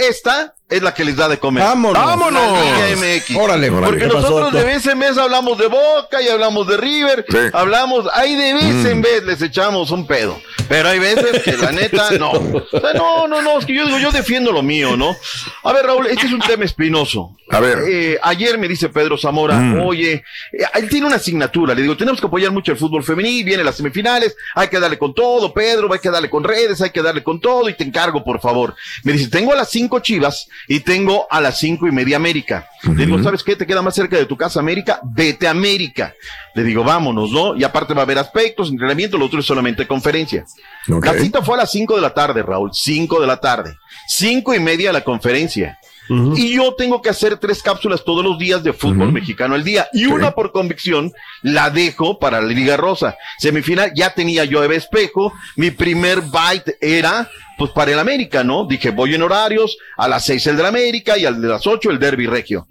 esta 0.09 0.55
es 0.70 0.82
la 0.82 0.93
que 0.93 1.05
les 1.05 1.15
da 1.15 1.30
de 1.30 1.38
comer. 1.39 1.63
Vámonos. 1.63 2.03
¡Vámonos! 2.05 2.57
MX. 2.97 3.36
Órale. 3.38 3.72
Porque 3.72 3.99
¿Qué 4.01 4.07
pasó, 4.07 4.20
nosotros 4.22 4.53
de 4.53 4.63
vez 4.65 4.86
en 4.88 4.99
vez 4.99 5.18
hablamos 5.18 5.57
de 5.57 5.68
Boca 5.68 6.22
y 6.22 6.28
hablamos 6.28 6.68
de 6.68 6.76
River, 6.78 7.26
hablamos, 7.53 8.05
ahí 8.13 8.36
de 8.36 8.53
vez 8.53 8.63
Mm. 8.76 8.88
en 8.88 9.01
vez 9.01 9.24
les 9.24 9.41
echamos 9.41 9.91
un 9.91 10.05
pedo. 10.05 10.38
Pero 10.68 10.89
hay 10.89 10.99
veces 10.99 11.41
que 11.43 11.55
la 11.55 11.72
neta, 11.72 12.11
no. 12.20 12.32
O 12.32 12.65
sea, 12.70 12.91
no, 12.93 13.28
no, 13.30 13.41
no, 13.41 13.57
es 13.59 13.65
que 13.65 13.74
yo 13.74 13.86
digo, 13.86 13.97
yo 13.99 14.11
defiendo 14.11 14.51
lo 14.51 14.61
mío, 14.61 14.97
¿no? 14.97 15.15
A 15.63 15.72
ver, 15.72 15.86
Raúl, 15.86 16.07
este 16.07 16.26
es 16.26 16.34
un 16.34 16.41
tema 16.41 16.65
espinoso. 16.65 17.32
A 17.49 17.61
ver. 17.61 17.80
Eh, 17.88 18.20
ayer 18.22 18.57
me 18.57 18.68
dice 18.68 18.89
Pedro 18.89 19.18
Zamora, 19.18 19.55
Mm. 19.55 19.80
oye, 19.88 20.11
eh, 20.51 20.65
él 20.74 20.89
tiene 20.89 21.07
una 21.07 21.15
asignatura, 21.15 21.74
le 21.74 21.82
digo, 21.82 21.95
tenemos 21.95 22.20
que 22.20 22.28
apoyar 22.28 22.51
mucho 22.51 22.74
el 22.74 22.78
fútbol 22.78 23.05
femenil, 23.05 23.45
vienen 23.45 23.65
las 23.65 23.78
semifinales, 23.78 24.36
hay 24.53 24.68
que 24.68 24.80
darle 24.82 24.97
con 24.97 25.13
todo, 25.13 25.53
Pedro, 25.53 25.91
hay 25.93 25.99
que 25.99 26.09
darle 26.09 26.30
con 26.30 26.43
redes, 26.43 26.82
hay 26.82 26.89
que 26.89 27.01
darle 27.01 27.24
con 27.24 27.39
todo, 27.39 27.70
y 27.70 27.74
te 27.74 27.86
encargo, 27.86 28.22
por 28.26 28.41
favor. 28.41 28.76
Me 29.03 29.13
dice, 29.13 29.30
tengo 29.30 29.53
a 29.53 29.55
las 29.55 29.70
cinco 29.70 29.99
Chivas 30.01 30.49
y 30.68 30.80
tengo 30.82 31.28
a 31.30 31.41
las 31.41 31.60
cinco 31.60 31.88
y 31.88 31.91
media 31.91 32.18
América. 32.18 32.68
Le 32.84 33.05
digo, 33.05 33.22
¿sabes 33.22 33.43
qué? 33.43 33.55
¿Te 33.55 33.66
queda 33.66 33.82
más 33.82 33.95
cerca 33.95 34.18
de 34.18 34.26
tu 34.26 34.38
casa 34.38 34.60
América? 34.60 34.99
Vete 35.03 35.47
a 35.47 35.51
América. 35.51 36.14
Le 36.55 36.64
digo, 36.64 36.84
vámonos, 36.84 37.32
¿no? 37.32 37.55
Y 37.55 37.64
aparte 37.64 37.93
va 37.93 38.01
a 38.01 38.03
haber 38.03 38.18
aspectos, 38.18 38.70
entrenamiento, 38.70 39.18
lo 39.18 39.26
otro 39.26 39.39
es 39.39 39.45
solamente 39.45 39.88
conferencia. 39.88 40.45
La 40.88 41.14
cita 41.14 41.41
fue 41.41 41.55
a 41.55 41.60
las 41.60 41.72
cinco 41.72 41.95
de 41.95 42.01
la 42.01 42.14
tarde, 42.14 42.43
Raúl, 42.43 42.72
cinco 42.74 43.20
de 43.20 43.28
la 43.28 43.38
tarde. 43.38 43.76
Cinco 44.08 44.53
y 44.53 44.60
media 44.60 44.91
la 44.91 45.01
conferencia. 45.01 45.78
Y 46.10 46.55
yo 46.55 46.74
tengo 46.76 47.01
que 47.01 47.10
hacer 47.10 47.38
tres 47.38 47.62
cápsulas 47.62 48.03
todos 48.03 48.24
los 48.24 48.38
días 48.38 48.64
de 48.64 48.74
fútbol 48.74 49.12
mexicano 49.12 49.55
al 49.55 49.64
día. 49.64 49.88
Y 49.93 50.05
una 50.05 50.32
por 50.32 50.51
convicción 50.51 51.12
la 51.41 51.70
dejo 51.70 52.20
para 52.20 52.41
la 52.41 52.47
Liga 52.47 52.78
Rosa. 52.78 53.18
Semifinal 53.39 53.91
ya 53.95 54.14
tenía 54.14 54.45
yo 54.45 54.64
Eve 54.64 54.78
Espejo. 54.78 55.34
Mi 55.55 55.72
primer 55.72 56.22
bite 56.22 56.78
era 56.82 57.30
pues 57.58 57.72
para 57.72 57.91
el 57.91 57.99
América, 57.99 58.43
¿no? 58.43 58.66
Dije, 58.66 58.91
voy 58.91 59.16
en 59.16 59.24
horarios, 59.24 59.78
a 59.97 60.08
las 60.08 60.26
seis 60.26 60.45
el 60.47 60.58
de 60.58 60.64
la 60.64 60.70
América 60.70 61.18
y 61.18 61.26
al 61.26 61.41
de 61.41 61.47
las 61.47 61.66
ocho 61.66 61.89
el 61.89 61.99
Derby 61.99 62.28
Regio. 62.28 62.68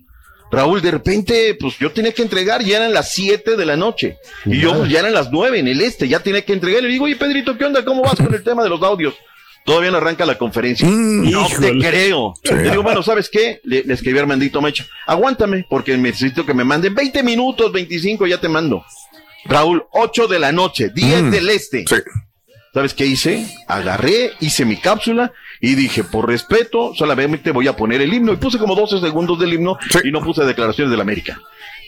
Raúl, 0.50 0.80
de 0.80 0.92
repente, 0.92 1.56
pues 1.58 1.76
yo 1.78 1.90
tenía 1.90 2.12
que 2.12 2.22
entregar, 2.22 2.62
ya 2.62 2.76
eran 2.76 2.92
las 2.92 3.12
siete 3.12 3.56
de 3.56 3.66
la 3.66 3.76
noche. 3.76 4.18
Y 4.44 4.60
yo, 4.60 4.76
pues 4.76 4.90
ya 4.90 5.00
eran 5.00 5.12
las 5.12 5.30
nueve 5.32 5.58
en 5.58 5.66
el 5.66 5.80
este, 5.80 6.06
ya 6.08 6.20
tenía 6.20 6.44
que 6.44 6.52
entregar. 6.52 6.82
Le 6.82 6.88
digo, 6.88 7.06
oye, 7.06 7.16
Pedrito, 7.16 7.58
¿qué 7.58 7.64
onda? 7.64 7.84
¿Cómo 7.84 8.02
vas 8.02 8.16
con 8.16 8.32
el 8.32 8.44
tema 8.44 8.62
de 8.62 8.68
los 8.68 8.80
audios? 8.82 9.14
Todavía 9.66 9.90
no 9.90 9.98
arranca 9.98 10.24
la 10.24 10.38
conferencia. 10.38 10.88
no 10.88 11.46
te 11.60 11.76
creo. 11.78 12.34
Le 12.44 12.70
digo, 12.70 12.82
bueno, 12.82 13.02
¿sabes 13.02 13.28
qué? 13.28 13.60
Le, 13.64 13.82
le 13.82 13.94
escribí 13.94 14.16
a 14.16 14.22
Armandito 14.22 14.62
Mecha. 14.62 14.86
Aguántame, 15.06 15.66
porque 15.68 15.96
necesito 15.98 16.46
que 16.46 16.54
me 16.54 16.64
manden 16.64 16.94
20 16.94 17.22
minutos, 17.24 17.72
25, 17.72 18.26
ya 18.28 18.40
te 18.40 18.48
mando. 18.48 18.84
Raúl, 19.44 19.84
8 19.90 20.28
de 20.28 20.38
la 20.38 20.52
noche, 20.52 20.90
10 20.94 21.30
del 21.30 21.48
este. 21.50 21.84
¿Sabes 22.72 22.94
qué 22.94 23.06
hice? 23.06 23.46
Agarré, 23.68 24.32
hice 24.40 24.64
mi 24.64 24.76
cápsula 24.76 25.32
y 25.60 25.74
dije, 25.74 26.04
por 26.04 26.28
respeto, 26.28 26.92
solamente 26.94 27.50
voy 27.50 27.68
a 27.68 27.74
poner 27.74 28.02
el 28.02 28.12
himno. 28.12 28.34
Y 28.34 28.36
puse 28.36 28.58
como 28.58 28.74
12 28.74 29.00
segundos 29.00 29.38
del 29.38 29.54
himno 29.54 29.78
y 30.04 30.12
no 30.12 30.20
puse 30.20 30.44
declaraciones 30.44 30.90
de 30.90 30.96
la 30.96 31.02
América. 31.02 31.40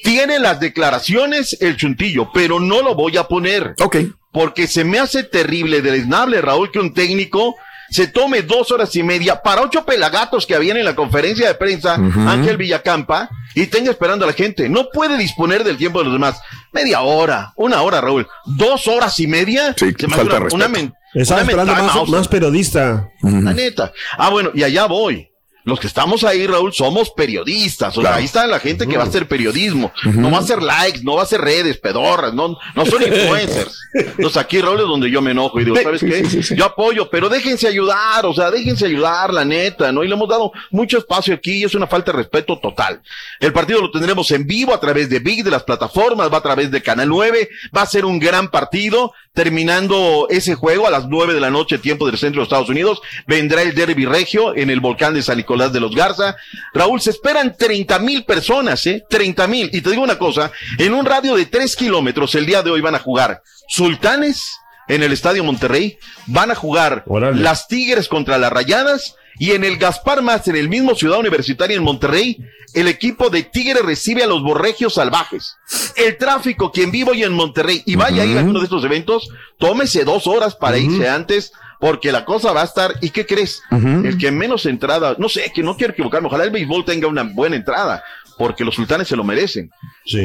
Tiene 0.03 0.39
las 0.39 0.61
declaraciones 0.61 1.59
el 1.61 1.77
chuntillo, 1.77 2.31
pero 2.33 2.59
no 2.59 2.83
lo 2.83 2.95
voy 2.95 3.19
a 3.19 3.25
poner. 3.25 3.75
Ok. 3.83 3.97
Porque 4.33 4.67
se 4.67 4.83
me 4.85 4.99
hace 4.99 5.25
terrible, 5.25 5.83
deleznable, 5.83 6.41
Raúl, 6.41 6.71
que 6.71 6.79
un 6.79 6.95
técnico 6.95 7.57
se 7.91 8.07
tome 8.09 8.43
dos 8.43 8.71
horas 8.71 8.95
y 8.97 9.03
media 9.03 9.43
para 9.43 9.63
ocho 9.63 9.85
pelagatos 9.85 10.47
que 10.47 10.55
habían 10.55 10.77
en 10.77 10.85
la 10.85 10.95
conferencia 10.95 11.49
de 11.49 11.55
prensa, 11.55 11.95
Ángel 11.95 12.57
Villacampa, 12.57 13.29
y 13.55 13.67
tenga 13.67 13.91
esperando 13.91 14.25
a 14.25 14.29
la 14.29 14.35
gente. 14.35 14.69
No 14.69 14.89
puede 14.93 15.17
disponer 15.17 15.65
del 15.65 15.77
tiempo 15.79 15.99
de 15.99 16.05
los 16.07 16.13
demás. 16.15 16.41
Media 16.73 17.01
hora, 17.01 17.53
una 17.57 17.83
hora, 17.83 18.01
Raúl. 18.01 18.27
Dos 18.45 18.87
horas 18.89 19.19
y 19.21 19.27
media. 19.27 19.75
Sí, 19.77 19.93
se 19.99 20.07
me 20.07 20.15
falta 20.17 20.37
una, 20.37 20.55
una 20.55 20.69
men- 20.69 20.95
Estaba 21.15 21.41
una 21.43 21.51
esperando 21.51 21.73
más, 21.73 22.09
más 22.19 22.29
periodista. 22.29 23.09
La 23.23 23.53
neta. 23.55 23.93
Ah, 24.19 24.29
bueno, 24.31 24.51
y 24.55 24.63
allá 24.63 24.87
voy. 24.87 25.29
Los 25.69 25.81
que 25.81 25.87
estamos 25.87 26.25
ahí, 26.25 26.47
Raúl, 26.47 26.73
somos 26.73 27.11
periodistas. 27.11 27.97
O 27.99 28.01
sea, 28.01 28.15
ahí 28.15 28.25
está 28.25 28.47
la 28.47 28.59
gente 28.59 28.87
que 28.87 28.97
va 28.97 29.05
a 29.05 29.07
hacer 29.07 29.29
periodismo. 29.29 29.93
No 30.05 30.31
va 30.31 30.39
a 30.39 30.41
hacer 30.41 30.63
likes, 30.63 31.01
no 31.03 31.17
va 31.17 31.21
a 31.21 31.25
hacer 31.25 31.43
redes, 31.43 31.77
pedorras, 31.77 32.33
no, 32.33 32.57
no 32.75 32.87
son 32.87 33.03
influencers. 33.07 33.79
Entonces 33.93 34.39
aquí, 34.39 34.63
Raúl, 34.63 34.81
es 34.81 34.87
donde 34.87 35.11
yo 35.11 35.21
me 35.21 35.33
enojo 35.33 35.61
y 35.61 35.65
digo, 35.65 35.77
¿sabes 35.77 36.01
qué? 36.01 36.55
Yo 36.57 36.65
apoyo, 36.65 37.11
pero 37.11 37.29
déjense 37.29 37.69
ayudar, 37.69 38.25
o 38.25 38.33
sea, 38.33 38.51
déjense 38.51 38.87
ayudar, 38.87 39.31
la 39.33 39.45
neta, 39.45 39.93
¿no? 39.93 40.03
Y 40.03 40.09
le 40.09 40.15
hemos 40.15 40.29
dado 40.29 40.53
mucho 40.71 40.97
espacio 40.97 41.35
aquí 41.35 41.59
y 41.59 41.65
es 41.65 41.75
una 41.75 41.87
falta 41.87 42.13
de 42.13 42.19
respeto 42.19 42.59
total. 42.59 43.03
El 43.39 43.53
partido 43.53 43.83
lo 43.83 43.91
tendremos 43.91 44.31
en 44.31 44.47
vivo 44.47 44.73
a 44.73 44.81
través 44.81 45.11
de 45.11 45.19
Big, 45.19 45.45
de 45.45 45.51
las 45.51 45.65
plataformas, 45.65 46.33
va 46.33 46.39
a 46.39 46.43
través 46.43 46.71
de 46.71 46.83
Canal 46.83 47.11
9, 47.11 47.47
va 47.77 47.83
a 47.83 47.87
ser 47.87 48.07
un 48.07 48.19
gran 48.19 48.49
partido. 48.49 49.13
Terminando 49.39 50.27
ese 50.31 50.57
juego 50.57 50.89
a 50.89 50.91
las 50.91 51.07
9 51.07 51.33
de 51.33 51.39
la 51.39 51.49
noche, 51.49 51.79
tiempo 51.79 52.09
del 52.09 52.19
centro 52.19 52.41
de 52.41 52.43
Estados 52.43 52.71
Unidos, 52.71 53.01
vendrá 53.25 53.63
el 53.63 53.73
Derby 53.73 54.05
Regio 54.05 54.57
en 54.57 54.69
el 54.69 54.81
volcán 54.81 55.15
de 55.15 55.23
San 55.23 55.37
Nicolás 55.37 55.73
de 55.73 55.79
los 55.79 55.95
Garza. 55.95 56.35
Raúl, 56.75 57.01
se 57.01 57.11
esperan 57.11 57.57
30 57.57 58.01
mil 58.01 58.25
personas, 58.25 58.85
¿eh? 58.89 59.05
30 59.09 59.47
mil. 59.47 59.71
Y 59.73 59.81
te 59.81 59.91
digo 59.91 60.03
una 60.03 60.19
cosa, 60.19 60.51
en 60.77 60.93
un 60.93 61.07
radio 61.07 61.37
de 61.37 61.47
3 61.47 61.77
kilómetros 61.77 62.35
el 62.35 62.47
día 62.47 62.65
de 62.65 62.73
hoy 62.73 62.81
van 62.81 62.97
a 62.97 62.99
jugar 62.99 63.45
Sultanes 63.69 64.59
en 64.89 65.05
el 65.05 65.13
Estadio 65.13 65.45
Monterrey, 65.45 66.01
van 66.27 66.51
a 66.51 66.57
jugar 66.57 67.05
las 67.07 67.69
Tigres 67.69 68.09
contra 68.09 68.39
las 68.39 68.51
Rayadas 68.51 69.15
y 69.39 69.53
en 69.53 69.65
el 69.65 69.77
Gaspar 69.77 70.23
Más, 70.23 70.47
en 70.49 70.57
el 70.57 70.69
mismo 70.69 70.95
Ciudad 70.95 71.19
Universitaria 71.19 71.77
en 71.77 71.83
Monterrey, 71.83 72.39
el 72.75 72.89
equipo 72.89 73.31
de 73.31 73.43
Tigres 73.43 73.85
recibe 73.85 74.23
a 74.23 74.27
los 74.27 74.43
Borregios 74.43 74.95
Salvajes. 74.95 75.57
El 75.97 76.17
tráfico, 76.19 76.71
quien 76.73 76.91
vivo 76.91 77.13
hoy 77.13 77.23
en 77.23 77.33
Monterrey 77.33 77.83
y 77.87 77.97
vaya 77.97 78.23
a 78.23 78.27
ir 78.27 78.39
a 78.39 78.43
uno 78.43 78.59
de 78.59 78.65
estos 78.65 78.85
eventos, 78.85 79.29
tómese 79.59 80.05
dos 80.05 80.27
horas 80.27 80.55
para 80.55 80.79
irse 80.79 81.09
antes, 81.09 81.53
porque 81.81 82.11
la 82.13 82.25
cosa 82.25 82.53
va 82.53 82.63
a 82.63 82.65
estar, 82.65 82.95
¿y 83.01 83.11
qué 83.11 83.25
crees? 83.25 83.63
El 84.05 84.19
que 84.19 84.31
menos 84.31 84.67
entrada, 84.67 85.15
no 85.19 85.29
sé, 85.29 85.53
que 85.55 85.63
no 85.63 85.77
quiero 85.77 85.93
equivocarme, 85.93 86.27
ojalá 86.29 86.45
el 86.45 86.51
béisbol 86.51 86.85
tenga 86.85 87.07
una 87.07 87.23
buena 87.23 87.57
entrada, 87.57 88.03
porque 88.37 88.65
los 88.65 88.75
sultanes 88.75 89.09
se 89.09 89.17
lo 89.17 89.25
merecen. 89.25 89.71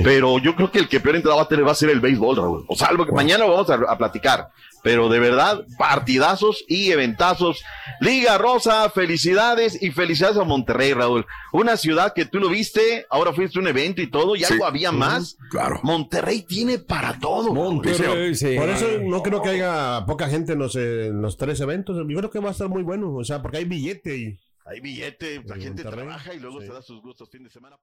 Pero 0.04 0.40
yo 0.40 0.56
creo 0.56 0.72
que 0.72 0.80
el 0.80 0.88
que 0.88 1.00
peor 1.00 1.16
entrada 1.16 1.38
va 1.38 1.44
a 1.44 1.48
tener 1.48 1.66
va 1.66 1.72
a 1.72 1.76
ser 1.76 1.90
el 1.90 2.00
béisbol, 2.00 2.36
Raúl. 2.38 2.66
O 2.68 2.76
salvo 2.76 3.06
que 3.06 3.12
mañana 3.12 3.46
lo 3.46 3.52
vamos 3.52 3.70
a, 3.70 3.76
a 3.76 3.98
platicar. 3.98 4.50
Pero 4.84 5.08
de 5.10 5.20
verdad, 5.20 5.66
partidazos 5.78 6.64
y 6.68 6.92
eventazos. 6.92 7.64
Liga 8.02 8.38
Rosa, 8.38 8.90
felicidades 8.90 9.82
y 9.82 9.92
felicidades 9.92 10.38
a 10.38 10.44
Monterrey, 10.44 10.94
Raúl. 10.94 11.26
Una 11.54 11.78
ciudad 11.78 12.14
que 12.14 12.26
tú 12.26 12.40
lo 12.40 12.50
viste, 12.50 13.06
ahora 13.10 13.32
fuiste 13.34 13.60
a 13.60 13.62
un 13.62 13.68
evento 13.70 14.02
y 14.02 14.08
todo, 14.12 14.36
y 14.36 14.40
Sí. 14.44 14.54
algo 14.54 14.66
había 14.66 14.92
más. 14.92 15.38
Claro. 15.50 15.80
Monterrey 15.84 16.42
tiene 16.42 16.80
para 16.80 17.18
todo. 17.20 17.54
Monterrey, 17.54 18.36
Por 18.58 18.70
eso 18.70 18.88
no 19.04 19.24
creo 19.24 19.42
que 19.42 19.50
haya 19.50 20.04
poca 20.06 20.28
gente 20.28 20.54
en 20.54 20.60
los, 20.60 20.76
en 20.76 21.22
los 21.22 21.38
tres 21.38 21.60
eventos. 21.62 21.96
Yo 21.98 22.18
creo 22.18 22.30
que 22.30 22.40
va 22.40 22.50
a 22.50 22.52
estar 22.52 22.68
muy 22.68 22.84
bueno, 22.84 23.14
o 23.16 23.24
sea, 23.24 23.42
porque 23.42 23.58
hay 23.58 23.66
billete 23.66 24.18
y... 24.18 24.40
Hay 24.66 24.80
billete, 24.80 25.44
la 25.46 25.58
gente 25.58 25.84
trabaja 25.84 26.34
y 26.34 26.40
luego 26.40 26.62
se 26.62 26.68
da 26.68 26.82
sus 26.82 27.02
gustos 27.02 27.30
fin 27.30 27.44
de 27.44 27.50
semana. 27.50 27.76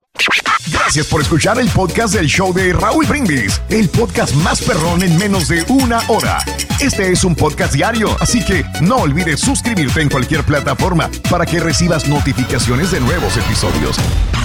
Gracias 0.72 1.06
por 1.06 1.20
escuchar 1.20 1.58
el 1.58 1.68
podcast 1.68 2.14
del 2.14 2.26
show 2.26 2.54
de 2.54 2.72
Raúl 2.72 3.04
Brindis, 3.06 3.60
el 3.68 3.88
podcast 3.90 4.34
más 4.36 4.62
perrón 4.62 5.02
en 5.02 5.18
menos 5.18 5.48
de 5.48 5.62
una 5.68 6.00
hora. 6.08 6.38
Este 6.80 7.12
es 7.12 7.22
un 7.24 7.34
podcast 7.34 7.74
diario, 7.74 8.16
así 8.18 8.42
que 8.42 8.64
no 8.80 8.96
olvides 8.96 9.40
suscribirte 9.40 10.00
en 10.00 10.08
cualquier 10.08 10.42
plataforma 10.42 11.10
para 11.30 11.44
que 11.44 11.60
recibas 11.60 12.08
notificaciones 12.08 12.90
de 12.92 13.00
nuevos 13.00 13.36
episodios. 13.36 13.98